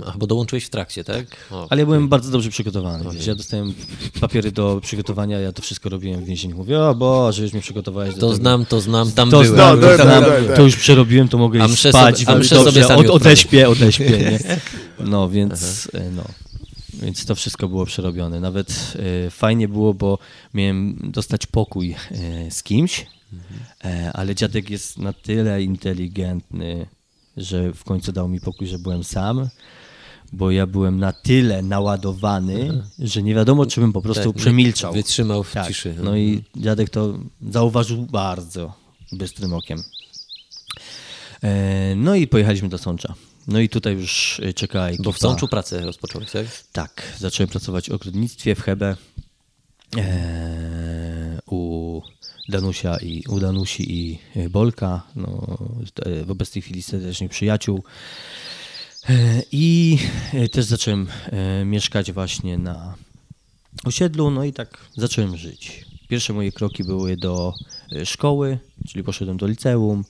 Ach, 0.06 0.18
bo 0.18 0.26
dołączyłeś 0.26 0.64
w 0.64 0.70
trakcie, 0.70 1.04
tak? 1.04 1.26
O, 1.50 1.66
ale 1.70 1.80
ja 1.80 1.86
byłem 1.86 2.08
bardzo 2.08 2.30
dobrze 2.30 2.50
przygotowany. 2.50 3.04
Wiesz, 3.14 3.26
ja 3.26 3.34
dostałem 3.34 3.74
papiery 4.20 4.52
do 4.52 4.80
przygotowania, 4.82 5.40
ja 5.40 5.52
to 5.52 5.62
wszystko 5.62 5.88
robiłem 5.88 6.20
w 6.24 6.26
więzieniu. 6.26 6.56
Mówię, 6.56 6.80
o 6.80 6.94
Boże, 6.94 7.42
już 7.42 7.52
mnie 7.52 7.62
przygotowałeś 7.62 8.14
do 8.14 8.20
to 8.20 8.26
tego. 8.26 8.36
znam, 8.36 8.66
to 8.66 8.80
znam, 8.80 9.12
tam 9.12 9.30
To 9.30 9.36
byłem. 9.40 9.54
znam, 9.54 9.80
No, 9.80 9.86
to, 9.88 9.94
znam, 9.94 10.24
daj. 10.24 10.56
to 10.56 10.62
już 10.62 10.76
przerobiłem, 10.76 11.28
to 11.28 11.38
mogę 11.38 11.62
A 11.62 11.64
iść 11.64 11.74
mszę 11.74 11.88
spać. 11.88 12.18
sobie- 12.18 12.28
a 12.28 12.38
mszę 12.38 12.48
sobie 12.48 12.64
dobrze, 12.64 12.84
sami 12.84 13.08
od, 13.08 13.14
odeśpię, 13.22 13.68
odeśpię, 13.68 14.10
nie? 14.10 14.38
No, 15.10 15.28
więc, 15.28 15.88
e, 15.94 16.10
no. 16.10 16.22
Więc 17.02 17.26
to 17.26 17.34
wszystko 17.34 17.68
było 17.68 17.86
przerobione. 17.86 18.40
Nawet 18.40 18.94
e, 19.26 19.30
fajnie 19.30 19.68
było, 19.68 19.94
bo 19.94 20.18
miałem 20.54 20.98
dostać 21.04 21.46
pokój 21.46 21.94
e, 22.10 22.50
z 22.50 22.62
kimś, 22.62 23.06
e, 23.84 24.10
ale 24.12 24.34
dziadek 24.34 24.70
jest 24.70 24.98
na 24.98 25.12
tyle 25.12 25.62
inteligentny, 25.62 26.86
że 27.36 27.72
w 27.72 27.84
końcu 27.84 28.12
dał 28.12 28.28
mi 28.28 28.40
pokój, 28.40 28.66
że 28.66 28.78
byłem 28.78 29.04
sam, 29.04 29.48
bo 30.32 30.50
ja 30.50 30.66
byłem 30.66 30.98
na 30.98 31.12
tyle 31.12 31.62
naładowany, 31.62 32.82
że 32.98 33.22
nie 33.22 33.34
wiadomo, 33.34 33.66
czy 33.66 33.80
bym 33.80 33.92
po 33.92 34.02
prostu 34.02 34.32
Tak, 34.32 34.42
przemilczał. 34.42 34.92
Wytrzymał 34.92 35.44
w 35.44 35.52
Tak, 35.52 35.68
ciszy. 35.68 35.94
No 36.02 36.16
i 36.16 36.44
dziadek 36.56 36.90
to 36.90 37.18
zauważył 37.50 38.06
bardzo 38.06 38.72
bystrym 39.12 39.52
okiem. 39.52 39.82
No 41.96 42.14
i 42.14 42.26
pojechaliśmy 42.26 42.68
do 42.68 42.78
Sącza. 42.78 43.14
No 43.48 43.60
i 43.60 43.68
tutaj 43.68 43.94
już 43.94 44.40
czekała 44.54 44.88
ekipa. 44.88 45.02
Bo 45.02 45.12
w 45.12 45.18
Sączu 45.18 45.48
pracę 45.48 45.80
rozpocząłeś, 45.80 46.30
tak? 46.30 46.46
Tak, 46.72 47.12
zacząłem 47.18 47.50
pracować 47.50 47.90
w 47.90 47.92
ogrodnictwie 47.92 48.54
w 48.54 48.60
Hebe 48.60 48.96
e, 49.96 51.40
u 51.46 52.02
Danusia 52.48 52.96
i 52.96 53.24
u 53.28 53.40
Danusi 53.40 53.92
i 53.92 54.18
e, 54.36 54.50
Bolka, 54.50 55.02
no, 55.16 55.58
e, 56.02 56.24
w 56.24 56.30
obecnej 56.30 56.62
chwili 56.62 56.82
serdecznych 56.82 57.30
przyjaciół. 57.30 57.84
E, 59.08 59.42
I 59.52 59.98
e, 60.32 60.48
też 60.48 60.64
zacząłem 60.64 61.06
e, 61.26 61.64
mieszkać 61.64 62.12
właśnie 62.12 62.58
na 62.58 62.94
osiedlu, 63.84 64.30
no 64.30 64.44
i 64.44 64.52
tak 64.52 64.78
zacząłem 64.96 65.36
żyć. 65.36 65.84
Pierwsze 66.08 66.32
moje 66.32 66.52
kroki 66.52 66.84
były 66.84 67.16
do 67.16 67.52
szkoły, 68.04 68.58
czyli 68.88 69.04
poszedłem 69.04 69.36
do 69.36 69.46
liceum, 69.46 70.04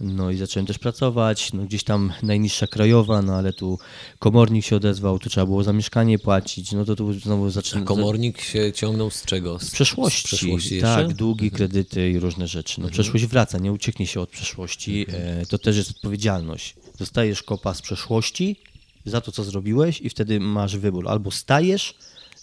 no 0.00 0.30
i 0.30 0.36
zacząłem 0.36 0.66
też 0.66 0.78
pracować, 0.78 1.52
no 1.52 1.62
gdzieś 1.62 1.84
tam 1.84 2.12
najniższa 2.22 2.66
krajowa, 2.66 3.22
no 3.22 3.34
ale 3.34 3.52
tu 3.52 3.78
komornik 4.18 4.64
się 4.64 4.76
odezwał, 4.76 5.18
tu 5.18 5.30
trzeba 5.30 5.46
było 5.46 5.64
za 5.64 5.72
mieszkanie 5.72 6.18
płacić, 6.18 6.72
no 6.72 6.84
to 6.84 6.96
tu 6.96 7.12
znowu 7.12 7.46
A 7.46 7.50
zaczynałem... 7.50 7.86
komornik 7.86 8.40
się 8.40 8.72
ciągnął 8.72 9.10
z 9.10 9.24
czego? 9.24 9.58
Z 9.58 9.70
przeszłości, 9.70 10.20
Z 10.20 10.24
przeszłości 10.24 10.80
tak, 10.80 11.12
długi, 11.12 11.50
kredyty 11.50 12.10
i 12.10 12.18
różne 12.18 12.48
rzeczy. 12.48 12.80
No, 12.80 12.88
przeszłość 12.88 13.26
wraca, 13.26 13.58
nie 13.58 13.72
ucieknie 13.72 14.06
się 14.06 14.20
od 14.20 14.30
przeszłości. 14.30 15.06
E, 15.08 15.46
to 15.46 15.58
też 15.58 15.76
jest 15.76 15.90
odpowiedzialność. 15.90 16.74
Dostajesz 16.98 17.42
kopa 17.42 17.74
z 17.74 17.82
przeszłości 17.82 18.56
za 19.04 19.20
to, 19.20 19.32
co 19.32 19.44
zrobiłeś 19.44 20.00
i 20.00 20.10
wtedy 20.10 20.40
masz 20.40 20.76
wybór. 20.76 21.08
Albo 21.08 21.30
stajesz 21.30 21.94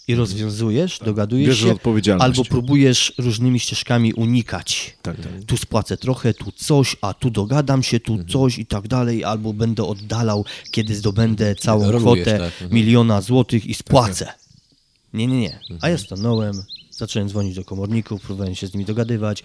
i 0.08 0.14
rozwiązujesz, 0.14 0.98
dogadujesz 0.98 1.48
Bierzesz 1.48 1.78
się, 2.04 2.18
albo 2.18 2.44
próbujesz 2.44 3.12
różnymi 3.18 3.60
ścieżkami 3.60 4.14
unikać. 4.14 4.96
Tak, 5.02 5.16
tak. 5.16 5.32
Tu 5.46 5.56
spłacę 5.56 5.96
trochę, 5.96 6.34
tu 6.34 6.52
coś, 6.52 6.96
a 7.00 7.14
tu 7.14 7.30
dogadam 7.30 7.82
się, 7.82 8.00
tu 8.00 8.24
coś 8.24 8.58
i 8.58 8.66
tak 8.66 8.88
dalej, 8.88 9.24
albo 9.24 9.52
będę 9.52 9.84
oddalał, 9.84 10.44
kiedy 10.70 10.94
zdobędę 10.94 11.54
całą 11.54 11.90
Rolujesz, 11.90 12.22
kwotę 12.22 12.38
tak, 12.38 12.52
mhm. 12.52 12.72
miliona 12.72 13.20
złotych 13.20 13.66
i 13.66 13.74
spłacę. 13.74 14.32
Nie, 15.14 15.26
nie, 15.26 15.40
nie. 15.40 15.60
A 15.80 15.88
ja 15.88 15.98
stanąłem, 15.98 16.62
zacząłem 16.90 17.28
dzwonić 17.28 17.54
do 17.54 17.64
komorników, 17.64 18.22
próbowałem 18.22 18.54
się 18.54 18.66
z 18.66 18.74
nimi 18.74 18.84
dogadywać. 18.84 19.42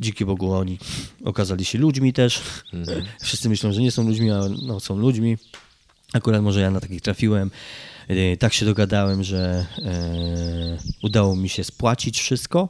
Dzięki 0.00 0.24
Bogu 0.24 0.52
oni 0.52 0.78
okazali 1.24 1.64
się 1.64 1.78
ludźmi 1.78 2.12
też. 2.12 2.42
Wszyscy 3.22 3.48
myślą, 3.48 3.72
że 3.72 3.80
nie 3.80 3.90
są 3.90 4.08
ludźmi, 4.08 4.30
a 4.30 4.40
no, 4.62 4.80
są 4.80 4.98
ludźmi. 4.98 5.36
Akurat 6.12 6.42
może 6.42 6.60
ja 6.60 6.70
na 6.70 6.80
takich 6.80 7.00
trafiłem. 7.02 7.50
E, 8.08 8.36
Tak 8.36 8.52
się 8.52 8.66
dogadałem, 8.66 9.24
że 9.24 9.66
e, 9.78 10.78
udało 11.02 11.36
mi 11.36 11.48
się 11.48 11.64
spłacić 11.64 12.20
wszystko. 12.20 12.68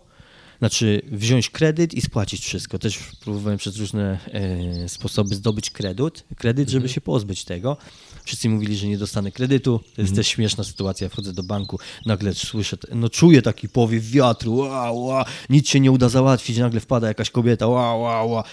Znaczy 0.59 1.03
wziąć 1.13 1.51
kredyt 1.51 1.95
i 1.95 2.01
spłacić 2.01 2.45
wszystko. 2.45 2.79
Też 2.79 2.99
próbowałem 2.99 3.59
przez 3.59 3.77
różne 3.77 4.19
e, 4.33 4.89
sposoby 4.89 5.35
zdobyć 5.35 5.71
kredyt, 5.71 6.25
kredyt, 6.37 6.69
żeby 6.69 6.89
się 6.89 7.01
pozbyć 7.01 7.45
tego. 7.45 7.77
Wszyscy 8.25 8.49
mówili, 8.49 8.77
że 8.77 8.87
nie 8.87 8.99
dostanę 8.99 9.33
kredytu. 9.33 9.81
To 9.97 10.03
jest 10.03 10.15
też 10.15 10.29
śmieszna 10.29 10.65
sytuacja. 10.65 11.09
Wchodzę 11.09 11.33
do 11.33 11.43
banku, 11.43 11.79
nagle 12.07 12.35
słyszę, 12.35 12.77
no 12.95 13.09
czuję 13.09 13.43
taki 13.43 13.69
powiew 13.69 14.11
wiatru, 14.11 14.57
ła, 14.57 14.93
ła, 14.93 15.25
nic 15.51 15.69
się 15.69 15.81
nie 15.81 15.91
uda 15.93 16.09
załatwić, 16.09 16.59
nagle 16.59 16.81
wpada 16.81 17.09
jakaś 17.09 17.31
kobieta, 17.31 17.67
ła, 17.67 17.95
ła, 17.97 18.25
ła. 18.25 18.45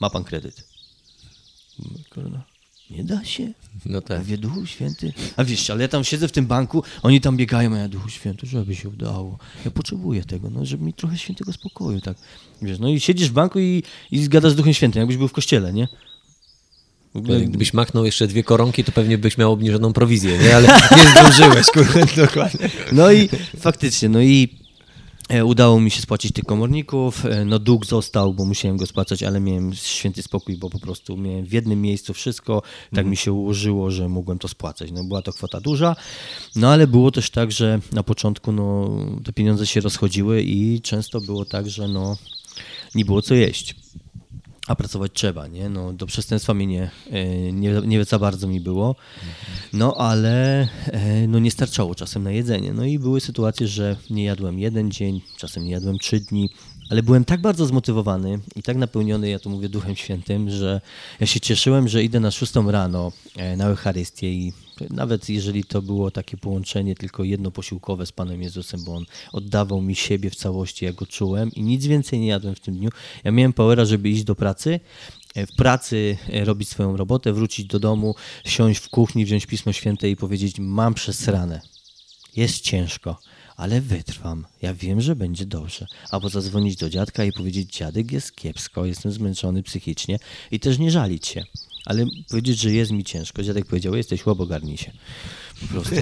Ma 0.00 0.10
pan 0.10 0.24
kredyt. 0.24 0.68
Nie 2.90 3.04
da 3.04 3.24
się. 3.24 3.52
No 3.86 4.00
tak. 4.00 4.18
Mówię, 4.18 4.38
Duchu 4.38 4.66
Święty. 4.66 5.12
A 5.36 5.44
wiesz, 5.44 5.70
ale 5.70 5.82
ja 5.82 5.88
tam 5.88 6.04
siedzę 6.04 6.28
w 6.28 6.32
tym 6.32 6.46
banku, 6.46 6.82
oni 7.02 7.20
tam 7.20 7.36
biegają, 7.36 7.74
a 7.74 7.78
ja 7.78 7.88
Duchu 7.88 8.08
Święty, 8.08 8.46
żeby 8.46 8.74
się 8.74 8.88
udało. 8.88 9.38
Ja 9.64 9.70
potrzebuję 9.70 10.24
tego, 10.24 10.50
no, 10.50 10.66
żeby 10.66 10.84
mi 10.84 10.94
trochę 10.94 11.18
świętego 11.18 11.52
spokoju, 11.52 12.00
tak. 12.00 12.16
Wiesz, 12.62 12.78
no 12.78 12.88
i 12.88 13.00
siedzisz 13.00 13.28
w 13.28 13.32
banku 13.32 13.60
i, 13.60 13.82
i 14.10 14.24
zgadasz 14.24 14.52
z 14.52 14.56
Duchem 14.56 14.74
Świętym, 14.74 15.00
jakbyś 15.00 15.16
był 15.16 15.28
w 15.28 15.32
kościele, 15.32 15.72
nie? 15.72 15.88
Ogóle, 17.14 17.40
Gdybyś 17.40 17.74
machnął 17.74 18.04
jeszcze 18.04 18.26
dwie 18.26 18.44
koronki, 18.44 18.84
to 18.84 18.92
pewnie 18.92 19.18
byś 19.18 19.38
miał 19.38 19.52
obniżoną 19.52 19.92
prowizję, 19.92 20.38
nie? 20.38 20.56
Ale 20.56 20.68
nie 20.96 21.10
zdążyłeś, 21.10 21.66
kurde, 21.66 22.06
dokładnie. 22.16 22.70
No 22.92 23.12
i 23.12 23.28
faktycznie, 23.58 24.08
no 24.08 24.20
i 24.20 24.48
udało 25.44 25.80
mi 25.80 25.90
się 25.90 26.02
spłacić 26.02 26.32
tych 26.32 26.44
komorników. 26.44 27.26
E, 27.26 27.44
No 27.44 27.58
dług 27.58 27.86
został, 27.86 28.34
bo 28.34 28.44
musiałem 28.44 28.76
go 28.76 28.86
spłacać, 28.86 29.22
ale 29.22 29.40
miałem 29.40 29.74
święty 29.74 30.22
spokój, 30.22 30.56
bo 30.56 30.70
po 30.70 30.78
prostu 30.78 31.16
miałem 31.16 31.44
w 31.44 31.52
jednym 31.52 31.82
miejscu 31.82 32.14
wszystko. 32.14 32.62
Tak 32.94 33.06
mi 33.06 33.16
się 33.16 33.32
ułożyło, 33.32 33.90
że 33.90 34.08
mogłem 34.08 34.38
to 34.38 34.48
spłacać. 34.48 34.92
No 34.92 35.04
była 35.04 35.22
to 35.22 35.32
kwota 35.32 35.60
duża, 35.60 35.96
no 36.56 36.68
ale 36.68 36.86
było 36.86 37.10
też 37.10 37.30
tak, 37.30 37.52
że 37.52 37.80
na 37.92 38.02
początku 38.02 38.52
no, 38.52 38.90
te 39.24 39.32
pieniądze 39.32 39.66
się 39.66 39.80
rozchodziły 39.80 40.42
i 40.42 40.80
często 40.80 41.20
było 41.20 41.44
tak, 41.44 41.70
że 41.70 41.88
no, 41.88 42.16
nie 42.94 43.04
było 43.04 43.22
co 43.22 43.34
jeść. 43.34 43.74
A 44.68 44.74
pracować 44.74 45.12
trzeba, 45.14 45.46
nie? 45.46 45.68
No, 45.68 45.92
do 45.92 46.06
przestępstwa 46.06 46.54
mnie 46.54 46.66
nie, 46.66 46.90
e, 47.10 47.52
nie, 47.52 47.70
nie 47.86 48.04
za 48.04 48.18
bardzo 48.18 48.48
mi 48.48 48.60
było, 48.60 48.96
no 49.72 49.94
ale 49.98 50.68
e, 50.86 51.26
no, 51.28 51.38
nie 51.38 51.50
starczało 51.50 51.94
czasem 51.94 52.22
na 52.22 52.30
jedzenie. 52.30 52.72
No 52.72 52.84
i 52.84 52.98
były 52.98 53.20
sytuacje, 53.20 53.68
że 53.68 53.96
nie 54.10 54.24
jadłem 54.24 54.58
jeden 54.58 54.90
dzień, 54.90 55.20
czasem 55.36 55.64
nie 55.64 55.70
jadłem 55.70 55.98
trzy 55.98 56.20
dni, 56.20 56.50
ale 56.90 57.02
byłem 57.02 57.24
tak 57.24 57.40
bardzo 57.40 57.66
zmotywowany 57.66 58.38
i 58.56 58.62
tak 58.62 58.76
napełniony, 58.76 59.28
ja 59.28 59.38
to 59.38 59.50
mówię 59.50 59.68
Duchem 59.68 59.96
Świętym, 59.96 60.50
że 60.50 60.80
ja 61.20 61.26
się 61.26 61.40
cieszyłem, 61.40 61.88
że 61.88 62.04
idę 62.04 62.20
na 62.20 62.30
szóstą 62.30 62.70
rano 62.70 63.12
e, 63.36 63.56
na 63.56 63.64
Eucharystię 63.64 64.32
i 64.32 64.52
nawet 64.90 65.28
jeżeli 65.28 65.64
to 65.64 65.82
było 65.82 66.10
takie 66.10 66.36
połączenie 66.36 66.94
tylko 66.94 67.24
jedno 67.24 67.50
posiłkowe 67.50 68.06
z 68.06 68.12
Panem 68.12 68.42
Jezusem, 68.42 68.84
bo 68.84 68.94
On 68.94 69.04
oddawał 69.32 69.82
mi 69.82 69.94
siebie 69.94 70.30
w 70.30 70.36
całości, 70.36 70.84
ja 70.84 70.92
Go 70.92 71.06
czułem 71.06 71.50
i 71.52 71.62
nic 71.62 71.86
więcej 71.86 72.20
nie 72.20 72.26
jadłem 72.26 72.54
w 72.54 72.60
tym 72.60 72.76
dniu. 72.76 72.90
Ja 73.24 73.32
miałem 73.32 73.52
powera, 73.52 73.84
żeby 73.84 74.08
iść 74.08 74.24
do 74.24 74.34
pracy, 74.34 74.80
e, 75.34 75.46
w 75.46 75.56
pracy 75.56 76.16
e, 76.32 76.44
robić 76.44 76.68
swoją 76.68 76.96
robotę, 76.96 77.32
wrócić 77.32 77.66
do 77.66 77.78
domu, 77.78 78.14
siąść 78.44 78.80
w 78.80 78.88
kuchni, 78.88 79.24
wziąć 79.24 79.46
Pismo 79.46 79.72
Święte 79.72 80.10
i 80.10 80.16
powiedzieć 80.16 80.58
mam 80.58 80.94
przesrane. 80.94 81.60
Jest 82.36 82.60
ciężko, 82.60 83.18
ale 83.56 83.80
wytrwam. 83.80 84.46
Ja 84.62 84.74
wiem, 84.74 85.00
że 85.00 85.16
będzie 85.16 85.46
dobrze. 85.46 85.86
Albo 86.10 86.28
zadzwonić 86.28 86.76
do 86.76 86.90
dziadka 86.90 87.24
i 87.24 87.32
powiedzieć, 87.32 87.76
dziadek 87.76 88.12
jest 88.12 88.36
kiepsko, 88.36 88.84
jestem 88.84 89.12
zmęczony 89.12 89.62
psychicznie 89.62 90.18
i 90.50 90.60
też 90.60 90.78
nie 90.78 90.90
żalić 90.90 91.26
się. 91.26 91.44
Ale 91.84 92.06
powiedzieć, 92.28 92.58
że 92.58 92.72
jest 92.72 92.90
mi 92.90 93.04
ciężko. 93.04 93.42
Dziadek 93.42 93.66
powiedział, 93.66 93.94
jesteś 93.96 94.22
chłop, 94.22 94.40
ogarnij 94.40 94.76
się. 94.76 94.92
Po 95.60 95.66
prostu. 95.66 95.94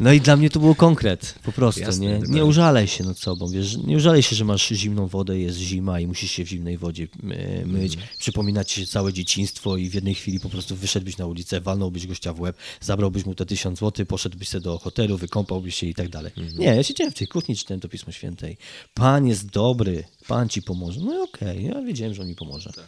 No 0.00 0.12
i 0.12 0.20
dla 0.20 0.36
mnie 0.36 0.50
to 0.50 0.60
był 0.60 0.74
konkret, 0.74 1.34
po 1.42 1.52
prostu. 1.52 1.80
Jasne, 1.80 2.06
nie, 2.06 2.20
nie 2.28 2.44
użalaj 2.44 2.86
się 2.88 3.04
nad 3.04 3.18
sobą, 3.18 3.48
wiesz, 3.48 3.76
nie 3.76 3.96
użalaj 3.96 4.22
się, 4.22 4.36
że 4.36 4.44
masz 4.44 4.68
zimną 4.68 5.06
wodę, 5.06 5.38
jest 5.38 5.58
zima 5.58 6.00
i 6.00 6.06
musisz 6.06 6.30
się 6.30 6.44
w 6.44 6.48
zimnej 6.48 6.78
wodzie 6.78 7.08
e, 7.22 7.66
myć, 7.66 7.92
Mhm. 7.94 8.12
przypomina 8.18 8.64
ci 8.64 8.80
się 8.80 8.86
całe 8.86 9.12
dzieciństwo 9.12 9.76
i 9.76 9.90
w 9.90 9.94
jednej 9.94 10.14
chwili 10.14 10.40
po 10.40 10.48
prostu 10.48 10.76
wyszedłbyś 10.76 11.18
na 11.18 11.26
ulicę, 11.26 11.60
walnąłbyś 11.60 12.06
gościa 12.06 12.32
w 12.32 12.40
łeb, 12.40 12.56
zabrałbyś 12.80 13.26
mu 13.26 13.34
te 13.34 13.46
tysiąc 13.46 13.78
złotych, 13.78 14.06
poszedłbyś 14.08 14.48
sobie 14.48 14.62
do 14.64 14.78
hotelu, 14.78 15.18
wykąpałbyś 15.18 15.74
się 15.74 15.86
i 15.86 15.94
tak 15.94 16.08
dalej. 16.08 16.32
Mhm. 16.36 16.58
Nie, 16.58 16.66
ja 16.66 16.82
siedziałem 16.82 17.12
w 17.12 17.16
tej 17.16 17.28
kuchni, 17.28 17.56
czytałem 17.56 17.80
to 17.80 17.88
Pismo 17.88 18.12
Święte 18.12 18.50
i 18.50 18.56
Pan 18.94 19.26
jest 19.26 19.46
dobry, 19.50 20.04
Pan 20.28 20.48
ci 20.48 20.62
pomoże. 20.62 21.00
No 21.00 21.18
i 21.18 21.22
okej, 21.22 21.64
ja 21.64 21.82
wiedziałem, 21.82 22.14
że 22.14 22.22
on 22.22 22.28
mi 22.28 22.34
pomoże. 22.34 22.70
Tak. 22.72 22.86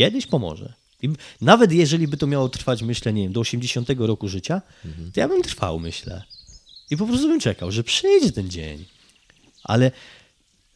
Kiedyś 0.00 0.26
pomoże. 0.26 0.72
I 1.02 1.08
nawet 1.40 1.72
jeżeli 1.72 2.08
by 2.08 2.16
to 2.16 2.26
miało 2.26 2.48
trwać, 2.48 2.82
myślę, 2.82 3.12
nie 3.12 3.22
wiem, 3.22 3.32
do 3.32 3.40
80 3.40 3.88
roku 4.06 4.28
życia, 4.28 4.62
Mhm. 4.84 5.12
to 5.12 5.20
ja 5.20 5.28
bym 5.28 5.42
trwał, 5.42 5.78
myślę. 5.78 6.22
I 6.90 6.96
po 6.96 7.06
prostu 7.06 7.28
bym 7.28 7.40
czekał, 7.40 7.72
że 7.72 7.84
przyjdzie 7.84 8.32
ten 8.32 8.50
dzień. 8.50 8.84
Ale 9.64 9.90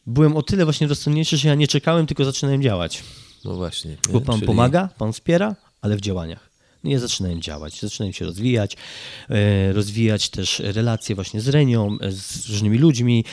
byłem 0.07 0.37
o 0.37 0.43
tyle 0.43 0.65
właśnie 0.65 0.87
rozsądniejszy, 0.87 1.37
że 1.37 1.49
ja 1.49 1.55
nie 1.55 1.69
czekałem, 1.69 2.07
tylko 2.07 2.25
zaczynałem 2.25 2.63
działać. 2.63 3.03
No 3.45 3.55
właśnie. 3.55 3.97
Bo 4.13 4.19
nie? 4.19 4.25
Pan 4.25 4.35
Czyli- 4.35 4.47
pomaga, 4.47 4.89
Pan 4.99 5.13
wspiera, 5.13 5.57
ale 5.81 5.97
w 5.97 6.01
działaniach. 6.01 6.51
No 6.85 6.91
ja 6.91 6.99
zaczynałem 6.99 7.43
działać, 7.43 7.81
zaczynałem 7.81 8.13
się 8.13 8.25
rozwijać, 8.25 8.77
e, 9.31 9.73
rozwijać 9.73 10.29
też 10.29 10.59
relacje 10.65 11.15
właśnie 11.15 11.41
z 11.41 11.49
Renią, 11.49 11.97
e, 12.01 12.13
z 12.13 12.49
różnymi 12.49 12.79
ludźmi. 12.79 13.25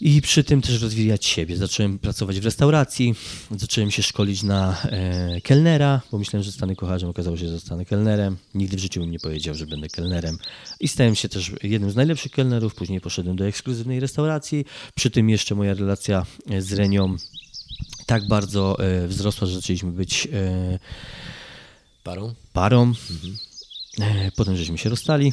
I 0.00 0.22
przy 0.22 0.44
tym 0.44 0.62
też 0.62 0.82
rozwijać 0.82 1.26
siebie. 1.26 1.56
Zacząłem 1.56 1.98
pracować 1.98 2.40
w 2.40 2.44
restauracji, 2.44 3.14
zacząłem 3.56 3.90
się 3.90 4.02
szkolić 4.02 4.42
na 4.42 4.82
e, 4.82 5.40
kelnera, 5.40 6.00
bo 6.12 6.18
myślałem, 6.18 6.44
że 6.44 6.50
zostanę 6.50 6.76
kucharzem, 6.76 7.08
okazało 7.10 7.36
się, 7.36 7.46
że 7.46 7.52
zostanę 7.52 7.84
kelnerem. 7.84 8.36
Nigdy 8.54 8.76
w 8.76 8.80
życiu 8.80 9.00
bym 9.00 9.10
nie 9.10 9.18
powiedział, 9.18 9.54
że 9.54 9.66
będę 9.66 9.88
kelnerem. 9.88 10.38
I 10.80 10.88
stałem 10.88 11.14
się 11.14 11.28
też 11.28 11.52
jednym 11.62 11.90
z 11.90 11.96
najlepszych 11.96 12.32
kelnerów, 12.32 12.74
później 12.74 13.00
poszedłem 13.00 13.36
do 13.36 13.46
ekskluzywnej 13.46 14.00
restauracji. 14.00 14.64
Przy 14.94 15.10
tym 15.10 15.30
jeszcze 15.30 15.54
moja 15.54 15.74
relacja 15.74 16.26
e, 16.50 16.62
z 16.62 16.72
Renią 16.72 17.16
tak 18.06 18.28
bardzo 18.28 18.78
e, 18.78 19.08
wzrosła, 19.08 19.46
że 19.46 19.54
zaczęliśmy 19.54 19.92
być 19.92 20.28
e, 20.32 20.78
Parą? 22.02 22.34
parą. 22.52 22.92
E, 24.00 24.30
potem 24.36 24.56
żeśmy 24.56 24.78
się 24.78 24.88
rozstali. 24.90 25.32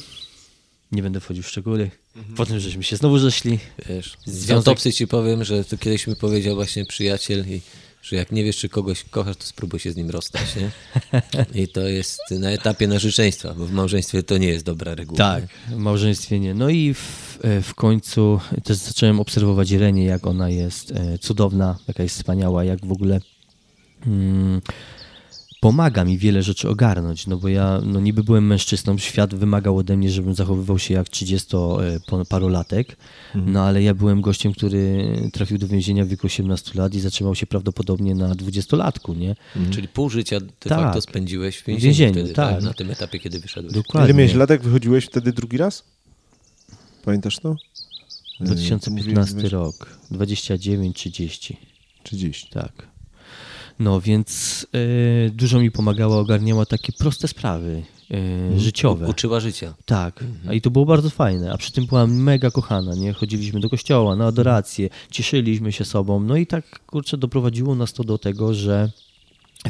Nie 0.94 1.04
będę 1.04 1.20
wchodził 1.20 1.44
w 1.44 1.48
szczegóły. 1.48 1.92
Potem 2.36 2.60
żeśmy 2.60 2.84
się 2.84 2.96
znowu 2.96 3.18
zeszli. 3.18 3.60
Wiesz, 3.90 4.18
z 4.26 4.46
Związek- 4.46 4.56
autopsy 4.56 4.94
ci 4.94 5.08
powiem, 5.08 5.44
że 5.44 5.64
to 5.64 5.78
kiedyś 5.78 6.08
mi 6.08 6.16
powiedział 6.16 6.56
właśnie 6.56 6.86
przyjaciel, 6.86 7.46
i, 7.48 7.62
że 8.02 8.16
jak 8.16 8.32
nie 8.32 8.44
wiesz, 8.44 8.58
czy 8.58 8.70
kogoś 8.70 9.04
kochasz, 9.04 9.38
to 9.38 9.44
spróbuj 9.44 9.80
się 9.80 9.92
z 9.92 9.96
nim 9.96 10.10
rozstać, 10.10 10.56
nie? 10.56 10.72
I 11.64 11.68
to 11.68 11.82
jest 11.82 12.20
na 12.32 12.52
etapie 12.52 12.88
narzeczeństwa, 12.88 13.54
bo 13.54 13.66
w 13.66 13.72
małżeństwie 13.72 14.24
to 14.24 14.38
nie 14.38 14.48
jest 14.48 14.66
dobra 14.66 14.96
reguła. 14.96 15.18
Tak, 15.18 15.44
w 15.68 15.76
małżeństwie 15.76 16.40
nie. 16.40 16.54
No 16.54 16.70
i 16.70 16.94
w, 16.94 17.38
e, 17.42 17.62
w 17.62 17.76
końcu 17.76 18.40
też 18.64 18.78
zacząłem 18.78 19.20
obserwować 19.20 19.72
Renię, 19.72 20.06
jak 20.06 20.28
ona 20.28 20.50
jest 20.50 20.92
e, 20.92 21.18
cudowna, 21.18 21.78
jaka 21.88 22.04
jest 22.04 22.16
wspaniała, 22.16 22.64
jak 22.64 22.86
w 22.86 22.92
ogóle 22.92 23.20
mm, 24.08 24.62
pomaga 25.64 26.06
mi 26.06 26.18
wiele 26.18 26.44
rzeczy 26.44 26.70
ogarnąć, 26.70 27.28
no 27.28 27.38
bo 27.38 27.48
ja 27.48 27.82
no 27.86 28.00
niby 28.00 28.24
byłem 28.24 28.48
mężczyzną, 28.48 28.98
świat 28.98 29.36
wymagał 29.36 29.78
ode 29.78 29.98
mnie, 29.98 30.10
żebym 30.10 30.36
zachowywał 30.36 30.80
się 30.80 30.94
jak 30.94 31.08
30-parolatek, 31.08 32.84
no 33.36 33.64
ale 33.64 33.84
ja 33.84 33.94
byłem 33.94 34.22
gościem, 34.22 34.54
który 34.54 35.08
trafił 35.34 35.58
do 35.58 35.68
więzienia 35.68 36.06
w 36.06 36.08
wieku 36.08 36.28
18 36.28 36.72
lat 36.76 36.94
i 36.94 37.00
zatrzymał 37.00 37.36
się 37.36 37.48
prawdopodobnie 37.48 38.16
na 38.16 38.36
20-latku, 38.36 39.18
nie? 39.18 39.36
Czyli 39.72 39.88
pół 39.88 40.10
życia 40.10 40.40
de 40.40 40.48
Tak. 40.60 40.80
facto 40.80 41.02
spędziłeś 41.02 41.58
w 41.58 41.66
więzieniu, 41.66 41.86
więzieniu, 41.86 42.14
wtedy, 42.14 42.34
tak. 42.34 42.56
tak. 42.56 42.64
na 42.64 42.74
tym 42.74 42.92
etapie, 42.92 43.20
kiedy 43.20 43.40
wyszedłeś. 43.40 43.74
Dokładnie. 43.74 44.10
Ile 44.10 44.18
miałeś 44.18 44.34
lat, 44.34 44.50
jak 44.50 44.64
wychodziłeś 44.64 45.06
wtedy 45.06 45.34
drugi 45.34 45.58
raz? 45.58 45.84
Pamiętasz 47.06 47.40
to? 47.40 47.56
2015 48.40 49.34
Mówiłeś, 49.34 49.54
rok, 49.54 49.98
29-30. 50.12 51.56
30. 52.04 52.50
Tak. 52.50 52.93
No 53.84 54.02
więc 54.02 54.66
y, 54.76 55.32
dużo 55.34 55.60
mi 55.60 55.72
pomagała, 55.72 56.18
ogarniała 56.18 56.66
takie 56.66 56.94
proste 56.94 57.28
sprawy 57.28 57.84
y, 58.56 58.60
życiowe. 58.60 59.08
Uczyła 59.08 59.40
życia. 59.40 59.74
Tak, 59.86 60.24
a 60.48 60.54
i 60.54 60.62
to 60.62 60.72
było 60.72 60.86
bardzo 60.86 61.10
fajne, 61.10 61.54
a 61.54 61.58
przy 61.58 61.72
tym 61.72 61.86
była 61.86 62.08
mega 62.08 62.52
kochana, 62.52 62.96
nie? 62.96 63.14
Chodziliśmy 63.14 63.60
do 63.60 63.70
kościoła, 63.70 64.16
na 64.16 64.26
adorację, 64.26 64.90
cieszyliśmy 65.12 65.72
się 65.72 65.86
sobą, 65.86 66.20
no 66.20 66.36
i 66.36 66.48
tak, 66.48 66.80
kurczę, 66.86 67.18
doprowadziło 67.18 67.76
nas 67.76 67.94
to 67.94 68.04
do 68.04 68.18
tego, 68.18 68.54
że 68.54 68.92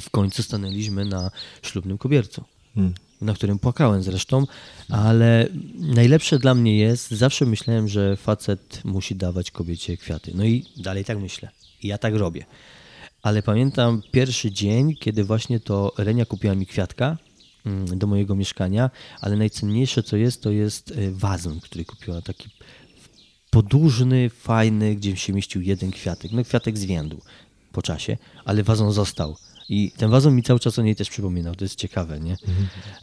w 0.01 0.09
końcu 0.09 0.43
stanęliśmy 0.43 1.05
na 1.05 1.32
ślubnym 1.61 1.97
kobiercu, 1.97 2.43
Hmm. 2.76 2.93
na 3.22 3.34
którym 3.34 3.59
płakałem 3.59 4.03
zresztą, 4.03 4.47
ale 4.89 5.47
najlepsze 5.80 6.39
dla 6.39 6.55
mnie 6.55 6.78
jest, 6.78 7.11
zawsze 7.11 7.45
myślałem, 7.45 7.88
że 7.88 8.18
facet 8.18 8.82
musi 8.84 9.16
dawać 9.16 9.51
kobiecie 9.51 9.97
kwiaty, 9.97 10.32
no 10.36 10.45
i 10.45 10.66
dalej 10.78 11.05
tak 11.05 11.20
myślę 11.20 11.49
i 11.84 11.88
ja 11.88 11.97
tak 11.97 12.16
robię. 12.16 12.45
Ale 13.24 13.43
pamiętam 13.43 14.01
pierwszy 14.11 14.51
dzień, 14.51 14.95
kiedy 14.95 15.24
właśnie 15.24 15.59
to 15.59 15.93
Renia 15.97 16.26
kupiła 16.26 16.55
mi 16.55 16.65
kwiatka 16.65 17.17
mm, 17.65 17.99
do 17.99 18.07
mojego 18.07 18.36
mieszkania, 18.36 18.89
ale 19.21 19.38
najcenniejsze 19.38 20.03
co 20.03 20.17
jest, 20.17 20.41
to 20.41 20.51
jest 20.51 20.91
y, 20.91 21.11
wazon, 21.11 21.59
który 21.59 21.86
kupiła, 21.86 22.21
taki 22.21 22.49
podłużny, 23.49 24.30
fajny, 24.30 24.95
gdzie 24.95 25.17
się 25.17 25.34
mieścił 25.34 25.61
jeden 25.61 25.91
kwiatek. 25.91 26.32
No 26.32 26.43
kwiatek 26.43 26.78
zwiędł 26.78 27.21
po 27.71 27.82
czasie, 27.82 28.17
ale 28.45 28.63
wazon 28.63 28.91
został. 28.91 29.38
I 29.69 29.91
ten 29.97 30.09
wazon 30.09 30.36
mi 30.36 30.43
cały 30.43 30.59
czas 30.59 30.80
o 30.80 30.82
niej 30.82 30.95
też 30.95 31.09
przypominał, 31.09 31.55
to 31.55 31.65
jest 31.65 31.76
ciekawe, 31.76 32.19
nie? 32.19 32.38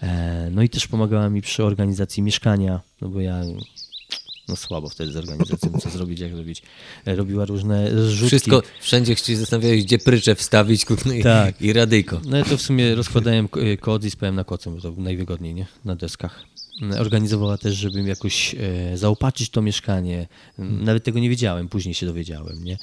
E, 0.03 0.49
no 0.53 0.63
i 0.63 0.69
też 0.69 0.87
pomagała 0.87 1.31
mi 1.31 1.43
przy 1.43 1.65
organizacji 1.65 2.23
mieszkania, 2.23 2.81
no 3.01 3.09
bo 3.09 3.21
ja 3.21 3.43
no 4.51 4.57
słabo 4.57 4.89
wtedy 4.89 5.13
z 5.13 5.17
organizacją, 5.17 5.79
co 5.83 5.91
zrobić, 5.91 6.21
jak 6.21 6.35
zrobić. 6.35 6.63
E, 7.07 7.17
robiła 7.17 7.45
różne 7.45 8.09
rzutki. 8.11 8.27
Wszystko, 8.27 8.63
wszędzie 8.81 9.17
ci 9.17 9.37
zastanawiałeś, 9.37 9.85
gdzie 9.85 9.99
pryczę 9.99 10.35
wstawić 10.35 10.87
no 11.07 11.13
i, 11.13 11.23
Tak. 11.23 11.63
i 11.63 11.73
radyjko. 11.73 12.21
No 12.25 12.37
ja 12.37 12.45
to 12.45 12.57
w 12.57 12.63
sumie 12.63 12.95
rozkładałem 12.95 13.49
y, 13.57 13.77
kod 13.77 14.05
i 14.05 14.11
spałem 14.11 14.35
na 14.35 14.45
kocu, 14.45 14.71
bo 14.71 14.81
to 14.81 14.93
najwygodniej, 14.97 15.55
nie? 15.55 15.67
Na 15.85 15.97
deskach. 15.97 16.45
Mm, 16.83 17.01
Organizowała 17.01 17.59
też, 17.59 17.75
żebym 17.75 18.07
jakoś 18.07 18.55
e, 18.55 18.97
zaopatrzyć 18.97 19.51
to 19.51 19.63
mieszkanie. 19.63 20.29
Mm, 20.59 20.85
Nawet 20.85 21.05
tego 21.05 21.19
nie 21.19 21.31
wiedziałem, 21.31 21.69
później 21.69 21.95
się 21.95 22.07
dowiedziałem, 22.07 22.65
nie? 22.65 22.79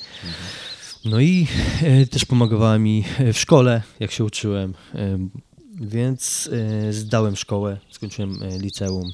No 1.05 1.19
i 1.19 1.47
e, 1.83 2.05
też 2.05 2.25
pomagała 2.25 2.77
mi 2.77 3.03
e, 3.19 3.33
w 3.33 3.39
szkole, 3.39 3.81
jak 3.99 4.11
się 4.11 4.23
uczyłem. 4.23 4.73
E, 4.95 5.17
więc 5.81 6.49
e, 6.87 6.93
zdałem 6.93 7.35
szkołę, 7.35 7.77
skończyłem 7.91 8.43
e, 8.43 8.59
liceum, 8.59 9.11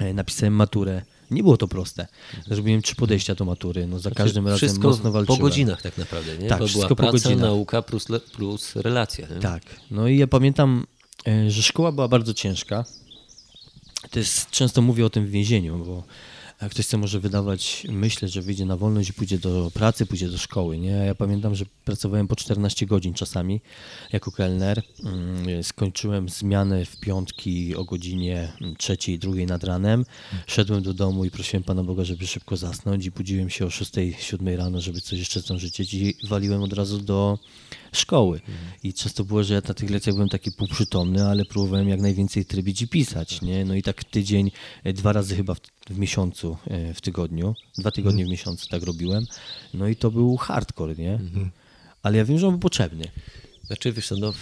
e, 0.00 0.14
napisałem 0.14 0.54
maturę. 0.54 1.02
Nie 1.30 1.42
było 1.42 1.56
to 1.56 1.68
proste. 1.68 2.06
Zrobiłem 2.46 2.82
trzy 2.82 2.94
podejścia 2.94 3.34
do 3.34 3.44
matury. 3.44 3.86
No 3.86 3.98
za 3.98 4.10
każdym 4.10 4.48
razem 4.48 4.68
mocno 4.82 5.02
po 5.02 5.10
walczyłem. 5.12 5.40
godzinach 5.40 5.82
tak 5.82 5.98
naprawdę, 5.98 6.38
nie? 6.38 6.48
Tak, 6.48 6.58
Bo 6.58 6.66
wszystko 6.66 6.94
była 6.94 6.96
po 6.96 6.96
praca, 6.96 7.12
godzinach. 7.12 7.40
nauka 7.50 7.82
plus, 7.82 8.06
plus 8.32 8.76
relacja. 8.76 9.28
Nie? 9.28 9.40
Tak. 9.40 9.62
No 9.90 10.08
i 10.08 10.18
ja 10.18 10.26
pamiętam, 10.26 10.86
e, 11.26 11.50
że 11.50 11.62
szkoła 11.62 11.92
była 11.92 12.08
bardzo 12.08 12.34
ciężka. 12.34 12.84
To 14.10 14.18
jest, 14.18 14.50
często 14.50 14.82
mówię 14.82 15.06
o 15.06 15.10
tym 15.10 15.26
w 15.26 15.30
więzieniu, 15.30 15.84
bo 15.84 16.04
ktoś 16.66 16.86
sobie 16.86 17.00
może 17.00 17.20
wydawać, 17.20 17.86
myśleć, 17.90 18.32
że 18.32 18.42
wyjdzie 18.42 18.66
na 18.66 18.76
wolność 18.76 19.10
i 19.10 19.12
pójdzie 19.12 19.38
do 19.38 19.70
pracy, 19.74 20.06
pójdzie 20.06 20.28
do 20.28 20.38
szkoły. 20.38 20.78
Nie? 20.78 20.90
Ja 20.90 21.14
pamiętam, 21.14 21.54
że 21.54 21.64
pracowałem 21.84 22.28
po 22.28 22.36
14 22.36 22.86
godzin 22.86 23.14
czasami 23.14 23.60
jako 24.12 24.32
kelner. 24.32 24.82
Mm, 25.04 25.64
Skończyłem 25.64 26.28
zmianę 26.28 26.84
w 26.84 27.00
piątki 27.00 27.76
o 27.76 27.84
godzinie 27.84 28.52
trzeciej, 28.78 29.18
drugiej 29.18 29.46
nad 29.46 29.64
ranem. 29.64 30.04
Szedłem 30.46 30.82
do 30.82 30.94
domu 30.94 31.24
i 31.24 31.30
prosiłem 31.30 31.64
Pana 31.64 31.84
Boga, 31.84 32.04
żeby 32.04 32.26
szybko 32.26 32.56
zasnąć 32.56 33.06
i 33.06 33.10
budziłem 33.10 33.50
się 33.50 33.66
o 33.66 33.70
6, 33.70 33.92
7 34.18 34.48
rano, 34.48 34.80
żeby 34.80 35.00
coś 35.00 35.18
jeszcze 35.18 35.40
zdążyć 35.40 35.80
i 35.94 36.14
waliłem 36.24 36.62
od 36.62 36.72
razu 36.72 36.98
do 36.98 37.38
szkoły. 37.92 38.40
I 38.82 38.94
często 38.94 39.24
było, 39.24 39.44
że 39.44 39.54
ja 39.54 39.60
na 39.68 39.74
tych 39.74 39.90
lekcjach 39.90 40.14
byłem 40.14 40.28
taki 40.28 40.52
półprzytomny, 40.52 41.26
ale 41.26 41.44
próbowałem 41.44 41.88
jak 41.88 42.00
najwięcej 42.00 42.44
trybić 42.44 42.82
i 42.82 42.88
pisać, 42.88 43.42
nie? 43.42 43.64
No 43.64 43.74
i 43.74 43.82
tak 43.82 44.04
tydzień, 44.04 44.50
e, 44.84 44.92
dwa 44.92 45.12
razy 45.12 45.36
chyba 45.36 45.54
w, 45.54 45.60
w 45.90 45.98
miesiącu, 45.98 46.56
e, 46.66 46.94
w 46.94 47.00
tygodniu, 47.00 47.54
dwa 47.78 47.90
tygodnie 47.90 48.24
w 48.24 48.28
miesiącu 48.28 48.68
tak 48.68 48.82
robiłem. 48.82 49.26
No 49.74 49.88
i 49.88 49.96
to 49.96 50.10
był 50.10 50.36
hardcore, 50.36 50.94
nie? 50.94 51.20
Ale 52.02 52.18
ja 52.18 52.24
wiem, 52.24 52.38
że 52.38 52.46
on 52.46 52.52
był 52.52 52.60
potrzebny. 52.60 53.10
Znaczy, 53.68 53.92
wiesz 53.92 54.10
no, 54.10 54.32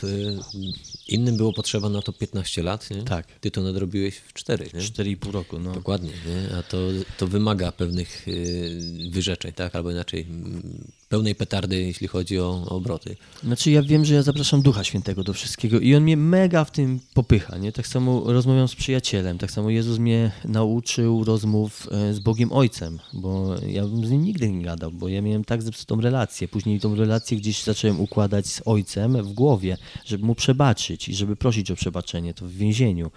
innym 1.08 1.36
było 1.36 1.52
potrzeba 1.52 1.88
na 1.88 2.02
to 2.02 2.12
15 2.12 2.62
lat, 2.62 2.90
nie? 2.90 3.02
Tak. 3.02 3.26
Ty 3.40 3.50
to 3.50 3.62
nadrobiłeś 3.62 4.16
w 4.16 4.32
4, 4.32 4.70
nie? 4.74 4.80
4,5 4.80 5.30
roku, 5.30 5.58
no. 5.58 5.72
Dokładnie, 5.72 6.10
nie? 6.10 6.56
a 6.56 6.62
to, 6.62 6.78
to 7.18 7.26
wymaga 7.26 7.72
pewnych 7.72 8.28
y, 8.28 9.10
wyrzeczeń, 9.10 9.52
tak? 9.52 9.76
albo 9.76 9.90
inaczej 9.90 10.22
mm, 10.22 10.84
pełnej 11.08 11.34
petardy, 11.34 11.80
jeśli 11.82 12.08
chodzi 12.08 12.40
o, 12.40 12.48
o 12.48 12.68
obroty. 12.68 13.16
Znaczy 13.44 13.70
ja 13.70 13.82
wiem, 13.82 14.04
że 14.04 14.14
ja 14.14 14.22
zapraszam 14.22 14.62
Ducha 14.62 14.84
Świętego 14.84 15.24
do 15.24 15.32
wszystkiego 15.32 15.80
i 15.80 15.94
On 15.94 16.02
mnie 16.02 16.16
mega 16.16 16.64
w 16.64 16.70
tym 16.70 17.00
popycha, 17.14 17.58
nie? 17.58 17.72
Tak 17.72 17.86
samo 17.86 18.32
rozmawiam 18.32 18.68
z 18.68 18.74
przyjacielem, 18.74 19.38
tak 19.38 19.50
samo 19.50 19.70
Jezus 19.70 19.98
mnie 19.98 20.30
nauczył 20.44 21.24
rozmów 21.24 21.88
e, 21.90 22.14
z 22.14 22.18
Bogiem 22.18 22.52
Ojcem, 22.52 22.98
bo 23.12 23.54
ja 23.66 23.82
bym 23.82 24.06
z 24.06 24.10
Nim 24.10 24.24
nigdy 24.24 24.50
nie 24.50 24.64
gadał, 24.64 24.92
bo 24.92 25.08
ja 25.08 25.22
miałem 25.22 25.44
tak 25.44 25.62
zepsutą 25.62 26.00
relację. 26.00 26.48
Później 26.48 26.80
tą 26.80 26.94
relację 26.94 27.36
gdzieś 27.36 27.62
zacząłem 27.62 28.00
układać 28.00 28.46
z 28.46 28.62
Ojcem 28.64 29.22
w 29.22 29.32
głowie, 29.32 29.76
żeby 30.04 30.26
Mu 30.26 30.34
przebaczyć 30.34 31.08
i 31.08 31.14
żeby 31.14 31.36
prosić 31.36 31.70
o 31.70 31.76
przebaczenie, 31.76 32.34
to 32.34 32.46
w 32.46 32.52
więzieniu. 32.52 33.10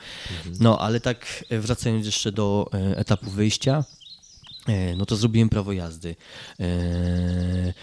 No, 0.60 0.80
ale 0.80 1.00
tak 1.00 1.46
e, 1.50 1.60
wracając 1.60 2.06
jeszcze 2.06 2.32
do 2.32 2.70
e, 2.74 2.98
etapu 2.98 3.30
wyjścia, 3.32 3.84
No 4.98 5.06
to 5.06 5.16
zrobiłem 5.16 5.50
prawo 5.50 5.74
jazdy. 5.74 6.16
E, 6.60 7.74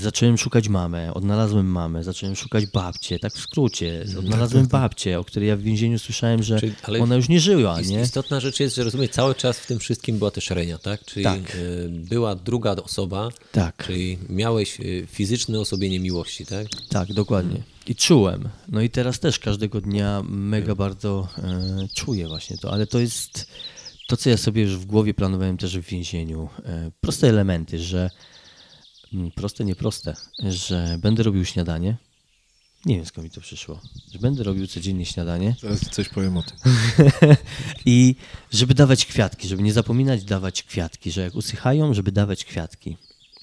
zacząłem 0.00 0.38
szukać 0.38 0.68
mamę, 0.68 1.14
odnalazłem 1.14 1.66
mamę, 1.66 2.04
zacząłem 2.04 2.36
szukać 2.36 2.66
babcię, 2.66 3.18
tak 3.18 3.32
w 3.32 3.40
skrócie. 3.40 4.04
Odnalazłem 4.18 4.66
babcię, 4.66 5.18
o 5.18 5.24
której 5.24 5.48
ja 5.48 5.56
w 5.56 5.60
więzieniu 5.60 5.98
słyszałem, 5.98 6.42
że 6.42 6.60
Czyli- 6.60 7.00
ona 7.00 7.16
już 7.16 7.28
nie 7.28 7.40
żyła, 7.40 7.80
Ist, 7.80 7.90
nie? 7.90 8.02
Istotna 8.02 8.40
rzecz 8.40 8.60
jest, 8.60 8.76
że 8.76 8.84
rozumiem, 8.84 9.08
cały 9.08 9.34
czas 9.34 9.58
w 9.58 9.66
tym 9.66 9.78
wszystkim 9.78 10.18
była 10.18 10.30
też 10.30 10.50
Renia, 10.50 10.78
tak? 10.78 11.04
Czyli 11.04 11.24
Tak. 11.24 11.54
y, 11.56 11.88
była 11.88 12.34
druga 12.34 12.72
osoba, 12.76 13.28
Tak. 13.52 13.84
czyli 13.86 14.18
miałeś 14.28 14.78
fizyczne 15.06 15.60
osobienie 15.60 16.00
miłości, 16.00 16.46
tak? 16.46 16.66
Tak, 16.88 17.12
dokładnie. 17.12 17.62
I 17.86 17.94
czułem. 17.94 18.48
No 18.68 18.80
i 18.80 18.90
teraz 18.90 19.20
też 19.20 19.38
każdego 19.38 19.80
dnia 19.80 20.22
mega 20.28 20.74
bardzo 20.74 21.28
e, 21.38 21.88
czuję 21.94 22.28
właśnie 22.28 22.58
to, 22.58 22.72
ale 22.72 22.86
to 22.86 22.98
jest 22.98 23.46
to, 24.12 24.16
co 24.16 24.30
ja 24.30 24.36
sobie 24.36 24.62
już 24.62 24.76
w 24.76 24.84
głowie 24.84 25.14
planowałem 25.14 25.56
też 25.56 25.78
w 25.78 25.88
więzieniu. 25.88 26.48
E, 26.64 26.90
proste 27.00 27.28
elementy, 27.28 27.78
że 27.78 28.10
mm, 29.12 29.30
proste, 29.30 29.64
nieproste, 29.64 30.16
że 30.48 30.98
będę 31.02 31.22
robił 31.22 31.44
śniadanie, 31.44 31.96
Nie 32.86 32.96
wiem 32.96 33.06
skąd 33.06 33.24
mi 33.24 33.30
to 33.30 33.40
przyszło. 33.40 33.80
Że 34.12 34.18
będę 34.18 34.42
robił 34.42 34.66
codziennie 34.66 35.06
śniadanie 35.06 35.56
Zaraz 35.60 35.80
coś 35.80 36.08
powiem 36.08 36.36
o 36.36 36.42
tym. 36.42 36.58
i 37.86 38.14
żeby 38.50 38.74
dawać 38.74 39.06
kwiatki, 39.06 39.48
żeby 39.48 39.62
nie 39.62 39.72
zapominać 39.72 40.24
dawać 40.24 40.62
kwiatki, 40.62 41.12
że 41.12 41.20
jak 41.20 41.34
usychają, 41.34 41.94
żeby 41.94 42.12
dawać 42.12 42.44
kwiatki. 42.44 42.96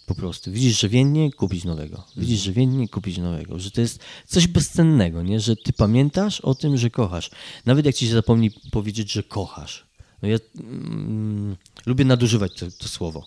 Po 0.06 0.16
prostu. 0.16 0.52
Widzisz, 0.52 0.80
że 0.80 0.90
więdnie, 0.90 1.32
kupić 1.32 1.64
nowego. 1.64 2.04
Widzisz, 2.18 2.42
że 2.42 2.52
więdnie, 2.52 2.90
kupić 2.90 3.18
nowego. 3.18 3.60
Że 3.60 3.72
to 3.72 3.82
jest 3.82 4.00
coś 4.28 4.48
bezcennego, 4.48 5.24
nie? 5.24 5.40
Że 5.40 5.56
ty 5.56 5.74
pamiętasz 5.74 6.42
o 6.42 6.56
tym, 6.56 6.78
że 6.78 6.90
kochasz. 6.90 7.32
Nawet 7.66 7.86
jak 7.86 7.96
ci 7.96 8.08
się 8.08 8.14
zapomni 8.14 8.52
powiedzieć, 8.72 9.12
że 9.12 9.24
kochasz. 9.24 9.89
No 10.22 10.30
ja 10.30 10.38
mm, 10.60 11.56
lubię 11.86 12.06
nadużywać 12.06 12.54
to, 12.54 12.66
to 12.80 12.88
słowo. 12.88 13.26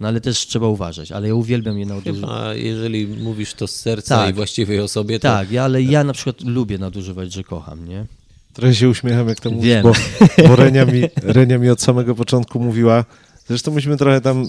No 0.00 0.08
ale 0.08 0.20
też 0.20 0.38
trzeba 0.38 0.66
uważać. 0.66 1.12
Ale 1.12 1.28
ja 1.28 1.34
uwielbiam 1.34 1.78
je 1.78 1.86
nadużywać. 1.86 2.20
Chyba 2.20 2.54
jeżeli 2.54 3.06
mówisz 3.06 3.54
to 3.54 3.66
z 3.66 3.76
serca 3.76 4.16
Tak. 4.16 4.30
i 4.30 4.32
właściwej 4.32 4.80
osobie, 4.80 5.18
to 5.18 5.28
Tak, 5.28 5.50
ja, 5.50 5.64
ale 5.64 5.82
ja 5.82 6.04
na 6.04 6.12
przykład 6.12 6.40
lubię 6.40 6.78
nadużywać, 6.78 7.32
że 7.32 7.44
kocham, 7.44 7.88
nie? 7.88 8.06
Trochę 8.52 8.74
się 8.74 8.88
uśmiecham, 8.88 9.28
jak 9.28 9.40
to 9.40 9.50
mówisz, 9.50 9.64
Wiem. 9.68 9.82
bo, 9.82 9.92
bo 10.48 10.56
Renia, 10.64 10.84
mi, 10.84 11.02
Renia 11.16 11.58
mi 11.58 11.70
od 11.70 11.82
samego 11.82 12.14
początku 12.14 12.60
mówiła, 12.60 13.04
zresztą 13.48 13.70
myśmy 13.70 13.96
trochę 13.96 14.20
tam 14.20 14.46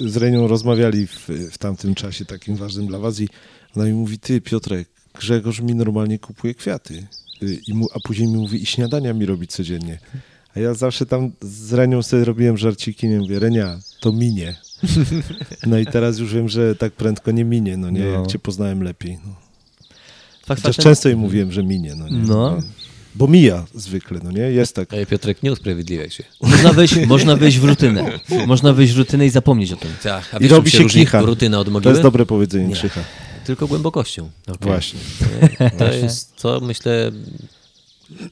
z 0.00 0.16
Renią 0.16 0.48
rozmawiali 0.48 1.06
w, 1.06 1.28
w 1.52 1.58
tamtym 1.58 1.94
czasie 1.94 2.24
takim 2.24 2.56
ważnym 2.56 2.86
dla 2.86 2.98
was 2.98 3.20
i 3.20 3.28
ona 3.76 3.84
mi 3.84 3.92
mówi, 3.92 4.18
ty 4.18 4.40
Piotrek, 4.40 4.88
Grzegorz 5.14 5.60
mi 5.60 5.74
normalnie 5.74 6.18
kupuje 6.18 6.54
kwiaty, 6.54 7.06
Y, 7.42 7.60
I 7.66 7.74
mu, 7.74 7.86
a 7.94 8.00
później 8.00 8.28
mi 8.28 8.36
mówi 8.36 8.62
i 8.62 8.66
śniadania 8.66 9.14
mi 9.14 9.26
robi 9.26 9.46
codziennie. 9.46 9.98
A 10.56 10.60
ja 10.60 10.74
zawsze 10.74 11.06
tam 11.06 11.30
z 11.40 11.72
Renią 11.72 12.02
sobie 12.02 12.24
robiłem 12.24 12.56
żarciki, 12.58 13.08
nie 13.08 13.18
mówię, 13.18 13.38
Renia, 13.38 13.78
to 14.00 14.12
minie. 14.12 14.56
No 15.66 15.78
i 15.78 15.86
teraz 15.86 16.18
już 16.18 16.34
wiem, 16.34 16.48
że 16.48 16.74
tak 16.76 16.92
prędko 16.92 17.30
nie 17.30 17.44
minie, 17.44 17.76
no 17.76 17.90
nie, 17.90 18.00
No. 18.00 18.06
jak 18.06 18.26
cię 18.26 18.38
poznałem 18.38 18.82
lepiej. 18.82 19.18
No. 19.26 19.34
Fakt 20.46 20.62
Chociaż 20.62 20.76
faktem- 20.76 20.82
często 20.82 21.08
jej 21.08 21.16
mówiłem, 21.16 21.52
że 21.52 21.62
minie, 21.62 21.94
no 21.94 22.08
nie. 22.08 22.18
No. 22.18 22.58
Bo 23.14 23.26
mija 23.26 23.64
zwykle, 23.74 24.20
no 24.24 24.30
nie, 24.30 24.40
jest 24.40 24.74
tak. 24.74 24.92
Ej, 24.94 25.06
Piotrek, 25.06 25.42
nie 25.42 25.52
usprawiedliwiaj 25.52 26.10
się. 26.10 26.24
Można 26.42 26.72
wejść, 26.72 26.96
można 27.06 27.36
wejść 27.36 27.58
w 27.58 27.64
rutynę. 27.64 28.18
Można 28.46 28.72
wejść 28.72 28.92
w 28.92 28.98
rutynę 28.98 29.26
i 29.26 29.30
zapomnieć 29.30 29.72
o 29.72 29.76
tym. 29.76 29.90
Tak, 30.02 30.34
a 30.34 30.38
I 30.38 30.48
robi 30.48 30.70
się 30.70 30.84
kicha. 30.84 31.20
rutyna 31.20 31.60
od 31.60 31.82
To 31.82 31.90
jest 31.90 32.02
dobre 32.02 32.26
powiedzenie, 32.26 32.66
Nie. 32.68 32.74
Krzycha. 32.74 33.00
Tylko 33.44 33.66
głębokością. 33.66 34.30
Właśnie. 34.60 35.00
To 35.78 35.92
jest, 35.92 36.36
to 36.36 36.60
myślę, 36.60 37.12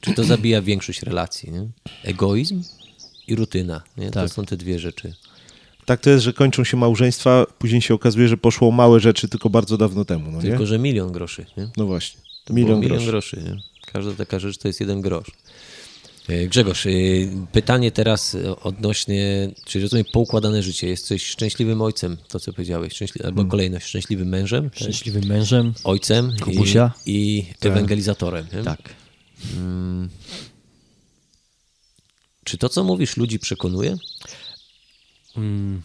czy 0.01 0.13
to 0.13 0.23
zabija 0.23 0.61
większość 0.61 1.01
relacji. 1.03 1.51
Nie? 1.51 1.67
Egoizm 2.03 2.63
i 3.27 3.35
rutyna. 3.35 3.81
Nie? 3.97 4.05
To 4.05 4.11
Tak. 4.21 4.29
są 4.31 4.45
te 4.45 4.57
dwie 4.57 4.79
rzeczy. 4.79 5.13
Tak 5.85 6.01
to 6.01 6.09
jest, 6.09 6.23
że 6.23 6.33
kończą 6.33 6.63
się 6.63 6.77
małżeństwa, 6.77 7.45
później 7.59 7.81
się 7.81 7.93
okazuje, 7.93 8.27
że 8.27 8.37
poszło 8.37 8.71
małe 8.71 8.99
rzeczy 8.99 9.27
tylko 9.27 9.49
bardzo 9.49 9.77
dawno 9.77 10.05
temu, 10.05 10.31
no 10.31 10.41
nie? 10.41 10.49
Tylko, 10.49 10.65
że 10.65 10.79
milion 10.79 11.11
groszy. 11.11 11.45
Nie? 11.57 11.69
No 11.77 11.85
właśnie. 11.85 12.21
To 12.45 12.53
Milion 12.53 12.79
milion 12.79 12.97
groszy. 12.97 13.11
groszy. 13.11 13.37
nie? 13.45 13.57
Każda 13.93 14.11
taka 14.11 14.39
rzecz 14.39 14.57
to 14.57 14.67
jest 14.67 14.79
jeden 14.79 15.01
grosz. 15.01 15.27
E, 16.29 16.47
Grzegorz, 16.47 16.85
e, 16.85 16.89
pytanie 17.51 17.91
teraz 17.91 18.37
odnośnie, 18.63 19.49
czy 19.65 19.81
rozumiem, 19.81 20.05
poukładane 20.13 20.63
życie. 20.63 20.87
Jesteś 20.87 21.25
szczęśliwym 21.27 21.81
ojcem, 21.81 22.17
to 22.27 22.39
co 22.39 22.53
powiedziałeś, 22.53 22.93
szczęśli, 22.93 23.21
albo 23.23 23.35
Hmm. 23.35 23.51
kolejność, 23.51 23.85
szczęśliwym 23.87 24.27
mężem, 24.29 24.69
Szczęśliwym 24.75 25.25
mężem. 25.25 25.73
ojcem 25.83 26.31
i, 26.37 26.39
Kubusia. 26.39 26.91
i 27.05 27.45
ewangelizatorem. 27.61 28.45
Nie? 28.53 28.63
Tak. 28.63 28.79
Czy 32.43 32.57
to, 32.57 32.69
co 32.69 32.83
mówisz, 32.83 33.17
ludzi 33.17 33.39
przekonuje? 33.39 33.97
Mm, 35.37 35.81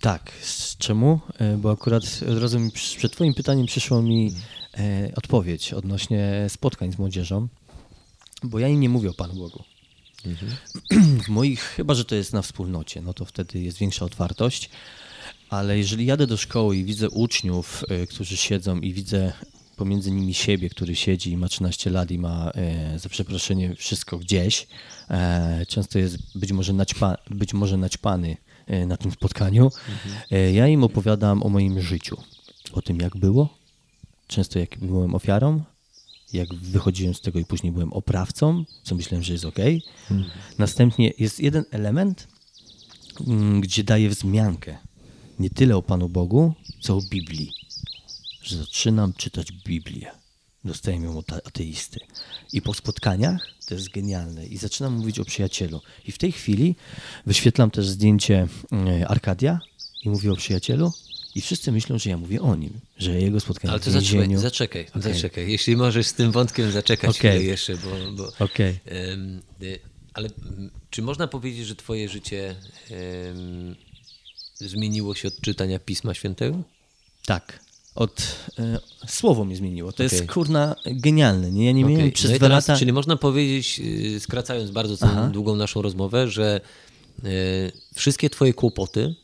tak. 0.00 0.32
Z 0.42 0.76
czemu? 0.76 1.20
E, 1.38 1.56
Bo 1.56 1.70
akurat 1.70 2.02
od 2.32 2.38
razu 2.38 2.60
mi, 2.60 2.70
przed 2.70 3.12
twoim 3.12 3.34
pytaniem 3.34 3.66
przyszła 3.66 4.02
mi 4.02 4.32
e, 4.78 5.12
odpowiedź 5.16 5.72
odnośnie 5.72 6.46
spotkań 6.48 6.92
z 6.92 6.98
młodzieżą, 6.98 7.48
bo 8.42 8.58
ja 8.58 8.68
im 8.68 8.80
nie 8.80 8.88
mówię 8.88 9.10
o 9.10 9.14
Panu 9.14 9.34
Bogu. 9.34 9.64
W 11.24 11.28
moich, 11.28 11.60
chyba 11.60 11.94
że 11.94 12.04
to 12.04 12.14
jest 12.14 12.32
na 12.32 12.42
wspólnocie, 12.42 13.02
no 13.02 13.14
to 13.14 13.24
wtedy 13.24 13.60
jest 13.60 13.78
większa 13.78 14.04
otwartość, 14.04 14.70
ale 15.50 15.78
jeżeli 15.78 16.06
jadę 16.06 16.26
do 16.26 16.36
szkoły 16.36 16.76
i 16.76 16.84
widzę 16.84 17.10
uczniów, 17.10 17.84
e, 17.88 18.06
którzy 18.06 18.36
siedzą 18.36 18.80
i 18.80 18.92
widzę 18.92 19.32
pomiędzy 19.76 20.10
nimi 20.10 20.34
siebie, 20.34 20.70
który 20.70 20.96
siedzi 20.96 21.30
i 21.30 21.36
ma 21.36 21.48
13 21.48 21.90
lat 21.90 22.10
i 22.10 22.18
ma 22.18 22.50
e, 22.50 22.98
za 22.98 23.08
przeproszenie 23.08 23.74
wszystko 23.76 24.18
gdzieś, 24.18 24.66
e, 25.10 25.66
często 25.68 25.98
jest 25.98 26.38
być 26.38 26.52
może, 26.52 26.72
naćpa, 26.72 27.16
być 27.30 27.54
może 27.54 27.76
naćpany 27.76 28.36
e, 28.66 28.86
na 28.86 28.96
tym 28.96 29.10
spotkaniu, 29.10 29.70
e, 30.30 30.52
ja 30.52 30.68
im 30.68 30.84
opowiadam 30.84 31.42
o 31.42 31.48
moim 31.48 31.80
życiu, 31.80 32.16
o 32.72 32.82
tym 32.82 32.98
jak 33.00 33.16
było, 33.16 33.58
często 34.26 34.58
jak 34.58 34.78
byłem 34.78 35.14
ofiarą, 35.14 35.62
jak 36.32 36.54
wychodziłem 36.54 37.14
z 37.14 37.20
tego 37.20 37.38
i 37.38 37.44
później 37.44 37.72
byłem 37.72 37.92
oprawcą, 37.92 38.64
co 38.82 38.94
myślałem, 38.94 39.22
że 39.22 39.32
jest 39.32 39.44
ok. 39.44 39.58
Następnie 40.58 41.12
jest 41.18 41.40
jeden 41.40 41.64
element, 41.70 42.28
mm, 43.26 43.60
gdzie 43.60 43.84
daję 43.84 44.08
wzmiankę 44.08 44.76
nie 45.38 45.50
tyle 45.50 45.76
o 45.76 45.82
Panu 45.82 46.08
Bogu, 46.08 46.54
co 46.80 46.96
o 46.96 47.02
Biblii. 47.10 47.52
Że 48.44 48.56
zaczynam 48.56 49.12
czytać 49.12 49.52
Biblię. 49.52 50.10
Dostałem 50.64 51.04
ją 51.04 51.18
od 51.18 51.32
ateisty. 51.32 52.00
I 52.52 52.62
po 52.62 52.74
spotkaniach, 52.74 53.48
to 53.66 53.74
jest 53.74 53.88
genialne, 53.88 54.46
i 54.46 54.56
zaczynam 54.56 54.92
mówić 54.92 55.18
o 55.18 55.24
przyjacielu. 55.24 55.80
I 56.04 56.12
w 56.12 56.18
tej 56.18 56.32
chwili 56.32 56.76
wyświetlam 57.26 57.70
też 57.70 57.88
zdjęcie 57.88 58.48
e, 58.72 59.08
Arkadia 59.08 59.60
i 60.04 60.08
mówię 60.08 60.32
o 60.32 60.36
przyjacielu 60.36 60.92
i 61.34 61.40
wszyscy 61.40 61.72
myślą, 61.72 61.98
że 61.98 62.10
ja 62.10 62.16
mówię 62.16 62.40
o 62.40 62.56
nim, 62.56 62.80
że 62.98 63.20
jego 63.20 63.40
spotkanie 63.40 63.72
Ale 63.72 63.80
to 63.80 63.90
w 63.90 63.92
zaczekaj, 63.92 64.36
zaczekaj, 64.36 64.86
Okej. 64.88 65.14
zaczekaj. 65.14 65.50
Jeśli 65.50 65.76
możesz 65.76 66.06
z 66.06 66.14
tym 66.14 66.32
wątkiem 66.32 66.72
zaczekać 66.72 67.18
chwilę 67.18 67.42
jeszcze, 67.42 67.76
bo... 67.76 68.12
bo 68.16 68.44
Okej. 68.44 68.80
em, 68.84 69.42
y, 69.62 69.78
ale 70.14 70.28
czy 70.90 71.02
można 71.02 71.26
powiedzieć, 71.26 71.66
że 71.66 71.76
twoje 71.76 72.08
życie 72.08 72.56
em, 72.90 73.76
zmieniło 74.54 75.14
się 75.14 75.28
od 75.28 75.40
czytania 75.40 75.78
Pisma 75.78 76.14
Świętego? 76.14 76.62
Tak. 77.26 77.64
Od 77.94 78.22
e, 78.58 78.78
słowo 79.06 79.44
mnie 79.44 79.56
zmieniło. 79.56 79.92
To 79.92 80.02
jest 80.02 80.14
Okej. 80.14 80.28
kurna 80.28 80.76
genialne. 80.86 81.50
Nie? 81.50 81.66
Ja 81.66 81.72
nie 81.72 81.84
miałem 81.84 81.98
Okej. 82.00 82.12
przez 82.12 82.30
no 82.30 82.36
dwa 82.36 82.46
teraz, 82.46 82.68
lata. 82.68 82.78
Czyli 82.78 82.92
można 82.92 83.16
powiedzieć, 83.16 83.80
y, 84.16 84.20
skracając 84.20 84.70
bardzo 84.70 85.06
Aha. 85.06 85.30
długą 85.32 85.56
naszą 85.56 85.82
rozmowę, 85.82 86.28
że 86.28 86.60
y, 87.24 87.72
wszystkie 87.94 88.30
twoje 88.30 88.54
kłopoty, 88.54 89.14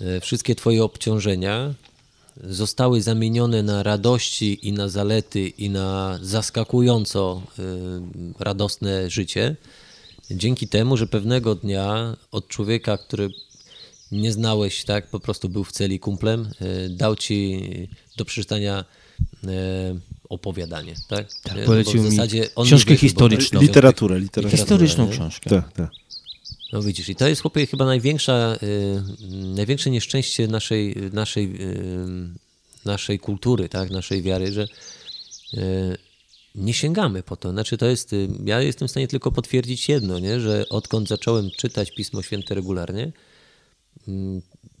y, 0.00 0.20
wszystkie 0.20 0.54
twoje 0.54 0.84
obciążenia 0.84 1.74
zostały 2.44 3.02
zamienione 3.02 3.62
na 3.62 3.82
radości 3.82 4.68
i 4.68 4.72
na 4.72 4.88
zalety 4.88 5.48
i 5.48 5.70
na 5.70 6.18
zaskakująco 6.22 7.42
y, 7.58 7.62
radosne 8.38 9.10
życie. 9.10 9.56
Dzięki 10.30 10.68
temu, 10.68 10.96
że 10.96 11.06
pewnego 11.06 11.54
dnia 11.54 12.16
od 12.32 12.48
człowieka, 12.48 12.98
który 12.98 13.30
nie 14.12 14.32
znałeś, 14.32 14.84
tak, 14.84 15.06
po 15.06 15.20
prostu 15.20 15.48
był 15.48 15.64
w 15.64 15.72
celi 15.72 15.98
kumplem, 16.00 16.50
y, 16.62 16.88
dał 16.88 17.16
ci 17.16 17.60
do 18.16 18.24
przeczytania 18.24 18.84
y, 19.44 19.48
opowiadanie, 20.28 20.94
tak? 21.08 21.26
Tak, 21.42 21.56
Nie? 21.56 21.62
polecił 21.62 22.02
Bo 22.02 22.08
w 22.08 22.10
mi 22.10 22.16
zasadzie 22.16 22.48
on 22.54 22.66
książkę 22.66 22.96
historyczną. 22.96 23.60
Literaturę, 23.60 24.20
literaturę. 24.20 24.58
Historyczną 24.58 25.06
nie? 25.06 25.12
książkę. 25.12 25.50
Tak, 25.50 25.72
tak. 25.72 25.90
No 26.72 26.82
widzisz, 26.82 27.08
i 27.08 27.16
to 27.16 27.28
jest 27.28 27.42
chłopie 27.42 27.66
chyba 27.66 27.84
największa, 27.84 28.56
y, 28.62 29.02
największe 29.30 29.90
nieszczęście 29.90 30.48
naszej, 30.48 30.96
naszej, 31.12 31.62
y, 31.62 32.06
naszej 32.84 33.18
kultury, 33.18 33.68
tak, 33.68 33.90
naszej 33.90 34.22
wiary, 34.22 34.52
że 34.52 34.66
y, 35.54 35.96
nie 36.54 36.74
sięgamy 36.74 37.22
po 37.22 37.36
to. 37.36 37.50
Znaczy 37.50 37.78
to 37.78 37.86
jest, 37.86 38.12
y, 38.12 38.28
ja 38.44 38.60
jestem 38.60 38.88
w 38.88 38.90
stanie 38.90 39.08
tylko 39.08 39.32
potwierdzić 39.32 39.88
jedno, 39.88 40.18
nie? 40.18 40.40
że 40.40 40.68
odkąd 40.68 41.08
zacząłem 41.08 41.50
czytać 41.56 41.90
Pismo 41.90 42.22
Święte 42.22 42.54
regularnie, 42.54 43.12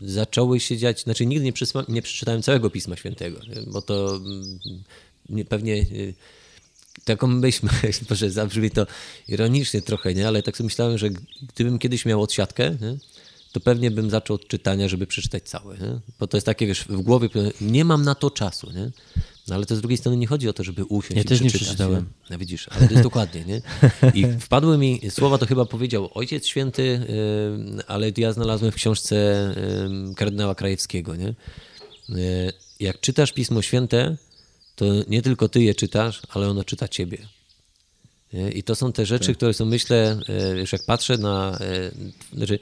zaczęły 0.00 0.60
się 0.60 0.76
dziać, 0.76 1.02
znaczy 1.02 1.26
nigdy 1.26 1.44
nie, 1.44 1.52
przysma, 1.52 1.84
nie 1.88 2.02
przeczytałem 2.02 2.42
całego 2.42 2.70
Pisma 2.70 2.96
Świętego, 2.96 3.40
bo 3.66 3.82
to 3.82 4.16
mm, 4.16 4.58
nie, 5.28 5.44
pewnie 5.44 5.74
y, 5.74 6.14
taką 7.04 7.26
myśl, 7.26 7.68
może 8.10 8.30
zabrzmi 8.30 8.70
to 8.70 8.86
ironicznie 9.28 9.82
trochę, 9.82 10.14
nie? 10.14 10.28
ale 10.28 10.42
tak 10.42 10.56
sobie 10.56 10.66
myślałem, 10.66 10.98
że 10.98 11.10
gdybym 11.54 11.78
kiedyś 11.78 12.04
miał 12.04 12.22
odsiadkę, 12.22 12.70
nie? 12.80 12.96
To 13.52 13.60
pewnie 13.60 13.90
bym 13.90 14.10
zaczął 14.10 14.34
od 14.36 14.48
czytania, 14.48 14.88
żeby 14.88 15.06
przeczytać 15.06 15.42
całe. 15.48 15.78
Nie? 15.78 16.00
Bo 16.18 16.26
to 16.26 16.36
jest 16.36 16.46
takie, 16.46 16.66
wiesz, 16.66 16.84
w 16.84 17.00
głowie 17.00 17.28
nie 17.60 17.84
mam 17.84 18.02
na 18.02 18.14
to 18.14 18.30
czasu. 18.30 18.70
Nie? 18.72 18.90
No 19.48 19.54
ale 19.54 19.66
to 19.66 19.76
z 19.76 19.80
drugiej 19.80 19.98
strony 19.98 20.16
nie 20.18 20.26
chodzi 20.26 20.48
o 20.48 20.52
to, 20.52 20.64
żeby 20.64 20.84
usiąść 20.84 21.16
Ja 21.16 21.22
i 21.22 21.24
też 21.24 21.40
nie 21.40 21.50
przeczytałem. 21.50 22.06
No 22.30 22.38
widzisz, 22.38 22.68
ale 22.68 22.86
to 22.86 22.90
jest 22.92 23.02
dokładnie, 23.02 23.44
nie? 23.44 23.62
I 24.14 24.24
wpadły 24.46 24.78
mi 24.78 25.00
słowa, 25.10 25.38
to 25.38 25.46
chyba 25.46 25.64
powiedział 25.64 26.10
Ojciec 26.14 26.46
Święty, 26.46 26.82
y, 27.80 27.86
ale 27.86 28.12
ja 28.16 28.32
znalazłem 28.32 28.72
w 28.72 28.74
książce 28.74 29.16
y, 30.10 30.14
kardynała 30.14 30.54
Krajewskiego, 30.54 31.16
nie? 31.16 31.28
Y, 32.08 32.52
Jak 32.80 33.00
czytasz 33.00 33.32
Pismo 33.32 33.62
Święte, 33.62 34.16
to 34.76 34.84
nie 35.08 35.22
tylko 35.22 35.48
ty 35.48 35.62
je 35.62 35.74
czytasz, 35.74 36.22
ale 36.28 36.48
ono 36.50 36.64
czyta 36.64 36.88
ciebie. 36.88 37.18
Nie? 38.32 38.50
I 38.50 38.62
to 38.62 38.74
są 38.74 38.92
te 38.92 39.06
rzeczy, 39.06 39.34
które 39.34 39.54
są, 39.54 39.64
myślę, 39.64 40.18
e, 40.28 40.54
wiesz, 40.54 40.72
jak 40.72 40.84
patrzę 40.86 41.18
na. 41.18 41.58
e, 41.60 41.90
Znaczy, 42.36 42.58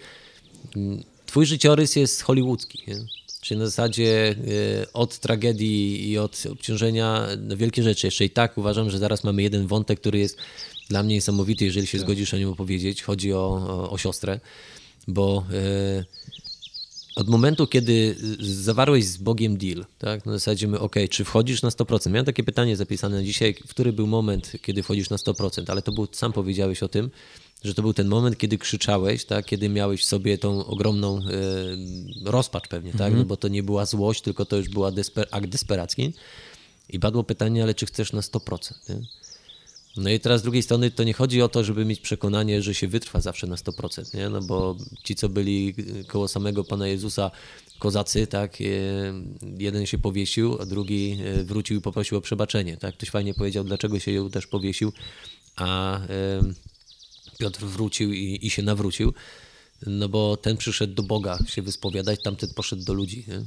twój 1.27 1.47
życiorys 1.47 1.97
jest 1.97 2.23
hollywoodzki. 2.23 2.83
Nie? 2.87 2.97
Czyli 3.41 3.61
na 3.61 3.66
zasadzie 3.66 4.35
y, 4.83 4.93
od 4.93 5.19
tragedii 5.19 6.11
i 6.11 6.19
od 6.19 6.43
obciążenia 6.51 7.27
no 7.39 7.57
wielkie 7.57 7.83
rzeczy. 7.83 8.07
Jeszcze 8.07 8.25
i 8.25 8.31
tak 8.31 8.59
uważam, 8.59 8.91
że 8.91 8.99
zaraz 8.99 9.25
mamy 9.25 9.43
jeden 9.43 9.66
wątek, 9.66 10.01
który 10.01 10.19
jest 10.19 10.39
dla 10.89 11.03
mnie 11.03 11.14
niesamowity, 11.14 11.64
jeżeli 11.64 11.87
się 11.87 11.99
zgodzisz 11.99 12.35
o 12.35 12.39
nim 12.39 12.49
opowiedzieć. 12.49 13.03
Chodzi 13.03 13.33
o, 13.33 13.39
o, 13.39 13.91
o 13.91 13.99
siostrę, 13.99 14.41
bo 15.09 15.45
y, 15.53 16.05
od 17.16 17.29
momentu, 17.29 17.66
kiedy 17.66 18.16
zawarłeś 18.41 19.05
z 19.05 19.16
Bogiem 19.16 19.57
deal, 19.57 19.87
tak, 19.99 20.27
na 20.27 20.33
zasadzie 20.33 20.69
my, 20.69 20.81
ok, 20.81 20.95
czy 21.11 21.25
wchodzisz 21.25 21.62
na 21.62 21.69
100%? 21.69 22.11
Miałem 22.11 22.27
takie 22.27 22.45
pytanie 22.45 22.77
zapisane 22.77 23.16
na 23.16 23.23
dzisiaj, 23.23 23.55
który 23.55 23.93
był 23.93 24.07
moment, 24.07 24.53
kiedy 24.62 24.83
wchodzisz 24.83 25.11
na 25.11 25.16
100%, 25.16 25.71
ale 25.71 25.83
to 25.83 25.93
był, 25.93 26.09
sam 26.12 26.33
powiedziałeś 26.33 26.83
o 26.83 26.89
tym, 26.89 27.11
że 27.64 27.74
to 27.74 27.82
był 27.82 27.94
ten 27.94 28.09
moment, 28.09 28.38
kiedy 28.38 28.59
krzyczałeś, 28.59 29.24
tak? 29.24 29.46
kiedy 29.46 29.68
miałeś 29.68 30.00
w 30.00 30.04
sobie 30.04 30.38
tą 30.38 30.66
ogromną 30.66 31.18
e, 31.18 31.22
rozpacz 32.24 32.68
pewnie, 32.68 32.92
tak? 32.92 33.14
No 33.14 33.24
bo 33.24 33.36
to 33.36 33.48
nie 33.48 33.62
była 33.62 33.86
złość, 33.86 34.22
tylko 34.22 34.44
to 34.44 34.56
już 34.56 34.68
była 34.68 34.92
desper 34.92 35.28
akt 35.30 35.48
desperacki. 35.48 36.12
I 36.88 37.00
padło 37.00 37.24
pytanie, 37.24 37.62
ale 37.62 37.74
czy 37.74 37.86
chcesz 37.86 38.12
na 38.12 38.20
100%? 38.20 38.72
Nie? 38.88 39.06
No 39.96 40.11
i 40.11 40.20
teraz 40.20 40.40
z 40.40 40.42
drugiej 40.42 40.62
strony 40.62 40.90
to 40.90 41.04
nie 41.04 41.12
chodzi 41.12 41.42
o 41.42 41.48
to, 41.48 41.64
żeby 41.64 41.84
mieć 41.84 42.00
przekonanie, 42.00 42.62
że 42.62 42.74
się 42.74 42.88
wytrwa 42.88 43.20
zawsze 43.20 43.46
na 43.46 43.56
100%, 43.56 44.14
nie? 44.14 44.28
No 44.28 44.40
bo 44.40 44.76
ci, 45.04 45.14
co 45.14 45.28
byli 45.28 45.74
koło 46.06 46.28
samego 46.28 46.64
Pana 46.64 46.88
Jezusa, 46.88 47.30
kozacy, 47.78 48.26
tak, 48.26 48.61
e, 48.61 48.64
jeden 49.59 49.86
się 49.86 49.98
powiesił, 49.98 50.59
a 50.61 50.66
drugi 50.66 51.18
e, 51.24 51.44
wrócił 51.44 51.78
i 51.78 51.80
poprosił 51.80 52.18
o 52.18 52.20
przebaczenie, 52.20 52.76
tak? 52.76 52.94
Ktoś 52.94 53.11
fajnie 53.11 53.34
powiedział, 53.34 53.64
dlaczego 53.64 53.98
się 53.98 54.12
ją 54.12 54.30
też 54.30 54.46
powiesił, 54.46 54.92
a 55.56 56.00
Piotr 57.39 57.61
wrócił 57.61 58.12
i, 58.12 58.39
i 58.43 58.51
się 58.51 58.62
nawrócił, 58.62 59.14
no 59.86 60.09
bo 60.09 60.36
ten 60.36 60.57
przyszedł 60.57 60.95
do 60.95 61.03
Boga 61.03 61.39
się 61.47 61.62
wyspowiadać, 61.62 62.22
tamten 62.22 62.55
poszedł 62.55 62.84
do 62.84 62.93
ludzi. 62.95 63.24
Nie? 63.28 63.45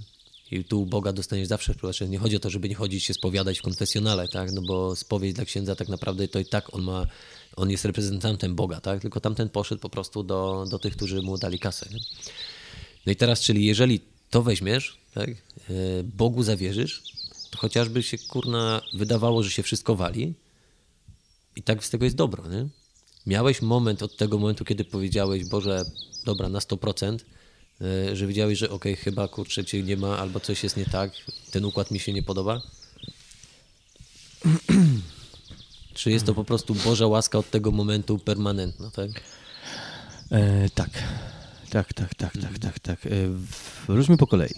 I 0.52 0.64
tu 0.64 0.86
Boga 0.86 1.14
dostaniesz 1.14 1.48
zawsze 1.48 1.76
przebaczenie. 1.76 2.12
Nie 2.12 2.18
chodzi 2.18 2.36
o 2.36 2.40
to, 2.40 2.50
żeby 2.50 2.70
nie 2.70 2.76
chodzić 2.76 3.04
się 3.04 3.14
spowiadać 3.14 3.60
w 3.60 3.62
konfesjonale, 3.62 4.28
tak? 4.28 4.52
No 4.52 4.62
bo 4.62 4.96
spowiedź 4.96 5.34
dla 5.34 5.46
księdza 5.46 5.76
tak 5.76 5.88
naprawdę 5.90 6.28
to 6.28 6.40
i 6.40 6.46
tak 6.46 6.74
on 6.74 6.82
ma, 6.82 7.08
on 7.56 7.70
jest 7.70 7.86
reprezentantem 7.86 8.56
Boga, 8.56 8.82
tak? 8.82 9.02
Tylko 9.02 9.20
tamten 9.20 9.50
poszedł 9.50 9.82
po 9.82 9.90
prostu 9.90 10.24
do, 10.24 10.66
do 10.70 10.80
tych, 10.80 10.96
którzy 10.96 11.22
mu 11.22 11.38
dali 11.38 11.60
kasę. 11.60 11.90
Nie? 11.94 12.00
No 13.06 13.12
i 13.12 13.16
teraz, 13.16 13.42
czyli 13.42 13.66
jeżeli 13.66 14.00
to 14.30 14.42
weźmiesz, 14.44 14.98
tak? 15.14 15.30
E, 15.30 15.34
Bogu 16.04 16.44
zawierzysz, 16.44 17.04
to 17.52 17.58
chociażby 17.58 18.04
się 18.04 18.18
kurna 18.18 18.82
wydawało, 18.94 19.44
że 19.44 19.52
się 19.52 19.64
wszystko 19.64 19.96
wali 19.96 20.34
i 21.56 21.64
tak 21.64 21.86
z 21.86 21.90
tego 21.90 22.06
jest 22.06 22.18
dobro, 22.18 22.48
nie? 22.48 22.68
Miałeś 23.28 23.62
moment 23.62 24.04
od 24.04 24.18
tego 24.18 24.38
momentu, 24.38 24.66
kiedy 24.66 24.86
powiedziałeś, 24.86 25.46
Boże, 25.46 25.86
dobra, 26.26 26.50
na 26.50 26.60
100%, 26.60 27.18
e, 27.82 28.16
że 28.16 28.28
widziałeś, 28.28 28.60
że 28.60 28.70
okej, 28.70 28.94
okay, 28.94 29.04
chyba 29.04 29.28
kurczę 29.28 29.66
cię 29.66 29.84
nie 29.84 29.98
ma, 29.98 30.18
albo 30.18 30.40
coś 30.40 30.64
jest 30.64 30.78
nie 30.78 30.86
tak, 30.86 31.12
ten 31.52 31.66
układ 31.66 31.92
mi 31.92 32.00
się 32.00 32.14
nie 32.14 32.24
podoba? 32.24 32.62
Czy 35.94 36.12
jest 36.12 36.26
to 36.26 36.34
po 36.34 36.44
prostu 36.44 36.76
Boża 36.76 37.08
łaska 37.08 37.38
od 37.38 37.50
tego 37.50 37.72
momentu 37.72 38.20
permanentna, 38.20 38.92
tak? 38.92 39.10
E, 40.32 40.70
tak. 40.70 40.90
Tak, 41.70 41.94
tak, 41.94 42.16
tak, 42.16 42.34
tak, 42.38 42.60
tak, 42.60 42.80
tak. 42.80 43.06
E, 43.06 43.10
wróćmy 43.88 44.18
po 44.18 44.28
kolei. 44.28 44.54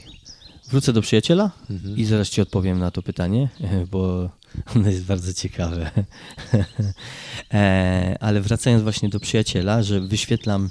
Wrócę 0.69 0.93
do 0.93 1.01
przyjaciela 1.01 1.51
mhm. 1.69 1.97
i 1.97 2.05
zaraz 2.05 2.29
ci 2.29 2.41
odpowiem 2.41 2.79
na 2.79 2.91
to 2.91 3.01
pytanie, 3.01 3.49
bo 3.91 4.29
ono 4.75 4.89
jest 4.89 5.05
bardzo 5.05 5.33
ciekawe. 5.33 5.91
E, 7.53 8.17
ale 8.19 8.41
wracając 8.41 8.83
właśnie 8.83 9.09
do 9.09 9.19
przyjaciela, 9.19 9.83
że 9.83 10.01
wyświetlam 10.01 10.69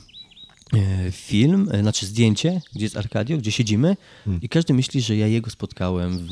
e, 0.73 1.13
film, 1.13 1.69
e, 1.73 1.81
znaczy 1.81 2.07
zdjęcie, 2.07 2.61
gdzie 2.75 2.85
jest 2.85 2.97
Arkadio, 2.97 3.39
gdzie 3.39 3.53
siedzimy 3.53 3.97
hmm. 4.25 4.43
i 4.43 4.49
każdy 4.49 4.75
myśli, 4.75 5.03
że 5.03 5.17
ja 5.17 5.27
jego 5.27 5.51
spotkałem 5.51 6.19
w, 6.19 6.31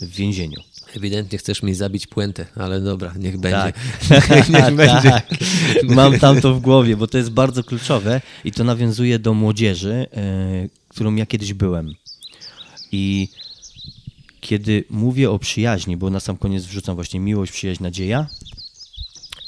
w 0.00 0.10
więzieniu. 0.10 0.60
Ewidentnie 0.96 1.38
chcesz 1.38 1.62
mi 1.62 1.74
zabić 1.74 2.06
puentę, 2.06 2.46
ale 2.56 2.80
dobra, 2.80 3.14
niech 3.18 3.40
będzie. 3.40 3.72
Tak. 4.08 4.28
niech 4.54 4.74
będzie. 4.74 5.10
Tak. 5.10 5.28
Mam 5.88 6.18
tam 6.18 6.40
to 6.40 6.54
w 6.54 6.60
głowie, 6.60 6.96
bo 6.96 7.06
to 7.06 7.18
jest 7.18 7.30
bardzo 7.30 7.64
kluczowe 7.64 8.20
i 8.44 8.52
to 8.52 8.64
nawiązuje 8.64 9.18
do 9.18 9.34
młodzieży, 9.34 10.06
którą 10.88 11.14
ja 11.14 11.26
kiedyś 11.26 11.54
byłem. 11.54 11.94
I 12.92 13.28
kiedy 14.40 14.84
mówię 14.90 15.30
o 15.30 15.38
przyjaźni, 15.38 15.96
bo 15.96 16.10
na 16.10 16.20
sam 16.20 16.36
koniec 16.36 16.64
wrzucam 16.64 16.94
właśnie 16.94 17.20
miłość, 17.20 17.52
przyjaźń, 17.52 17.82
nadzieja 17.82 18.26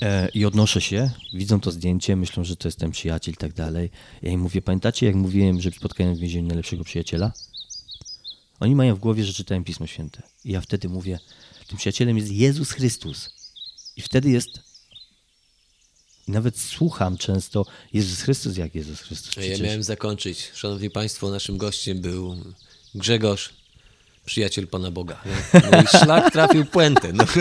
e, 0.02 0.28
i 0.28 0.44
odnoszę 0.44 0.80
się, 0.80 1.10
widzą 1.32 1.60
to 1.60 1.70
zdjęcie, 1.70 2.16
myślą, 2.16 2.44
że 2.44 2.56
to 2.56 2.68
jest 2.68 2.78
ten 2.78 2.90
przyjaciel 2.90 3.34
i 3.34 3.36
tak 3.36 3.52
dalej. 3.52 3.90
Ja 4.22 4.30
im 4.30 4.40
mówię, 4.40 4.62
pamiętacie 4.62 5.06
jak 5.06 5.14
mówiłem, 5.14 5.60
że 5.60 5.70
spotkałem 5.70 6.14
w 6.14 6.18
więzieniu 6.18 6.48
najlepszego 6.48 6.84
przyjaciela? 6.84 7.32
Oni 8.60 8.74
mają 8.74 8.94
w 8.94 8.98
głowie, 8.98 9.24
że 9.24 9.32
czytałem 9.32 9.64
Pismo 9.64 9.86
Święte. 9.86 10.22
I 10.44 10.52
ja 10.52 10.60
wtedy 10.60 10.88
mówię, 10.88 11.18
tym 11.68 11.78
przyjacielem 11.78 12.16
jest 12.16 12.32
Jezus 12.32 12.70
Chrystus. 12.70 13.30
I 13.96 14.02
wtedy 14.02 14.30
jest 14.30 14.48
i 16.28 16.30
nawet 16.30 16.58
słucham 16.58 17.18
często 17.18 17.66
Jezus 17.92 18.20
Chrystus 18.20 18.56
jak 18.56 18.74
Jezus 18.74 19.00
Chrystus. 19.00 19.30
Przecież... 19.30 19.58
Ja 19.58 19.64
miałem 19.64 19.82
zakończyć. 19.82 20.50
Szanowni 20.54 20.90
Państwo, 20.90 21.30
naszym 21.30 21.58
gościem 21.58 22.00
był 22.00 22.36
Grzegorz 22.94 23.50
przyjaciel 24.24 24.66
Pana 24.66 24.90
Boga. 24.90 25.20
No 25.72 25.82
i 25.82 25.86
szlak 25.86 26.32
trafił 26.32 26.64
puentę. 26.64 27.12
No. 27.12 27.24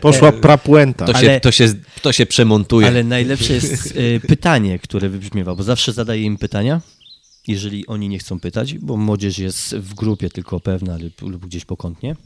Poszła 0.00 0.32
prapuenta. 0.32 1.06
To 1.06 1.12
się, 1.12 1.18
ale, 1.18 1.40
to, 1.40 1.52
się, 1.52 1.74
to 2.02 2.12
się 2.12 2.26
przemontuje. 2.26 2.86
Ale 2.86 3.04
najlepsze 3.04 3.52
jest 3.52 3.94
e, 3.96 4.20
pytanie, 4.20 4.78
które 4.78 5.08
wybrzmiewa, 5.08 5.54
bo 5.54 5.62
zawsze 5.62 5.92
zadaję 5.92 6.22
im 6.22 6.38
pytania, 6.38 6.80
jeżeli 7.46 7.86
oni 7.86 8.08
nie 8.08 8.18
chcą 8.18 8.40
pytać, 8.40 8.78
bo 8.78 8.96
młodzież 8.96 9.38
jest 9.38 9.76
w 9.76 9.94
grupie 9.94 10.30
tylko 10.30 10.60
pewna 10.60 10.96
lub, 10.96 11.22
lub 11.22 11.46
gdzieś 11.46 11.64
pokątnie, 11.64 12.16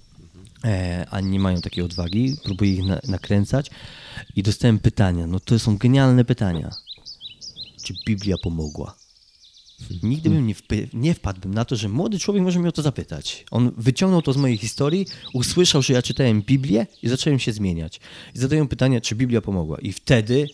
e, 0.64 1.06
a 1.10 1.20
nie 1.20 1.40
mają 1.40 1.60
takiej 1.60 1.84
odwagi, 1.84 2.36
próbuję 2.44 2.72
ich 2.72 2.84
na, 2.84 3.00
nakręcać 3.08 3.70
i 4.36 4.42
dostałem 4.42 4.78
pytania. 4.78 5.26
No 5.26 5.40
to 5.40 5.58
są 5.58 5.76
genialne 5.76 6.24
pytania. 6.24 6.70
Czy 7.84 7.94
Biblia 8.06 8.36
pomogła? 8.42 9.01
Nigdy 10.02 10.30
bym 10.30 10.46
nie, 10.46 10.54
nie 10.92 11.14
wpadłbym 11.14 11.54
na 11.54 11.64
to, 11.64 11.76
że 11.76 11.88
młody 11.88 12.18
człowiek 12.18 12.42
może 12.42 12.58
mnie 12.58 12.68
o 12.68 12.72
to 12.72 12.82
zapytać. 12.82 13.44
On 13.50 13.72
wyciągnął 13.76 14.22
to 14.22 14.32
z 14.32 14.36
mojej 14.36 14.56
historii, 14.56 15.06
usłyszał, 15.32 15.82
że 15.82 15.92
ja 15.92 16.02
czytałem 16.02 16.42
Biblię 16.42 16.86
i 17.02 17.08
zacząłem 17.08 17.38
się 17.38 17.52
zmieniać. 17.52 18.00
I 18.34 18.38
zadają 18.38 18.68
pytanie, 18.68 19.00
czy 19.00 19.14
Biblia 19.14 19.40
pomogła. 19.40 19.78
I 19.78 19.92
wtedy 19.92 20.46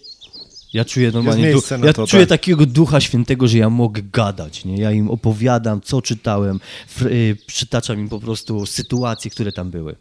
ja 0.72 0.84
czuję 0.84 1.10
normalnie, 1.10 1.52
du- 1.52 1.62
ja 1.84 1.92
to, 1.92 2.06
czuję 2.06 2.26
tak. 2.26 2.40
takiego 2.40 2.66
ducha 2.66 3.00
świętego, 3.00 3.48
że 3.48 3.58
ja 3.58 3.70
mogę 3.70 4.02
gadać, 4.02 4.64
nie? 4.64 4.76
Ja 4.76 4.92
im 4.92 5.10
opowiadam, 5.10 5.80
co 5.80 6.02
czytałem, 6.02 6.60
y, 7.02 7.36
przytaczam 7.46 8.00
im 8.00 8.08
po 8.08 8.20
prostu 8.20 8.66
sytuacje, 8.66 9.30
które 9.30 9.52
tam 9.52 9.70
były. 9.70 9.96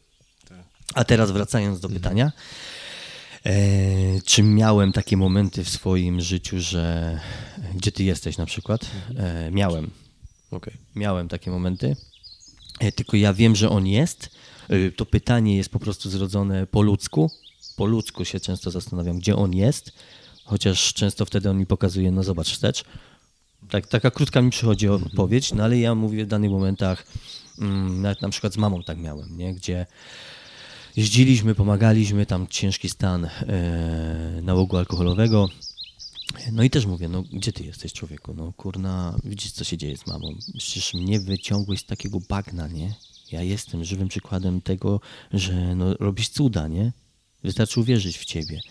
Tak. 0.50 0.58
A 0.94 1.04
teraz 1.04 1.32
wracając 1.32 1.80
do 1.80 1.90
pytania, 1.90 2.26
E, 2.26 2.77
czy 4.26 4.44
miałem 4.44 4.92
takie 4.92 5.18
momenty 5.18 5.64
w 5.64 5.70
swoim 5.70 6.22
życiu, 6.22 6.60
że 6.60 7.20
gdzie 7.76 7.92
ty 7.92 8.04
jesteś 8.04 8.38
na 8.38 8.46
przykład? 8.46 8.82
E, 9.18 9.52
miałem. 9.52 9.90
Okay. 10.52 10.74
Miałem 10.96 11.28
takie 11.28 11.52
momenty. 11.52 11.96
E, 12.80 12.92
tylko 12.92 13.18
ja 13.18 13.34
wiem, 13.34 13.56
że 13.56 13.70
on 13.70 13.88
jest. 13.88 14.30
E, 14.70 14.92
to 14.92 15.06
pytanie 15.06 15.58
jest 15.58 15.70
po 15.70 15.80
prostu 15.80 16.10
zrodzone 16.10 16.68
po 16.68 16.82
ludzku. 16.82 17.32
Po 17.76 17.86
ludzku 17.86 18.26
się 18.26 18.40
często 18.40 18.72
zastanawiam, 18.72 19.20
gdzie 19.20 19.36
on 19.36 19.54
jest. 19.54 19.92
Chociaż 20.46 20.94
często 20.94 21.26
wtedy 21.26 21.50
on 21.50 21.58
mi 21.58 21.66
pokazuje, 21.66 22.12
no 22.12 22.24
zobacz 22.24 22.52
wstecz. 22.52 22.84
Tak, 23.70 23.88
taka 23.88 24.12
krótka 24.12 24.42
mi 24.42 24.50
przychodzi 24.50 24.88
odpowiedź, 24.88 25.54
no 25.54 25.64
ale 25.64 25.78
ja 25.78 25.96
mówię 25.96 26.26
w 26.26 26.28
danych 26.28 26.52
momentach, 26.52 27.08
mm, 27.60 28.02
nawet 28.02 28.22
na 28.22 28.30
przykład 28.30 28.54
z 28.54 28.58
mamą 28.58 28.84
tak 28.84 28.98
miałem, 28.98 29.38
nie? 29.38 29.54
gdzie 29.54 29.86
Jeździliśmy, 30.98 31.56
pomagaliśmy, 31.56 32.26
tam 32.26 32.48
ciężki 32.48 32.90
stan 32.90 33.26
e, 33.26 33.30
nałogu 34.44 34.78
alkoholowego. 34.78 35.50
No 36.52 36.64
i 36.64 36.70
też 36.70 36.86
mówię, 36.86 37.10
no 37.10 37.24
gdzie 37.34 37.54
ty 37.54 37.64
jesteś 37.64 37.94
człowieku? 37.94 38.34
No 38.34 38.54
kurna, 38.54 39.16
widzisz 39.24 39.52
co 39.52 39.64
się 39.64 39.78
dzieje 39.78 39.98
z 39.98 40.08
mamą. 40.08 40.36
Przecież 40.58 40.94
mnie 40.94 41.20
wyciągłeś 41.20 41.80
z 41.80 41.86
takiego 41.86 42.20
bagna, 42.30 42.68
nie? 42.68 42.94
Ja 43.32 43.44
jestem 43.44 43.84
żywym 43.84 44.08
przykładem 44.08 44.62
tego, 44.62 45.02
że 45.34 45.76
no, 45.76 45.94
robisz 45.94 46.30
cuda, 46.30 46.68
nie? 46.68 46.92
Wystarczy 47.44 47.80
uwierzyć 47.80 48.18
w 48.18 48.26
ciebie. 48.26 48.62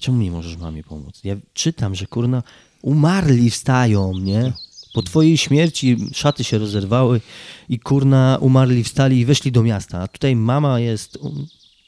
Czemu 0.00 0.18
nie 0.22 0.30
możesz 0.30 0.56
mamie 0.56 0.82
pomóc? 0.82 1.20
Ja 1.24 1.36
czytam, 1.52 1.94
że 1.94 2.06
kurna 2.06 2.42
umarli 2.82 3.50
wstają, 3.50 4.18
nie? 4.18 4.52
Po 4.92 5.02
twojej 5.02 5.36
śmierci 5.36 5.96
szaty 6.12 6.44
się 6.44 6.58
rozerwały 6.58 7.20
i 7.68 7.78
kurna 7.78 8.38
umarli, 8.40 8.84
wstali 8.84 9.18
i 9.20 9.24
weszli 9.24 9.52
do 9.52 9.62
miasta. 9.62 10.00
A 10.00 10.08
tutaj 10.08 10.36
mama 10.36 10.80
jest 10.80 11.18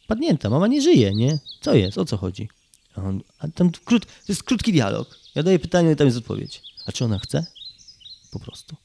padnięta, 0.07 0.51
mama 0.51 0.67
nie 0.67 0.83
żyje, 0.83 1.15
nie? 1.15 1.39
Co 1.61 1.75
jest? 1.75 1.99
O 1.99 2.05
co 2.05 2.17
chodzi? 2.17 2.49
A, 2.97 3.03
on, 3.03 3.21
a 3.39 3.49
tam 3.49 3.71
krót, 3.85 4.07
to 4.07 4.33
jest 4.33 4.43
krótki 4.43 4.73
dialog. 4.73 5.19
Ja 5.35 5.43
daję 5.43 5.59
pytanie 5.59 5.93
i 5.93 5.97
tam 5.97 6.07
jest 6.07 6.19
odpowiedź. 6.19 6.63
A 6.87 6.93
czy 6.93 7.05
ona 7.05 7.19
chce? 7.19 7.47
Po 8.31 8.39
prostu. 8.41 8.77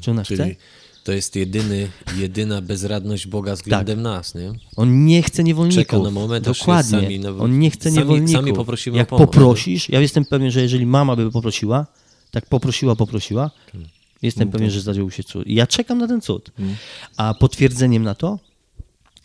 Czy 0.00 0.10
ona 0.10 0.24
Czyli 0.24 0.36
chce? 0.36 0.56
To 1.04 1.12
jest 1.12 1.36
jedyny, 1.36 1.88
jedyna 2.16 2.60
bezradność 2.60 3.26
Boga 3.26 3.54
względem 3.54 3.96
tak. 3.96 4.04
nas, 4.04 4.34
nie? 4.34 4.52
On 4.76 5.04
nie 5.04 5.22
chce 5.22 5.44
niewolników. 5.44 5.84
Czeka 5.84 5.98
na 5.98 6.10
moment, 6.10 6.44
Dokładnie. 6.44 7.00
Sami, 7.00 7.20
no, 7.20 7.36
On 7.38 7.58
nie 7.58 7.70
chce 7.70 7.90
sami, 7.90 7.98
niewolników. 7.98 8.32
Sami 8.32 8.52
poprosimy 8.52 8.96
Jak 8.96 9.06
o 9.06 9.10
pomoc, 9.16 9.26
poprosisz, 9.26 9.88
ja 9.88 10.00
jestem 10.00 10.24
pewien, 10.24 10.50
że 10.50 10.62
jeżeli 10.62 10.86
mama 10.86 11.16
by 11.16 11.30
poprosiła, 11.30 11.86
tak 12.32 12.46
poprosiła, 12.46 12.96
poprosiła, 12.96 13.50
Jestem 14.22 14.50
pewien, 14.50 14.70
że 14.70 14.80
zdarzył 14.80 15.10
się 15.10 15.22
cud. 15.24 15.46
I 15.46 15.54
ja 15.54 15.66
czekam 15.66 15.98
na 15.98 16.08
ten 16.08 16.20
cud. 16.20 16.50
A 17.16 17.34
potwierdzeniem 17.34 18.02
na 18.02 18.14
to 18.14 18.38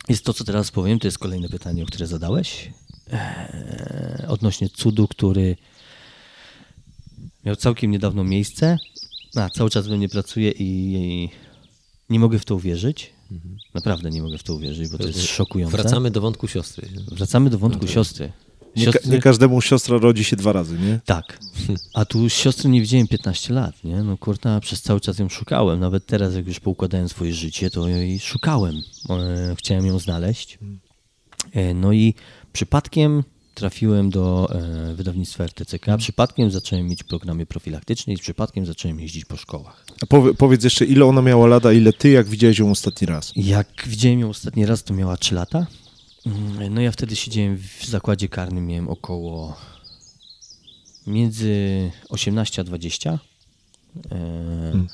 jest 0.08 0.24
to, 0.24 0.34
co 0.34 0.44
teraz 0.44 0.70
powiem. 0.70 0.98
To 0.98 1.06
jest 1.06 1.18
kolejne 1.18 1.48
pytanie, 1.48 1.86
które 1.86 2.06
zadałeś. 2.06 2.70
Eee, 3.10 4.26
odnośnie 4.28 4.68
cudu, 4.68 5.08
który 5.08 5.56
miał 7.44 7.56
całkiem 7.56 7.90
niedawno 7.90 8.24
miejsce. 8.24 8.78
A, 9.36 9.50
cały 9.50 9.70
czas 9.70 9.86
we 9.86 9.96
mnie 9.96 10.08
pracuje 10.08 10.50
i, 10.50 10.94
i 10.94 11.30
nie 12.10 12.20
mogę 12.20 12.38
w 12.38 12.44
to 12.44 12.54
uwierzyć. 12.54 13.12
Naprawdę 13.74 14.10
nie 14.10 14.22
mogę 14.22 14.38
w 14.38 14.42
to 14.42 14.54
uwierzyć, 14.54 14.88
bo 14.88 14.98
to 14.98 15.06
jest 15.06 15.22
szokujące. 15.22 15.76
Wracamy 15.76 16.10
do 16.10 16.20
wątku 16.20 16.48
siostry. 16.48 16.88
Wracamy 17.12 17.50
do 17.50 17.58
wątku 17.58 17.86
siostry. 17.86 18.32
Nie, 18.78 18.86
ka- 18.86 18.92
Siostry... 18.92 19.10
nie 19.12 19.20
każdemu 19.20 19.60
siostra 19.60 19.98
rodzi 19.98 20.24
się 20.24 20.36
dwa 20.36 20.52
razy, 20.52 20.78
nie? 20.78 21.00
Tak. 21.04 21.38
A 21.94 22.04
tu 22.04 22.28
siostry 22.30 22.70
nie 22.70 22.80
widziałem 22.80 23.06
15 23.08 23.54
lat, 23.54 23.84
nie? 23.84 24.02
No 24.02 24.16
kurta, 24.18 24.60
przez 24.60 24.82
cały 24.82 25.00
czas 25.00 25.18
ją 25.18 25.28
szukałem. 25.28 25.80
Nawet 25.80 26.06
teraz, 26.06 26.34
jak 26.34 26.46
już 26.46 26.60
poukładałem 26.60 27.08
swoje 27.08 27.34
życie, 27.34 27.70
to 27.70 27.88
jej 27.88 28.20
szukałem. 28.20 28.82
E, 29.10 29.54
Chciałem 29.58 29.86
ją 29.86 29.98
znaleźć. 29.98 30.58
E, 31.52 31.74
No 31.74 31.92
i 31.92 32.14
przypadkiem 32.52 33.22
trafiłem 33.54 34.10
do 34.10 34.48
e, 34.90 34.94
wydawnictwa 34.94 35.44
RTCK. 35.44 35.86
Przypadkiem 35.98 36.50
zacząłem 36.50 36.88
mieć 36.88 37.02
programy 37.02 37.46
profilaktyczne 37.46 38.12
i 38.12 38.16
przypadkiem 38.16 38.66
zacząłem 38.66 39.00
jeździć 39.00 39.24
po 39.24 39.36
szkołach. 39.36 39.84
A 40.02 40.06
powie, 40.06 40.34
powiedz 40.34 40.64
jeszcze, 40.64 40.84
ile 40.84 41.04
ona 41.04 41.22
miała 41.22 41.46
lata, 41.46 41.72
ile 41.72 41.92
ty, 41.92 42.08
jak 42.10 42.26
widziałeś 42.28 42.58
ją 42.58 42.70
ostatni 42.70 43.06
raz? 43.06 43.32
Jak 43.36 43.68
widziałem 43.86 44.20
ją 44.20 44.28
ostatni 44.28 44.66
raz, 44.66 44.84
to 44.84 44.94
miała 44.94 45.16
3 45.16 45.34
lata. 45.34 45.66
Mm, 46.26 46.74
No 46.74 46.80
ja 46.80 46.92
wtedy 46.92 47.16
siedziałem 47.16 47.56
w 47.58 47.84
zakładzie 47.84 48.28
karnym, 48.28 48.66
miałem 48.66 48.88
około 48.88 49.56
między 51.06 51.90
18 52.08 52.62
a 52.62 52.64
20. 52.64 53.18
E, 54.12 54.86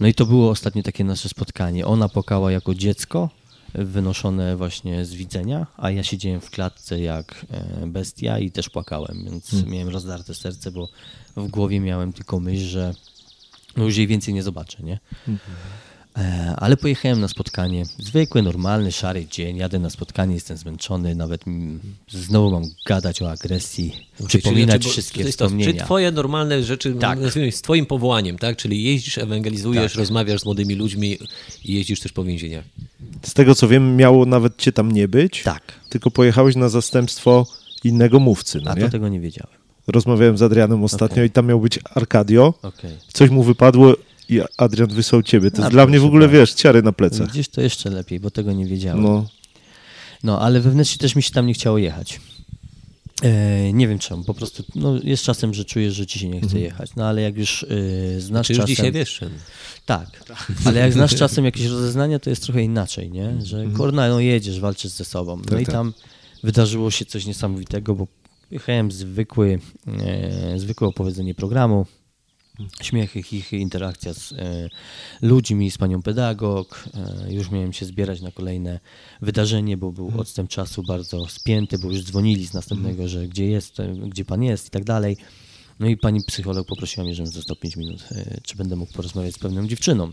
No 0.00 0.06
i 0.06 0.14
to 0.14 0.26
było 0.26 0.50
ostatnie 0.50 0.82
takie 0.82 1.04
nasze 1.04 1.28
spotkanie. 1.28 1.86
Ona 1.86 2.08
płakała 2.08 2.52
jako 2.52 2.74
dziecko, 2.74 3.30
wynoszone 3.74 4.56
właśnie 4.56 5.04
z 5.04 5.14
widzenia, 5.14 5.66
a 5.76 5.90
ja 5.90 6.02
siedziałem 6.02 6.40
w 6.40 6.50
klatce 6.50 7.00
jak 7.00 7.46
e, 7.50 7.86
bestia 7.86 8.38
i 8.38 8.50
też 8.50 8.68
płakałem, 8.68 9.24
więc 9.24 9.66
miałem 9.66 9.88
rozdarte 9.88 10.34
serce, 10.34 10.70
bo 10.70 10.88
w 11.36 11.48
głowie 11.48 11.80
miałem 11.80 12.12
tylko 12.12 12.40
myśl, 12.40 12.64
że 12.64 12.94
no 13.76 13.84
już 13.84 13.96
jej 13.96 14.06
więcej 14.06 14.34
nie 14.34 14.42
zobaczę, 14.42 14.82
nie? 14.82 15.00
E, 15.28 15.36
Ale 16.56 16.76
pojechałem 16.76 17.20
na 17.20 17.28
spotkanie. 17.28 17.84
Zwykły, 17.98 18.42
normalny, 18.42 18.92
szary 18.92 19.26
dzień. 19.30 19.56
Jadę 19.56 19.78
na 19.78 19.90
spotkanie, 19.90 20.34
jestem 20.34 20.56
zmęczony. 20.56 21.14
Nawet 21.14 21.46
mm, 21.46 21.80
znowu 22.08 22.50
mam 22.50 22.62
gadać 22.86 23.22
o 23.22 23.30
agresji, 23.30 23.92
przypominać 24.26 24.82
Czyli- 24.82 24.88
bo 24.88 24.92
wszystkie 24.92 25.24
to, 25.24 25.30
wspomnienia. 25.30 25.72
Czy 25.72 25.84
twoje 25.84 26.10
normalne 26.12 26.62
rzeczy 26.62 26.94
Tak. 26.94 27.18
z 27.50 27.62
twoim 27.62 27.86
powołaniem, 27.86 28.38
tak? 28.38 28.56
Czyli 28.56 28.82
jeździsz, 28.82 29.18
ewangelizujesz, 29.18 29.92
Tak. 29.92 29.98
rozmawiasz 29.98 30.40
z 30.40 30.44
młodymi 30.44 30.74
ludźmi 30.74 31.18
i 31.64 31.74
jeździsz 31.74 32.00
też 32.00 32.12
po 32.12 32.24
więzieniach. 32.24 32.64
Z 33.22 33.34
tego 33.34 33.54
co 33.54 33.68
wiem, 33.68 33.96
miało 33.96 34.26
nawet 34.26 34.56
cię 34.56 34.72
tam 34.72 34.92
nie 34.92 35.08
być, 35.08 35.42
Tak. 35.42 35.62
tylko 35.88 36.10
pojechałeś 36.10 36.56
na 36.56 36.68
zastępstwo 36.68 37.46
innego 37.84 38.20
mówcy, 38.20 38.60
no 38.64 38.70
A 38.70 38.74
nie? 38.74 38.80
to 38.82 38.88
tego 38.88 39.08
nie 39.08 39.20
wiedziałem. 39.20 39.52
Rozmawiałem 39.86 40.38
z 40.38 40.42
Adrianem 40.42 40.84
ostatnio 40.84 41.14
Okej. 41.14 41.26
i 41.26 41.30
tam 41.30 41.46
miał 41.46 41.60
być 41.60 41.78
Arkadio. 41.94 42.54
Okej. 42.62 42.90
Coś 43.12 43.30
mu 43.30 43.42
wypadło 43.42 43.94
i 44.30 44.40
Adrian 44.56 44.88
wysłał 44.88 45.22
ciebie. 45.22 45.50
To 45.50 45.56
A, 45.56 45.60
jest 45.60 45.72
dla 45.72 45.86
mnie 45.86 46.00
w 46.00 46.04
ogóle, 46.04 46.28
wiesz, 46.28 46.54
ciary 46.54 46.82
na 46.82 46.92
plecach. 46.92 47.28
Gdzieś 47.28 47.48
to 47.48 47.60
jeszcze 47.60 47.90
lepiej, 47.90 48.20
bo 48.20 48.30
tego 48.30 48.52
nie 48.52 48.66
wiedziałem. 48.66 49.02
No, 49.02 49.28
No, 50.24 50.40
ale 50.40 50.60
wewnętrznie 50.60 50.98
też 50.98 51.16
mi 51.16 51.22
się 51.22 51.30
tam 51.30 51.46
nie 51.46 51.54
chciało 51.54 51.78
jechać. 51.78 52.20
E, 53.22 53.72
nie 53.72 53.88
wiem 53.88 53.98
czemu, 53.98 54.24
po 54.24 54.34
prostu 54.34 54.64
no, 54.74 54.94
jest 55.04 55.24
czasem, 55.24 55.54
że 55.54 55.64
czujesz, 55.64 55.94
że 55.94 56.06
ci 56.06 56.18
się 56.18 56.28
nie 56.28 56.40
chce 56.40 56.60
jechać. 56.60 56.90
No 56.96 57.06
ale 57.06 57.22
jak 57.22 57.36
już 57.36 57.66
e, 58.16 58.20
znasz 58.20 58.46
Czy 58.46 58.52
już 58.52 58.60
czasem... 58.60 58.76
dzisiaj 58.76 58.92
wiesz 58.92 59.14
czym? 59.14 59.30
Tak, 59.86 60.24
ale 60.64 60.80
jak 60.80 60.92
znasz 60.92 61.14
czasem 61.14 61.44
jakieś 61.44 61.66
rozeznania, 61.66 62.18
to 62.18 62.30
jest 62.30 62.42
trochę 62.42 62.62
inaczej, 62.62 63.10
nie? 63.10 63.34
Że 63.42 63.66
kurna, 63.76 64.08
no 64.08 64.20
jedziesz, 64.20 64.60
walczysz 64.60 64.90
ze 64.90 65.04
sobą. 65.04 65.36
No 65.36 65.44
Tak, 65.44 65.60
i 65.60 65.64
tak. 65.64 65.74
tam 65.74 65.92
wydarzyło 66.42 66.90
się 66.90 67.04
coś 67.04 67.26
niesamowitego, 67.26 67.94
bo 67.94 68.06
jechałem 68.50 68.92
zwykły, 68.92 69.58
e, 70.06 70.58
zwykłe 70.58 70.88
opowiedzenie 70.88 71.34
programu, 71.34 71.86
śmiech, 72.82 73.32
ich 73.32 73.52
interakcja 73.52 74.14
z 74.14 74.32
e, 74.32 74.68
ludźmi, 75.22 75.70
z 75.70 75.78
panią 75.78 76.02
pedagog. 76.02 76.84
E, 77.26 77.32
już 77.32 77.50
miałem 77.50 77.72
się 77.72 77.86
zbierać 77.86 78.20
na 78.20 78.30
kolejne 78.32 78.80
wydarzenie, 79.22 79.76
bo 79.76 79.92
był 79.92 80.12
odstęp 80.20 80.50
czasu 80.50 80.82
bardzo 80.82 81.28
spięty, 81.28 81.78
bo 81.78 81.90
już 81.90 82.02
dzwonili 82.02 82.46
z 82.46 82.54
następnego, 82.54 83.08
że 83.08 83.28
gdzie 83.28 83.46
jest, 83.46 83.80
e, 83.80 83.94
gdzie 83.94 84.24
pan 84.24 84.42
jest 84.42 84.66
i 84.66 84.70
tak 84.70 84.84
dalej. 84.84 85.16
No 85.80 85.88
i 85.88 85.96
pani 85.96 86.24
psycholog 86.24 86.66
poprosiła 86.66 87.04
mnie, 87.04 87.14
żebym 87.14 87.32
został 87.32 87.56
5 87.56 87.76
minut, 87.76 88.04
czy 88.42 88.56
będę 88.56 88.76
mógł 88.76 88.92
porozmawiać 88.92 89.34
z 89.34 89.38
pewną 89.38 89.66
dziewczyną. 89.66 90.12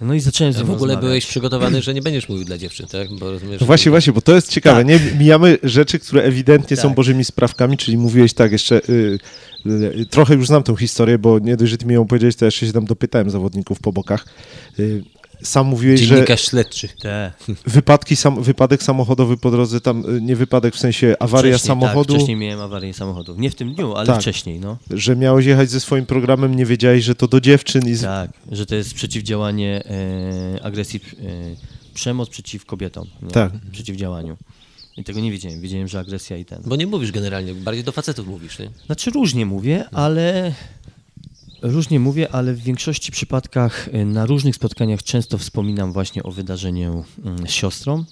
No 0.00 0.14
i 0.14 0.20
zacząłem 0.20 0.52
z 0.52 0.56
A 0.56 0.60
nią 0.60 0.66
w 0.66 0.70
ogóle 0.70 0.94
rozmawiać. 0.94 1.00
byłeś 1.10 1.26
przygotowany, 1.26 1.82
że 1.82 1.94
nie 1.94 2.02
będziesz 2.02 2.28
mówił 2.28 2.44
dla 2.44 2.58
dziewczyn, 2.58 2.86
tak? 2.86 3.08
Bo 3.20 3.30
rozumiesz, 3.30 3.60
no 3.60 3.66
właśnie, 3.66 3.90
właśnie, 3.90 4.12
bo 4.12 4.20
to 4.20 4.34
jest 4.34 4.50
ciekawe. 4.50 4.76
Tak. 4.80 4.86
Nie 4.86 5.00
mijamy 5.18 5.58
rzeczy, 5.62 5.98
które 5.98 6.22
ewidentnie 6.22 6.76
są 6.76 6.82
Tak. 6.88 6.96
bożymi 6.96 7.24
sprawkami, 7.24 7.76
czyli 7.76 7.96
mówiłeś 7.98 8.32
tak 8.34 8.52
jeszcze. 8.52 8.80
Y, 8.88 9.18
y, 9.66 10.06
trochę 10.10 10.34
już 10.34 10.46
znam 10.46 10.62
tą 10.62 10.76
historię, 10.76 11.18
bo 11.18 11.38
nie 11.38 11.56
dość, 11.56 11.70
że 11.70 11.78
ty 11.78 11.86
mi 11.86 11.94
ją 11.94 12.06
powiedziałeś, 12.06 12.36
to 12.36 12.44
jeszcze 12.44 12.66
się 12.66 12.72
tam 12.72 12.84
dopytałem 12.84 13.30
zawodników 13.30 13.80
po 13.80 13.92
bokach. 13.92 14.24
Y, 14.78 15.02
sam 15.42 15.66
mówiłeś, 15.66 16.00
że 16.00 16.06
Dziennikarz 16.14 16.42
śledczy. 16.44 16.88
Te. 16.88 17.32
wypadki 17.66 18.16
sam, 18.16 18.42
wypadek 18.42 18.82
samochodowy 18.82 19.36
po 19.36 19.50
drodze, 19.50 19.80
tam 19.80 20.16
y, 20.16 20.20
nie 20.20 20.36
wypadek 20.36 20.74
w 20.74 20.78
sensie 20.78 21.16
awaria 21.20 21.52
Wcześniej, 21.52 21.68
samochodu, 21.68 22.04
Tak, 22.04 22.16
wcześniej 22.16 22.36
miałem 22.36 22.60
awarię 22.60 22.94
samochodu. 22.94 23.34
Nie 23.38 23.50
w 23.50 23.54
tym 23.54 23.74
dniu, 23.74 23.94
ale 23.94 24.06
Tak. 24.06 24.20
wcześniej, 24.20 24.60
no. 24.60 24.76
że 24.90 25.16
miałeś 25.16 25.46
jechać 25.46 25.70
ze 25.70 25.80
swoim 25.80 26.06
programem, 26.06 26.54
nie 26.54 26.66
wiedziałeś, 26.66 27.04
że 27.04 27.14
to 27.14 27.28
do 27.28 27.40
dziewczyn 27.40 27.88
i 27.88 27.94
z... 27.94 28.02
Tak, 28.02 28.30
że 28.52 28.66
to 28.66 28.74
jest 28.74 28.94
przeciwdziałanie 28.94 29.82
e, 29.84 30.64
agresji, 30.64 31.00
e, 31.00 31.94
przemoc 31.94 32.28
przeciw 32.28 32.64
kobietom. 32.64 33.06
Nie? 33.22 33.30
Tak. 33.30 33.52
Przeciwdziałaniu. 33.72 34.36
I 34.96 35.04
tego 35.04 35.20
nie 35.20 35.30
wiedziałem. 35.30 35.60
Wiedziałem, 35.60 35.88
że 35.88 35.98
agresja 35.98 36.36
i 36.36 36.44
ten. 36.44 36.62
Bo 36.66 36.76
nie 36.76 36.86
mówisz 36.86 37.12
generalnie, 37.12 37.54
bardziej 37.54 37.84
do 37.84 37.92
facetów 37.92 38.26
mówisz, 38.26 38.58
nie? 38.58 38.70
Znaczy 38.86 39.10
różnie 39.10 39.46
mówię, 39.46 39.84
ale 39.92 40.52
różnie 41.62 42.00
mówię, 42.00 42.32
ale 42.32 42.54
w 42.54 42.62
większości 42.62 43.12
przypadkach 43.12 43.88
e, 43.92 44.04
na 44.04 44.26
różnych 44.26 44.54
spotkaniach 44.54 45.02
często 45.02 45.38
wspominam 45.38 45.92
właśnie 45.92 46.22
o 46.22 46.30
wydarzeniu 46.30 47.04
mm, 47.24 47.48
z 47.48 47.50
siostrą. 47.50 48.04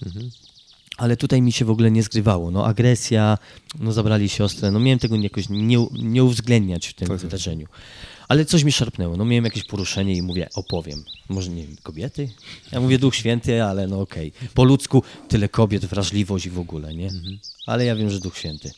Ale 0.97 1.17
tutaj 1.17 1.43
mi 1.43 1.53
się 1.53 1.65
w 1.65 1.71
ogóle 1.71 1.91
nie 1.91 2.03
zgrywało. 2.03 2.51
No 2.51 2.67
agresja, 2.67 3.39
no 3.79 3.93
zabrali 3.93 4.29
siostrę, 4.29 4.71
no 4.71 4.81
miałem 4.81 4.99
tego 4.99 5.17
jakoś 5.17 5.49
nie, 5.49 5.87
nie 6.03 6.25
uwzględniać 6.25 6.87
w 6.87 6.95
tym 6.95 7.19
wydarzeniu. 7.19 7.67
Ale 8.29 8.45
coś 8.45 8.65
mi 8.65 8.73
szarpnęło, 8.73 9.17
no 9.17 9.25
miałem 9.25 9.45
jakieś 9.45 9.65
poruszenie 9.65 10.17
i 10.17 10.23
mówię, 10.23 10.49
opowiem. 10.55 11.05
Może 11.29 11.51
nie 11.51 11.67
wiem, 11.67 11.77
kobiety? 11.83 12.29
Ja 12.73 12.81
mówię 12.81 12.99
Duch 12.99 13.15
Święty, 13.15 13.65
ale 13.65 13.87
no 13.87 14.01
okej. 14.01 14.33
Po 14.55 14.65
ludzku 14.65 15.03
tyle 15.29 15.49
kobiet, 15.49 15.85
wrażliwość 15.85 16.47
i 16.47 16.51
w 16.51 16.59
ogóle, 16.59 16.95
nie? 16.95 17.11
Ale 17.67 17.85
ja 17.85 17.97
wiem, 17.97 18.11
że 18.11 18.21
Duch 18.21 18.39
Święty. 18.39 18.71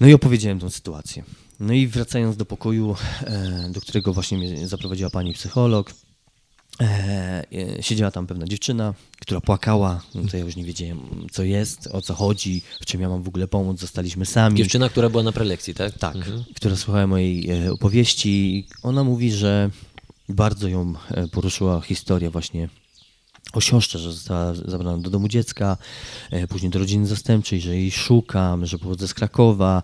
No 0.00 0.08
i 0.08 0.14
opowiedziałem 0.14 0.58
tą 0.58 0.70
sytuację. 0.70 1.24
No 1.62 1.72
i 1.72 1.86
wracając 1.86 2.36
do 2.36 2.44
pokoju, 2.44 2.96
e, 3.24 3.68
do 3.70 3.80
którego 3.80 4.12
właśnie 4.12 4.38
mnie 4.38 4.68
zaprowadziła 4.68 5.10
pani 5.10 5.32
psycholog, 5.34 5.94
e, 6.80 6.84
e, 7.78 7.82
siedziała 7.82 8.10
tam 8.10 8.26
pewna 8.26 8.46
dziewczyna, 8.46 8.94
która 9.20 9.40
płakała. 9.40 10.02
No 10.14 10.22
to 10.30 10.36
ja 10.36 10.44
już 10.44 10.56
nie 10.56 10.64
wiedziałem, 10.64 11.00
co 11.32 11.42
jest, 11.42 11.86
o 11.86 12.02
co 12.02 12.14
chodzi, 12.14 12.62
w 12.80 12.86
czym 12.86 13.00
ja 13.00 13.08
mam 13.08 13.22
w 13.22 13.28
ogóle 13.28 13.48
pomóc. 13.48 13.80
Zostaliśmy 13.80 14.26
sami. 14.26 14.56
Dziewczyna, 14.56 14.88
która 14.88 15.08
była 15.08 15.22
na 15.22 15.32
prelekcji, 15.32 15.74
tak? 15.74 15.98
Tak, 15.98 16.16
która 16.56 16.76
słuchała 16.76 17.06
mojej 17.06 17.68
opowieści. 17.70 18.66
Ona 18.82 19.04
mówi, 19.04 19.32
że 19.32 19.70
bardzo 20.28 20.68
ją 20.68 20.94
poruszyła 21.32 21.80
historia 21.80 22.30
właśnie 22.30 22.68
o 23.52 23.60
siostrze, 23.60 23.98
że 23.98 24.12
została 24.12 24.54
zabrana 24.54 24.98
do 24.98 25.10
domu 25.10 25.28
dziecka, 25.28 25.76
e, 26.30 26.46
później 26.46 26.70
do 26.70 26.78
rodziny 26.78 27.06
zastępczej, 27.06 27.60
że 27.60 27.76
jej 27.76 27.90
szukam, 27.90 28.66
że 28.66 28.78
pochodzę 28.78 29.08
z 29.08 29.14
Krakowa. 29.14 29.82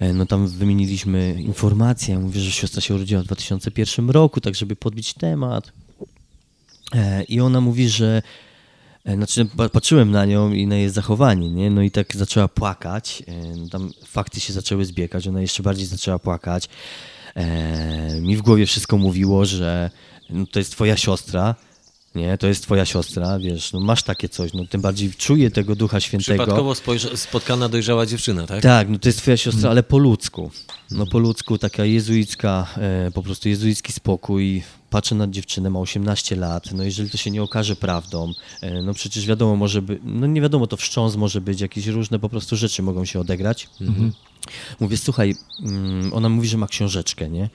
E, 0.00 0.12
No 0.12 0.26
tam 0.26 0.48
wymieniliśmy 0.48 1.36
informacje. 1.42 2.14
Ja 2.14 2.20
mówię, 2.20 2.40
że 2.40 2.50
siostra 2.52 2.80
się 2.80 2.94
urodziła 2.94 3.22
w 3.22 3.24
2001 3.24 4.10
roku, 4.10 4.40
tak 4.40 4.54
żeby 4.54 4.76
podbić 4.76 5.14
temat. 5.14 5.72
E, 6.94 7.22
I 7.24 7.40
ona 7.40 7.60
mówi, 7.60 7.88
że 7.88 8.22
znaczy 9.16 9.46
pa- 9.56 9.68
patrzyłem 9.68 10.10
na 10.10 10.24
nią 10.24 10.52
i 10.52 10.66
na 10.66 10.76
jej 10.76 10.90
zachowanie, 10.90 11.50
nie? 11.50 11.70
No 11.70 11.82
i 11.82 11.90
tak 11.90 12.16
zaczęła 12.16 12.48
płakać. 12.48 13.22
no 13.56 13.68
Tam 13.68 13.90
fakty 14.06 14.40
się 14.40 14.52
zaczęły 14.52 14.84
zbiegać, 14.84 15.28
ona 15.28 15.40
jeszcze 15.40 15.62
bardziej 15.62 15.86
zaczęła 15.86 16.18
płakać. 16.18 16.68
Mi 18.20 18.36
w 18.36 18.42
głowie 18.42 18.66
wszystko 18.66 18.98
mówiło, 18.98 19.44
że 19.44 19.90
no, 20.30 20.46
to 20.46 20.58
jest 20.58 20.72
twoja 20.72 20.96
siostra, 20.96 21.54
nie? 22.14 22.38
To 22.38 22.46
jest 22.46 22.62
twoja 22.62 22.84
siostra, 22.84 23.38
wiesz, 23.38 23.72
no 23.72 23.80
masz 23.80 24.02
takie 24.02 24.28
coś, 24.28 24.52
no 24.52 24.66
tym 24.66 24.80
bardziej 24.80 25.10
czuję 25.18 25.50
tego 25.50 25.76
Ducha 25.76 26.00
Świętego. 26.00 26.42
Przypadkowo 26.42 26.72
spojrza- 26.72 27.16
spotkana 27.16 27.68
dojrzała 27.68 28.06
dziewczyna, 28.06 28.46
tak? 28.46 28.62
Tak, 28.62 28.88
no 28.88 28.98
to 28.98 29.08
jest 29.08 29.18
twoja 29.18 29.36
siostra, 29.36 29.70
ale 29.70 29.82
po 29.82 29.98
ludzku. 29.98 30.50
No 30.90 31.06
po 31.06 31.18
ludzku, 31.18 31.58
taka 31.58 31.84
jezuicka, 31.84 32.66
e, 32.76 33.10
po 33.10 33.22
prostu 33.22 33.48
jezuicki 33.48 33.92
spokój. 33.92 34.62
Patrzę 34.90 35.14
na 35.14 35.26
dziewczynę, 35.28 35.70
ma 35.70 35.80
18 35.80 36.36
lat, 36.36 36.72
no 36.72 36.82
jeżeli 36.84 37.10
to 37.10 37.16
się 37.16 37.30
nie 37.30 37.42
okaże 37.42 37.76
prawdą, 37.76 38.32
e, 38.60 38.82
no 38.82 38.94
przecież 38.94 39.26
wiadomo, 39.26 39.56
może 39.56 39.82
być, 39.82 39.98
no 40.04 40.26
nie 40.26 40.40
wiadomo, 40.40 40.66
to 40.66 40.76
wstrząs 40.76 41.16
może 41.16 41.40
być, 41.40 41.60
jakieś 41.60 41.86
różne 41.86 42.18
po 42.18 42.28
prostu 42.28 42.56
rzeczy 42.56 42.82
mogą 42.82 43.04
się 43.04 43.20
odegrać. 43.20 43.68
Mówię, 44.80 44.96
słuchaj, 44.96 45.34
mm, 45.62 46.12
ona 46.14 46.28
mówi, 46.28 46.48
że 46.48 46.56
ma 46.58 46.66
książeczkę, 46.66 47.30
nie? 47.30 47.48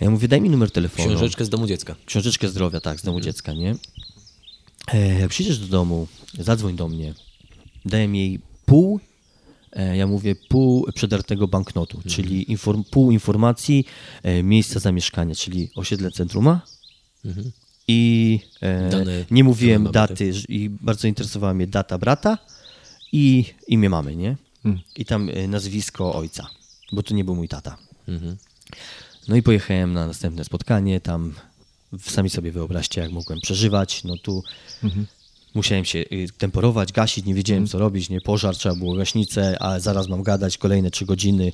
A 0.00 0.04
ja 0.04 0.10
mówię, 0.10 0.28
daj 0.28 0.40
mi 0.40 0.50
numer 0.50 0.70
telefonu. 0.70 1.08
Książeczkę 1.08 1.44
z 1.44 1.48
domu 1.48 1.66
dziecka. 1.66 1.96
Książeczkę 2.06 2.48
zdrowia, 2.48 2.80
tak, 2.80 3.00
z 3.00 3.02
domu 3.02 3.20
dziecka, 3.20 3.52
nie? 3.52 3.74
E, 4.92 5.28
przyjdziesz 5.28 5.58
do 5.58 5.66
domu, 5.66 6.08
zadzwoń 6.38 6.76
do 6.76 6.88
mnie. 6.88 7.14
Daję 7.84 8.04
jej 8.06 8.40
pół, 8.66 9.00
e, 9.72 9.96
ja 9.96 10.06
mówię 10.06 10.34
pół 10.48 10.86
przedartego 10.94 11.48
banknotu, 11.48 12.00
czyli 12.08 12.50
inform, 12.52 12.84
pół 12.84 13.10
informacji 13.10 13.84
e, 14.22 14.42
miejsca 14.42 14.80
zamieszkania, 14.80 15.34
czyli 15.34 15.70
osiedle 15.76 16.10
centruma. 16.10 16.60
I 17.88 18.40
e, 18.60 18.88
Dane- 18.90 19.24
nie 19.30 19.44
mówiłem 19.44 19.82
daty 19.92 20.32
ż- 20.32 20.46
i 20.48 20.70
bardzo 20.70 21.08
interesowała 21.08 21.54
mnie 21.54 21.66
data 21.66 21.98
brata 21.98 22.38
i 23.12 23.44
imię 23.68 23.90
mamy, 23.90 24.16
nie? 24.16 24.36
I 24.96 25.04
tam 25.04 25.30
e, 25.30 25.48
nazwisko 25.48 26.14
ojca, 26.14 26.46
bo 26.92 27.02
to 27.02 27.14
nie 27.14 27.24
był 27.24 27.34
mój 27.34 27.48
tata. 27.48 27.76
No 29.28 29.36
i 29.36 29.42
pojechałem 29.42 29.92
na 29.92 30.06
następne 30.06 30.44
spotkanie, 30.44 31.00
tam 31.00 31.34
sami 32.00 32.30
sobie 32.30 32.52
wyobraźcie, 32.52 33.00
jak 33.00 33.10
mogłem 33.12 33.40
przeżywać, 33.40 34.04
no 34.04 34.16
tu 34.16 34.42
musiałem 35.54 35.84
się 35.84 35.98
y, 35.98 36.28
temporować, 36.38 36.92
gasić, 36.92 37.24
nie 37.24 37.34
wiedziałem 37.34 37.66
co 37.66 37.78
robić, 37.78 38.08
nie, 38.10 38.20
pożar, 38.20 38.56
trzeba 38.56 38.74
było 38.74 38.94
gaśnicę, 38.94 39.56
a 39.62 39.80
zaraz 39.80 40.08
mam 40.08 40.22
gadać 40.22 40.58
kolejne 40.58 40.90
trzy 40.90 41.06
godziny, 41.06 41.52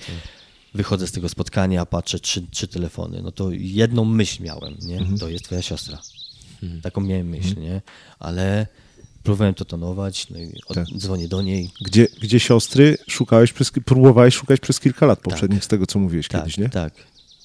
wychodzę 0.75 1.07
z 1.07 1.13
tego 1.13 1.29
spotkania, 1.29 1.87
patrzę, 1.87 2.21
trzy, 2.21 2.47
trzy 2.51 2.69
telefony, 2.69 3.23
no 3.23 3.33
to 3.33 3.51
jedną 3.53 4.05
myśl 4.05 4.43
miałem, 4.43 4.77
nie, 4.83 5.19
to 5.21 5.29
jest 5.29 5.45
twoja 5.45 5.63
siostra, 5.63 5.99
taką 6.83 7.01
miałem 7.01 7.29
myśl, 7.29 7.61
nie, 7.61 7.83
ale 8.19 8.67
próbowałem 9.23 9.55
to 9.55 9.65
tonować, 9.65 10.31
no 10.31 10.39
i 10.39 10.53
od, 10.67 10.75
Tak. 10.75 10.87
dzwonię 10.97 11.29
do 11.29 11.43
niej, 11.43 11.71
Gdzie, 11.81 12.07
gdzie 12.21 12.41
siostry 12.41 12.99
szukałeś 13.09 13.53
przez, 13.53 13.73
próbowałeś 13.85 14.35
szukać 14.35 14.61
przez 14.61 14.81
kilka 14.81 15.07
lat 15.07 15.21
poprzednich, 15.21 15.65
z 15.65 15.69
tego 15.69 15.87
co 15.87 15.99
mówiłeś 15.99 16.29
Tak, 16.29 16.41
kiedyś, 16.41 16.59
nie? 16.59 16.69
tak. 16.69 16.95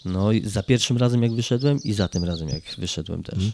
No 0.06 0.32
i 0.32 0.50
za 0.50 0.64
pierwszym 0.64 0.98
razem 0.98 1.24
jak 1.24 1.34
wyszedłem 1.34 1.84
i 1.84 1.94
za 1.94 2.08
tym 2.08 2.24
razem 2.24 2.50
jak 2.50 2.64
wyszedłem 2.78 3.24
też. 3.24 3.34
Mhm. 3.34 3.52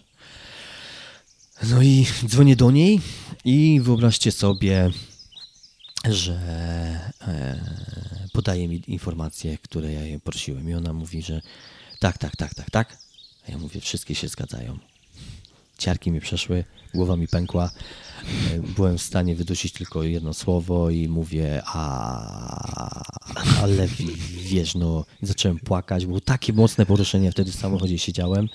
No 1.63 1.81
i 1.81 2.05
dzwonię 2.25 2.55
do 2.55 2.71
niej 2.71 3.01
i 3.45 3.81
wyobraźcie 3.83 4.31
sobie, 4.31 4.91
że 6.09 6.33
e, 7.21 7.59
podaje 8.33 8.67
mi 8.67 8.83
informacje, 8.87 9.57
które 9.57 9.93
ja 9.93 10.01
jej 10.01 10.19
prosiłem 10.19 10.69
i 10.69 10.73
ona 10.73 10.93
mówi, 10.93 11.21
że 11.21 11.41
tak, 11.99 12.17
tak, 12.17 12.35
tak, 12.35 12.55
tak, 12.55 12.69
tak. 12.69 12.97
A 13.47 13.51
ja 13.51 13.57
mówię, 13.57 13.81
wszystkie 13.81 14.15
się 14.15 14.27
zgadzają. 14.27 14.79
Ciarki 15.77 16.11
mi 16.11 16.19
przeszły, 16.19 16.63
głowa 16.93 17.15
mi 17.15 17.27
pękła. 17.27 17.69
E, 18.53 18.59
Byłem 18.59 18.97
w 18.97 19.01
stanie 19.01 19.35
wydusić 19.35 19.73
tylko 19.73 20.03
jedno 20.03 20.33
słowo 20.33 20.89
i 20.89 21.07
mówię, 21.09 21.61
a 21.65 23.03
ale 23.61 23.87
wi- 23.87 24.15
wiesz, 24.43 24.75
no, 24.75 25.05
zacząłem 25.21 25.59
płakać. 25.59 26.05
Było 26.05 26.21
takie 26.21 26.53
mocne 26.53 26.85
poruszenie, 26.85 27.31
wtedy 27.31 27.51
w 27.51 27.55
samochodzie 27.55 27.97
siedziałem. 27.99 28.49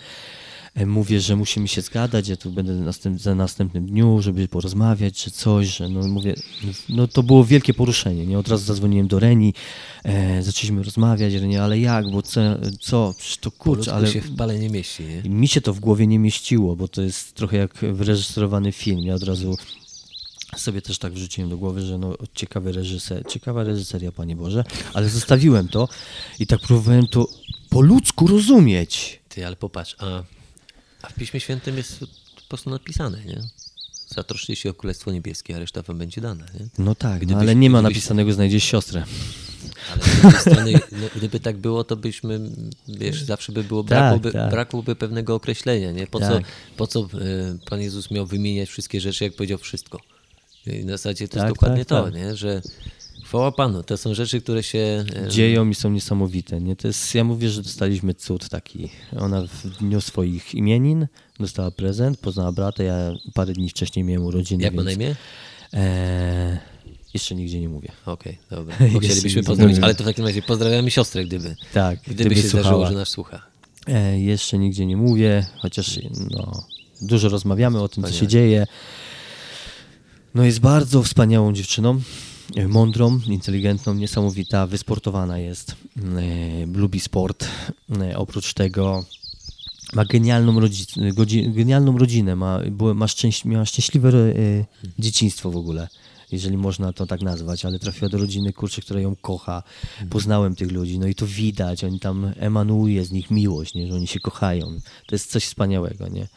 E, 0.80 0.86
Mówię, 0.86 1.20
że 1.20 1.36
musimy 1.36 1.68
się 1.68 1.82
zgadać, 1.82 2.28
ja 2.28 2.36
tu 2.36 2.50
będę 2.50 2.72
następ, 2.72 3.20
za 3.20 3.34
następnym 3.34 3.86
dniu, 3.86 4.22
żeby 4.22 4.48
porozmawiać 4.48 5.14
czy 5.14 5.30
coś, 5.30 5.76
że 5.76 5.88
no 5.88 6.08
mówię, 6.08 6.34
no 6.88 7.08
to 7.08 7.22
było 7.22 7.44
wielkie 7.44 7.74
poruszenie, 7.74 8.26
nie? 8.26 8.38
Od 8.38 8.48
razu 8.48 8.64
zadzwoniłem 8.64 9.08
do 9.08 9.18
Reni, 9.18 9.54
e, 10.04 10.42
zaczęliśmy 10.42 10.82
rozmawiać, 10.82 11.34
Reni, 11.34 11.56
ale 11.58 11.78
jak, 11.78 12.10
bo 12.10 12.22
co, 12.22 12.40
co? 12.80 13.14
Przecież 13.18 13.36
to 13.38 13.50
kurczę, 13.50 13.76
Kurczę, 13.76 13.94
ale 13.94 14.06
się 14.06 14.20
w 14.20 14.36
pale 14.36 14.58
nie 14.58 14.70
mieści, 14.70 15.02
nie? 15.04 15.30
mi 15.30 15.48
się 15.48 15.60
to 15.60 15.74
w 15.74 15.80
głowie 15.80 16.06
nie 16.06 16.18
mieściło, 16.18 16.76
bo 16.76 16.88
to 16.88 17.02
jest 17.02 17.34
trochę 17.34 17.56
jak 17.56 17.74
wyreżyserowany 17.74 18.72
film. 18.72 19.00
Ja 19.00 19.14
od 19.14 19.22
razu 19.22 19.56
sobie 20.56 20.82
też 20.82 20.98
tak 20.98 21.12
wrzuciłem 21.12 21.50
do 21.50 21.56
głowy, 21.56 21.82
że 21.82 21.98
no 21.98 22.14
ciekawy 22.34 22.72
reżyser, 22.72 23.26
ciekawa 23.28 23.64
reżyseria, 23.64 24.12
Panie 24.12 24.36
Boże, 24.36 24.64
ale 24.94 25.08
zostawiłem 25.08 25.68
to 25.68 25.88
i 26.38 26.46
tak 26.46 26.60
próbowałem 26.60 27.06
to 27.06 27.28
po 27.70 27.80
ludzku 27.80 28.26
rozumieć. 28.26 29.20
Ty, 29.28 29.46
ale 29.46 29.56
popatrz, 29.56 29.96
a, 29.98 30.22
a 31.03 31.09
w 31.09 31.14
Piśmie 31.14 31.40
Świętym 31.40 31.76
jest 31.76 31.98
po 32.34 32.42
prostu 32.48 32.70
napisane, 32.70 33.24
nie? 33.24 33.40
Zatroszcie 34.09 34.57
się 34.57 34.70
o 34.70 34.74
Królestwo 34.74 35.12
Niebieskie, 35.12 35.57
a 35.57 35.59
reszta 35.59 35.82
wam 35.82 35.98
będzie 35.98 36.20
dana, 36.20 36.44
nie? 36.61 36.66
No 36.78 36.94
tak, 36.94 37.20
no, 37.20 37.26
Gdybyś- 37.26 37.40
ale 37.42 37.57
nie 37.57 37.70
ma 37.70 37.78
gdybyś- 37.80 37.96
napisanego 37.96 38.32
znajdziesz 38.32 38.64
siostrę. 38.64 39.05
Ale 39.92 40.03
z 40.03 40.20
drugiej 40.20 40.40
strony, 40.40 40.72
no, 40.92 41.07
gdyby 41.16 41.40
tak 41.40 41.57
było, 41.57 41.84
to 41.84 41.96
byśmy, 41.96 42.40
wiesz, 42.88 43.22
zawsze 43.22 43.53
by 43.53 43.64
było, 43.64 43.82
Tak, 43.82 43.88
brakłoby, 43.88 44.32
tak. 44.32 44.51
brakłoby 44.51 44.96
pewnego 44.96 45.34
określenia, 45.34 45.92
nie? 45.92 46.07
Po 46.07 46.20
co, 46.20 46.28
Tak. 46.28 46.44
po 46.76 46.86
co 46.86 47.01
e, 47.01 47.07
Pan 47.70 47.80
Jezus 47.80 48.11
miał 48.11 48.26
wymieniać 48.26 48.68
wszystkie 48.68 49.01
rzeczy, 49.01 49.24
jak 49.24 49.34
powiedział 49.34 49.59
wszystko? 49.59 50.01
I 50.66 50.84
na 50.84 50.92
zasadzie 50.92 51.28
to 51.28 51.34
Tak, 51.34 51.42
jest 51.44 51.55
dokładnie 51.55 51.84
tak, 51.84 51.88
to, 51.98 52.05
tak. 52.05 52.14
nie? 52.14 52.36
Że 52.36 52.62
chwała 53.30 53.52
Panu, 53.52 53.82
to 53.82 53.96
są 53.96 54.14
rzeczy, 54.14 54.40
które 54.40 54.62
się... 54.62 55.04
e, 55.26 55.28
Dzieją 55.28 55.68
i 55.68 55.74
są 55.74 55.90
niesamowite. 55.90 56.60
Nie? 56.60 56.76
To 56.76 56.88
jest, 56.88 57.14
ja 57.14 57.24
mówię, 57.24 57.50
że 57.50 57.62
dostaliśmy 57.62 58.14
cud 58.14 58.48
taki. 58.48 58.88
Ona 59.18 59.42
w 59.42 59.66
dniu 59.78 60.00
swoich 60.00 60.54
imienin 60.54 61.06
dostała 61.40 61.70
prezent, 61.70 62.18
poznała 62.18 62.52
brata, 62.52 62.82
ja 62.82 63.12
parę 63.34 63.52
dni 63.52 63.70
wcześniej 63.70 64.04
miałem 64.04 64.22
urodziny. 64.26 64.64
Jak 64.64 64.74
ma 64.74 64.82
na 64.82 64.92
imię? 64.92 65.16
Eee, 65.72 66.58
jeszcze 67.14 67.34
nigdzie 67.34 67.60
nie 67.60 67.68
mówię. 67.68 67.92
Okej, 68.06 68.38
dobra. 68.50 68.76
Jest- 68.80 68.92
Bo 68.94 69.00
chcielibyśmy 69.00 69.42
pozdrowić, 69.42 69.78
ale 69.78 69.94
to 69.94 70.04
w 70.04 70.06
takim 70.06 70.24
razie 70.26 70.42
pozdrawiamy 70.42 70.90
siostrę, 70.90 71.24
gdyby, 71.24 71.56
Tak, 71.74 71.98
gdyby, 72.02 72.14
gdyby 72.14 72.34
się 72.34 72.40
zdarzyło, 72.48 72.62
słuchała. 72.64 72.88
że 72.88 72.94
nas 72.98 73.08
słucha. 73.08 73.42
E, 73.86 74.20
jeszcze 74.20 74.58
nigdzie 74.58 74.86
nie 74.86 74.96
mówię, 74.96 75.46
chociaż 75.58 76.00
no, 76.30 76.66
dużo 77.02 77.28
rozmawiamy 77.28 77.82
o 77.82 77.88
tym, 77.88 78.02
co 78.04 78.08
się 78.10 78.14
Wspaniale. 78.14 78.30
dzieje. 78.30 78.66
No 80.34 80.44
jest 80.44 80.60
bardzo 80.60 81.02
wspaniałą 81.02 81.52
dziewczyną, 81.52 81.90
e, 81.96 82.00
mądrą, 82.68 83.20
inteligentną, 83.26 83.94
niesamowita, 83.94 84.66
wysportowana 84.66 85.38
jest, 85.38 85.76
e, 85.96 86.66
lubi 86.66 87.01
sport. 87.01 87.46
E, 88.01 88.18
oprócz 88.18 88.55
tego 88.55 89.05
ma 89.92 90.05
genialną, 90.05 90.61
rodzi- 90.61 91.12
godzi- 91.14 91.53
genialną 91.53 91.98
rodzinę, 91.98 92.36
ma, 92.36 92.61
ma 92.94 93.07
szczęś- 93.07 93.44
miała 93.44 93.64
szczęśliwe 93.64 94.09
e, 94.09 94.64
dzieciństwo 94.98 95.51
w 95.51 95.57
ogóle, 95.57 95.88
jeżeli 96.32 96.57
można 96.57 96.92
to 96.92 97.07
tak 97.07 97.20
nazwać, 97.22 97.64
ale 97.64 97.78
trafiła 97.78 98.09
do 98.09 98.18
rodziny, 98.18 98.53
kurczę, 98.53 98.82
która 98.82 99.01
ją 99.01 99.16
kocha. 99.16 99.62
Poznałem 100.11 100.57
tych 100.57 100.72
ludzi, 100.72 100.98
no 100.98 101.07
i 101.07 101.14
to 101.14 101.26
widać, 101.26 101.84
oni 101.84 102.01
tam 102.01 102.32
emanuje 102.36 103.05
z 103.05 103.12
nich 103.12 103.30
miłość, 103.30 103.74
nie? 103.74 103.88
że 103.88 103.94
oni 103.94 104.07
się 104.07 104.20
kochają. 104.20 104.66
To 105.07 105.14
jest 105.14 105.30
coś 105.30 105.44
wspaniałego, 105.44 106.09
nie? 106.09 106.28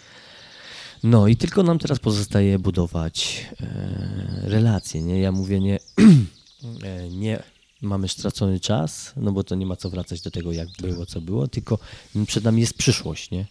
No 1.04 1.28
i 1.28 1.36
tylko 1.36 1.64
nam 1.64 1.80
teraz 1.80 2.00
pozostaje 2.00 2.60
budować 2.60 3.46
e, 3.62 4.50
relacje, 4.50 5.04
nie? 5.04 5.20
Ja 5.20 5.32
mówię, 5.32 5.60
nie, 5.60 5.80
e, 6.84 7.10
nie 7.10 7.44
mamy 7.82 8.10
stracony 8.10 8.60
czas, 8.60 9.14
no 9.18 9.32
bo 9.32 9.44
to 9.44 9.56
nie 9.56 9.66
ma 9.66 9.76
co 9.76 9.90
wracać 9.90 10.22
do 10.22 10.32
tego, 10.32 10.52
jak 10.52 10.68
było, 10.82 11.06
co 11.06 11.22
było, 11.22 11.48
tylko 11.48 11.80
przed 12.28 12.44
nami 12.44 12.62
jest 12.62 12.74
przyszłość, 12.74 13.32
nie? 13.32 13.46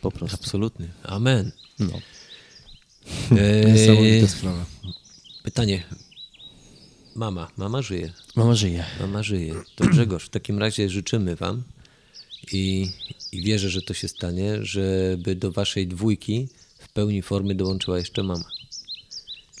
Po 0.00 0.10
prostu. 0.10 0.36
Absolutnie. 0.40 0.88
Amen. 1.02 1.52
No. 1.78 1.92
Niesamowita 3.30 4.04
Eee, 4.04 4.28
sprawa. 4.28 4.64
pytanie. 5.42 5.82
Mama, 7.14 7.48
mama 7.56 7.82
żyje. 7.82 8.12
Mama 8.36 8.54
żyje. 8.54 8.84
Mama 9.00 9.22
żyje. 9.22 9.54
To 9.76 9.84
Grzegorz, 9.86 10.24
w 10.24 10.28
takim 10.28 10.58
razie 10.58 10.90
życzymy 10.90 11.36
wam 11.36 11.62
i, 12.52 12.90
i 13.32 13.42
wierzę, 13.42 13.70
że 13.70 13.82
to 13.82 13.94
się 13.94 14.08
stanie, 14.08 14.58
żeby 14.64 15.34
do 15.34 15.52
waszej 15.52 15.86
dwójki 15.86 16.48
w 16.78 16.88
pełni 16.92 17.22
formy 17.22 17.54
dołączyła 17.54 17.98
jeszcze 17.98 18.22
mama. 18.22 18.44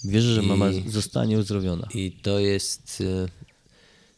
Wierzę, 0.04 0.34
że 0.34 0.42
mama 0.42 0.70
I- 0.70 0.90
zostanie 0.90 1.38
uzdrowiona. 1.38 1.88
I 1.94 2.12
to 2.12 2.38
jest... 2.38 3.02
e, 3.24 3.28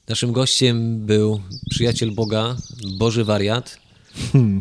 Naszym 0.09 0.33
gościem 0.33 1.07
był 1.07 1.41
przyjaciel 1.71 2.11
Boga, 2.13 2.57
Boży 2.99 3.25
wariat. 3.25 3.79
E, 4.35 4.61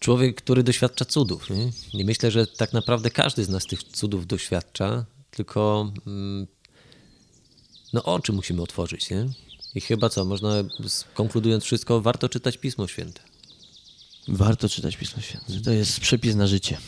Człowiek, 0.00 0.36
który 0.36 0.62
doświadcza 0.62 1.04
cudów. 1.04 1.50
Nie? 1.50 1.70
nie 1.94 2.04
myślę, 2.04 2.30
że 2.30 2.46
tak 2.46 2.72
naprawdę 2.72 3.10
każdy 3.10 3.44
z 3.44 3.48
nas 3.48 3.66
tych 3.66 3.82
cudów 3.82 4.26
doświadcza, 4.26 5.04
tylko 5.30 5.92
mm, 6.06 6.46
no 7.92 8.02
oczy 8.02 8.32
musimy 8.32 8.62
otworzyć. 8.62 9.10
Nie? 9.10 9.26
I 9.74 9.80
chyba 9.80 10.08
co, 10.08 10.24
można 10.24 10.54
konkludując 11.14 11.64
wszystko, 11.64 12.00
warto 12.00 12.28
czytać 12.28 12.58
Pismo 12.58 12.86
Święte. 12.86 13.20
Warto 14.28 14.68
czytać 14.68 14.96
Pismo 14.96 15.22
Święte. 15.22 15.52
To 15.64 15.70
jest 15.70 16.00
przepis 16.00 16.34
na 16.34 16.46
życie. 16.46 16.78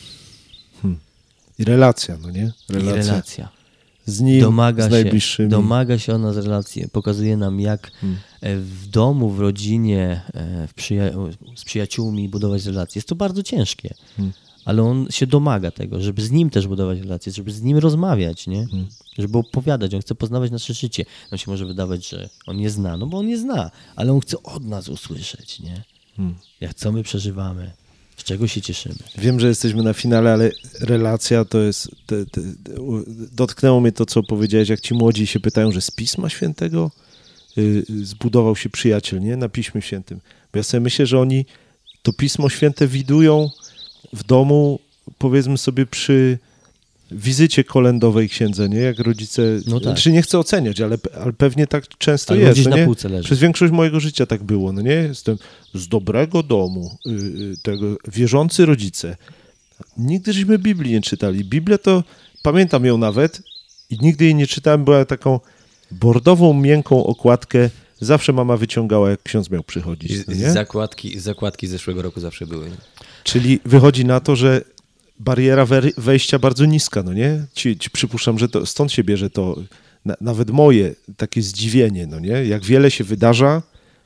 I 1.59 1.63
relacja, 1.63 2.17
no 2.21 2.31
nie? 2.31 2.51
I 2.69 2.73
Relacja. 2.73 3.03
relacja. 3.11 3.49
Z 4.05 4.21
nim, 4.21 4.41
domaga 4.41 4.87
z 4.87 4.91
najbliższymi. 4.91 5.45
Się, 5.47 5.51
domaga 5.51 5.99
się 5.99 6.13
ona 6.15 6.33
z 6.33 6.37
relacji, 6.37 6.89
pokazuje 6.91 7.37
nam 7.37 7.59
jak 7.59 7.91
Hmm. 7.91 8.19
e, 8.41 8.57
w 8.57 8.87
domu, 8.87 9.29
w 9.29 9.39
rodzinie, 9.39 10.21
e, 10.33 10.67
w 10.67 10.73
przyja- 10.73 11.11
z 11.55 11.63
przyjaciółmi 11.63 12.29
budować 12.29 12.65
relacje. 12.65 12.99
Jest 12.99 13.07
to 13.07 13.15
bardzo 13.15 13.43
ciężkie, 13.43 13.93
Hmm. 14.17 14.33
Ale 14.65 14.83
on 14.83 15.07
się 15.09 15.27
domaga 15.27 15.71
tego, 15.71 16.01
żeby 16.01 16.21
z 16.21 16.31
nim 16.31 16.49
też 16.49 16.67
budować 16.67 16.99
relacje, 16.99 17.31
żeby 17.31 17.51
z 17.51 17.61
nim 17.61 17.77
rozmawiać, 17.77 18.47
nie? 18.47 18.67
Hmm. 18.67 18.87
żeby 19.19 19.37
opowiadać, 19.37 19.93
on 19.93 20.01
chce 20.01 20.15
poznawać 20.15 20.51
nasze 20.51 20.73
życie. 20.73 21.05
Nam 21.31 21.37
się 21.37 21.51
może 21.51 21.65
wydawać, 21.65 22.09
że 22.09 22.29
on 22.47 22.57
nie 22.57 22.69
zna, 22.69 22.97
no 22.97 23.07
bo 23.07 23.17
on 23.17 23.27
nie 23.27 23.37
zna, 23.37 23.71
ale 23.95 24.13
on 24.13 24.19
chce 24.19 24.43
od 24.43 24.65
nas 24.65 24.89
usłyszeć, 24.89 25.59
nie? 25.59 25.83
Hmm. 26.17 26.35
Jak 26.61 26.73
co 26.73 26.91
my 26.91 27.03
przeżywamy, 27.03 27.71
z 28.17 28.23
czego 28.23 28.47
się 28.47 28.61
cieszymy. 28.61 28.95
Wiem, 29.17 29.39
że 29.39 29.47
jesteśmy 29.47 29.83
na 29.83 29.93
finale, 29.93 30.33
ale 30.33 30.51
relacja 30.79 31.45
to 31.45 31.59
jest. 31.59 31.91
Te, 32.05 32.25
te, 32.25 32.41
dotknęło 33.31 33.81
mnie 33.81 33.91
to, 33.91 34.05
co 34.05 34.23
powiedziałeś, 34.23 34.69
jak 34.69 34.81
ci 34.81 34.93
młodzi 34.93 35.27
się 35.27 35.39
pytają, 35.39 35.71
że 35.71 35.81
z 35.81 35.91
Pisma 35.91 36.29
Świętego, 36.29 36.91
y, 37.57 37.85
zbudował 38.03 38.55
się 38.55 38.69
przyjaciel, 38.69 39.21
nie? 39.21 39.37
Na 39.37 39.49
Piśmie 39.49 39.81
Świętym. 39.81 40.19
Bo 40.53 40.59
ja 40.59 40.63
sobie 40.63 40.81
myślę, 40.81 41.05
że 41.05 41.19
oni 41.19 41.45
to 42.03 42.13
Pismo 42.13 42.49
Święte 42.49 42.87
widują 42.87 43.49
w 44.13 44.23
domu, 44.23 44.79
powiedzmy 45.17 45.57
sobie 45.57 45.85
przy 45.85 46.37
wizycie 47.11 47.63
kolendowej 47.63 48.29
księdza, 48.29 48.67
nie? 48.67 48.77
Jak 48.77 48.99
rodzice, 48.99 49.41
No 49.67 49.79
tak. 49.79 49.97
czy 49.97 50.11
nie 50.11 50.21
chcę 50.21 50.39
oceniać, 50.39 50.81
ale, 50.81 50.97
ale 51.21 51.33
pewnie 51.33 51.67
tak 51.67 51.87
często 51.97 52.33
Albo 52.33 52.45
jest, 52.45 52.63
no 52.63 52.69
na 52.69 52.75
nie? 52.77 52.85
półce 52.85 53.09
leży. 53.09 53.23
Przez 53.23 53.39
większość 53.39 53.73
mojego 53.73 53.99
życia 53.99 54.25
tak 54.25 54.43
było, 54.43 54.71
no 54.71 54.81
nie? 54.81 54.91
Jestem 54.91 55.37
z 55.73 55.87
dobrego 55.87 56.43
domu, 56.43 56.97
y, 57.07 57.09
y, 57.11 57.55
tego, 57.63 57.97
wierzący 58.07 58.65
rodzice. 58.65 59.17
Nigdy 59.97 60.33
żeśmy 60.33 60.59
Biblii 60.59 60.93
nie 60.93 61.01
czytali. 61.01 61.45
Biblię 61.45 61.77
to, 61.77 62.03
pamiętam 62.43 62.85
ją 62.85 62.97
nawet 62.97 63.41
i 63.89 63.97
nigdy 64.01 64.25
jej 64.25 64.35
nie 64.35 64.47
czytałem, 64.47 64.83
była 64.85 65.05
taką 65.05 65.39
bordową, 65.91 66.53
miękką 66.53 67.05
okładkę. 67.05 67.69
Zawsze 67.99 68.33
mama 68.33 68.57
wyciągała, 68.57 69.09
jak 69.09 69.23
ksiądz 69.23 69.49
miał 69.49 69.63
przychodzić, 69.63 70.27
no 70.27 70.33
nie? 70.33 70.51
Zakładki, 70.51 71.19
zakładki 71.19 71.67
z 71.67 71.71
zeszłego 71.71 72.01
roku 72.01 72.19
zawsze 72.19 72.47
były. 72.47 72.71
Czyli 73.25 73.59
wychodzi 73.65 74.05
na 74.05 74.19
to, 74.19 74.35
że 74.35 74.61
bariera 75.19 75.65
wejścia 75.97 76.39
bardzo 76.39 76.65
niska, 76.65 77.03
no 77.03 77.13
nie? 77.13 77.45
Ci, 77.53 77.77
ci 77.77 77.89
przypuszczam, 77.89 78.39
że 78.39 78.49
to 78.49 78.65
stąd 78.65 78.91
się 78.91 79.03
bierze 79.03 79.29
to, 79.29 79.55
na, 80.05 80.15
nawet 80.21 80.49
moje 80.49 80.95
takie 81.17 81.41
zdziwienie, 81.41 82.07
no 82.07 82.19
nie? 82.19 82.45
Jak 82.45 82.65
wiele 82.65 82.91
się 82.91 83.03
wydarza 83.03 83.61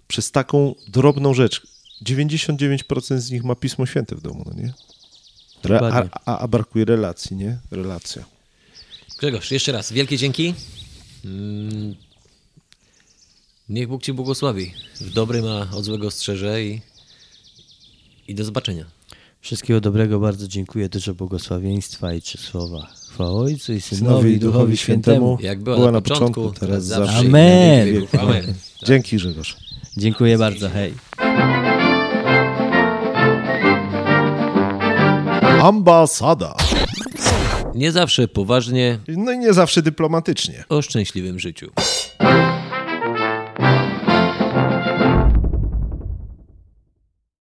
przez 0.08 0.32
taką 0.32 0.76
drobną 0.88 1.34
rzecz. 1.34 1.68
99% 2.06 3.18
z 3.18 3.32
nich 3.32 3.44
ma 3.44 3.56
Pismo 3.56 3.86
Święte 3.86 4.16
w 4.16 4.22
domu, 4.22 4.44
no 4.46 4.62
nie? 4.62 4.74
Re, 5.66 5.80
a, 5.80 6.04
a, 6.26 6.38
a 6.40 6.48
brakuje 6.48 6.86
relacji, 6.86 7.36
nie? 7.36 7.58
Relacja. 7.72 8.26
Grzegorz, 9.20 9.52
jeszcze 9.52 9.72
raz 9.72 9.92
wielkie 9.92 10.18
dzięki. 10.18 10.54
Mm, 11.26 11.96
Niech 13.70 13.88
Bóg 13.88 14.04
Cię 14.04 14.14
błogosławi. 14.14 14.74
W 15.02 15.14
dobrym, 15.14 15.46
a 15.48 15.76
od 15.76 15.84
złego 15.84 16.12
strzeże 16.12 16.64
i, 16.64 16.82
i 18.28 18.36
do 18.36 18.46
zobaczenia. 18.46 18.99
Wszystkiego 19.42 19.82
dobrego, 19.82 20.20
bardzo 20.20 20.48
dziękuję, 20.48 20.90
dużo 20.90 21.14
błogosławieństwa 21.14 22.14
i 22.14 22.22
trzy 22.22 22.38
słowa. 22.38 22.88
Chwała 23.12 23.32
Ojcu 23.32 23.74
i 23.74 23.82
Synowi, 23.82 24.06
Synowi 24.06 24.34
i 24.34 24.40
Duchowi 24.40 24.78
Świętemu. 24.78 25.38
Jak 25.42 25.64
była, 25.64 25.92
na, 25.92 26.02
początku, 26.02 26.52
teraz 26.52 26.86
zawsze. 26.86 27.18
Amen. 27.18 27.94
wieków. 27.94 28.16
Amen. 28.16 28.54
Dzięki 28.86 29.16
Grzegorz. 29.16 29.58
Dziękuję 29.98 30.38
bardzo, 30.38 30.70
hej. 30.70 30.94
Ambasada. 35.62 36.56
Nie 37.76 37.92
zawsze 37.92 38.28
poważnie 38.28 39.00
No 39.08 39.32
i 39.32 39.38
nie 39.38 39.54
zawsze 39.54 39.82
dyplomatycznie. 39.82 40.64
o 40.70 40.82
szczęśliwym 40.82 41.40
życiu. 41.40 41.72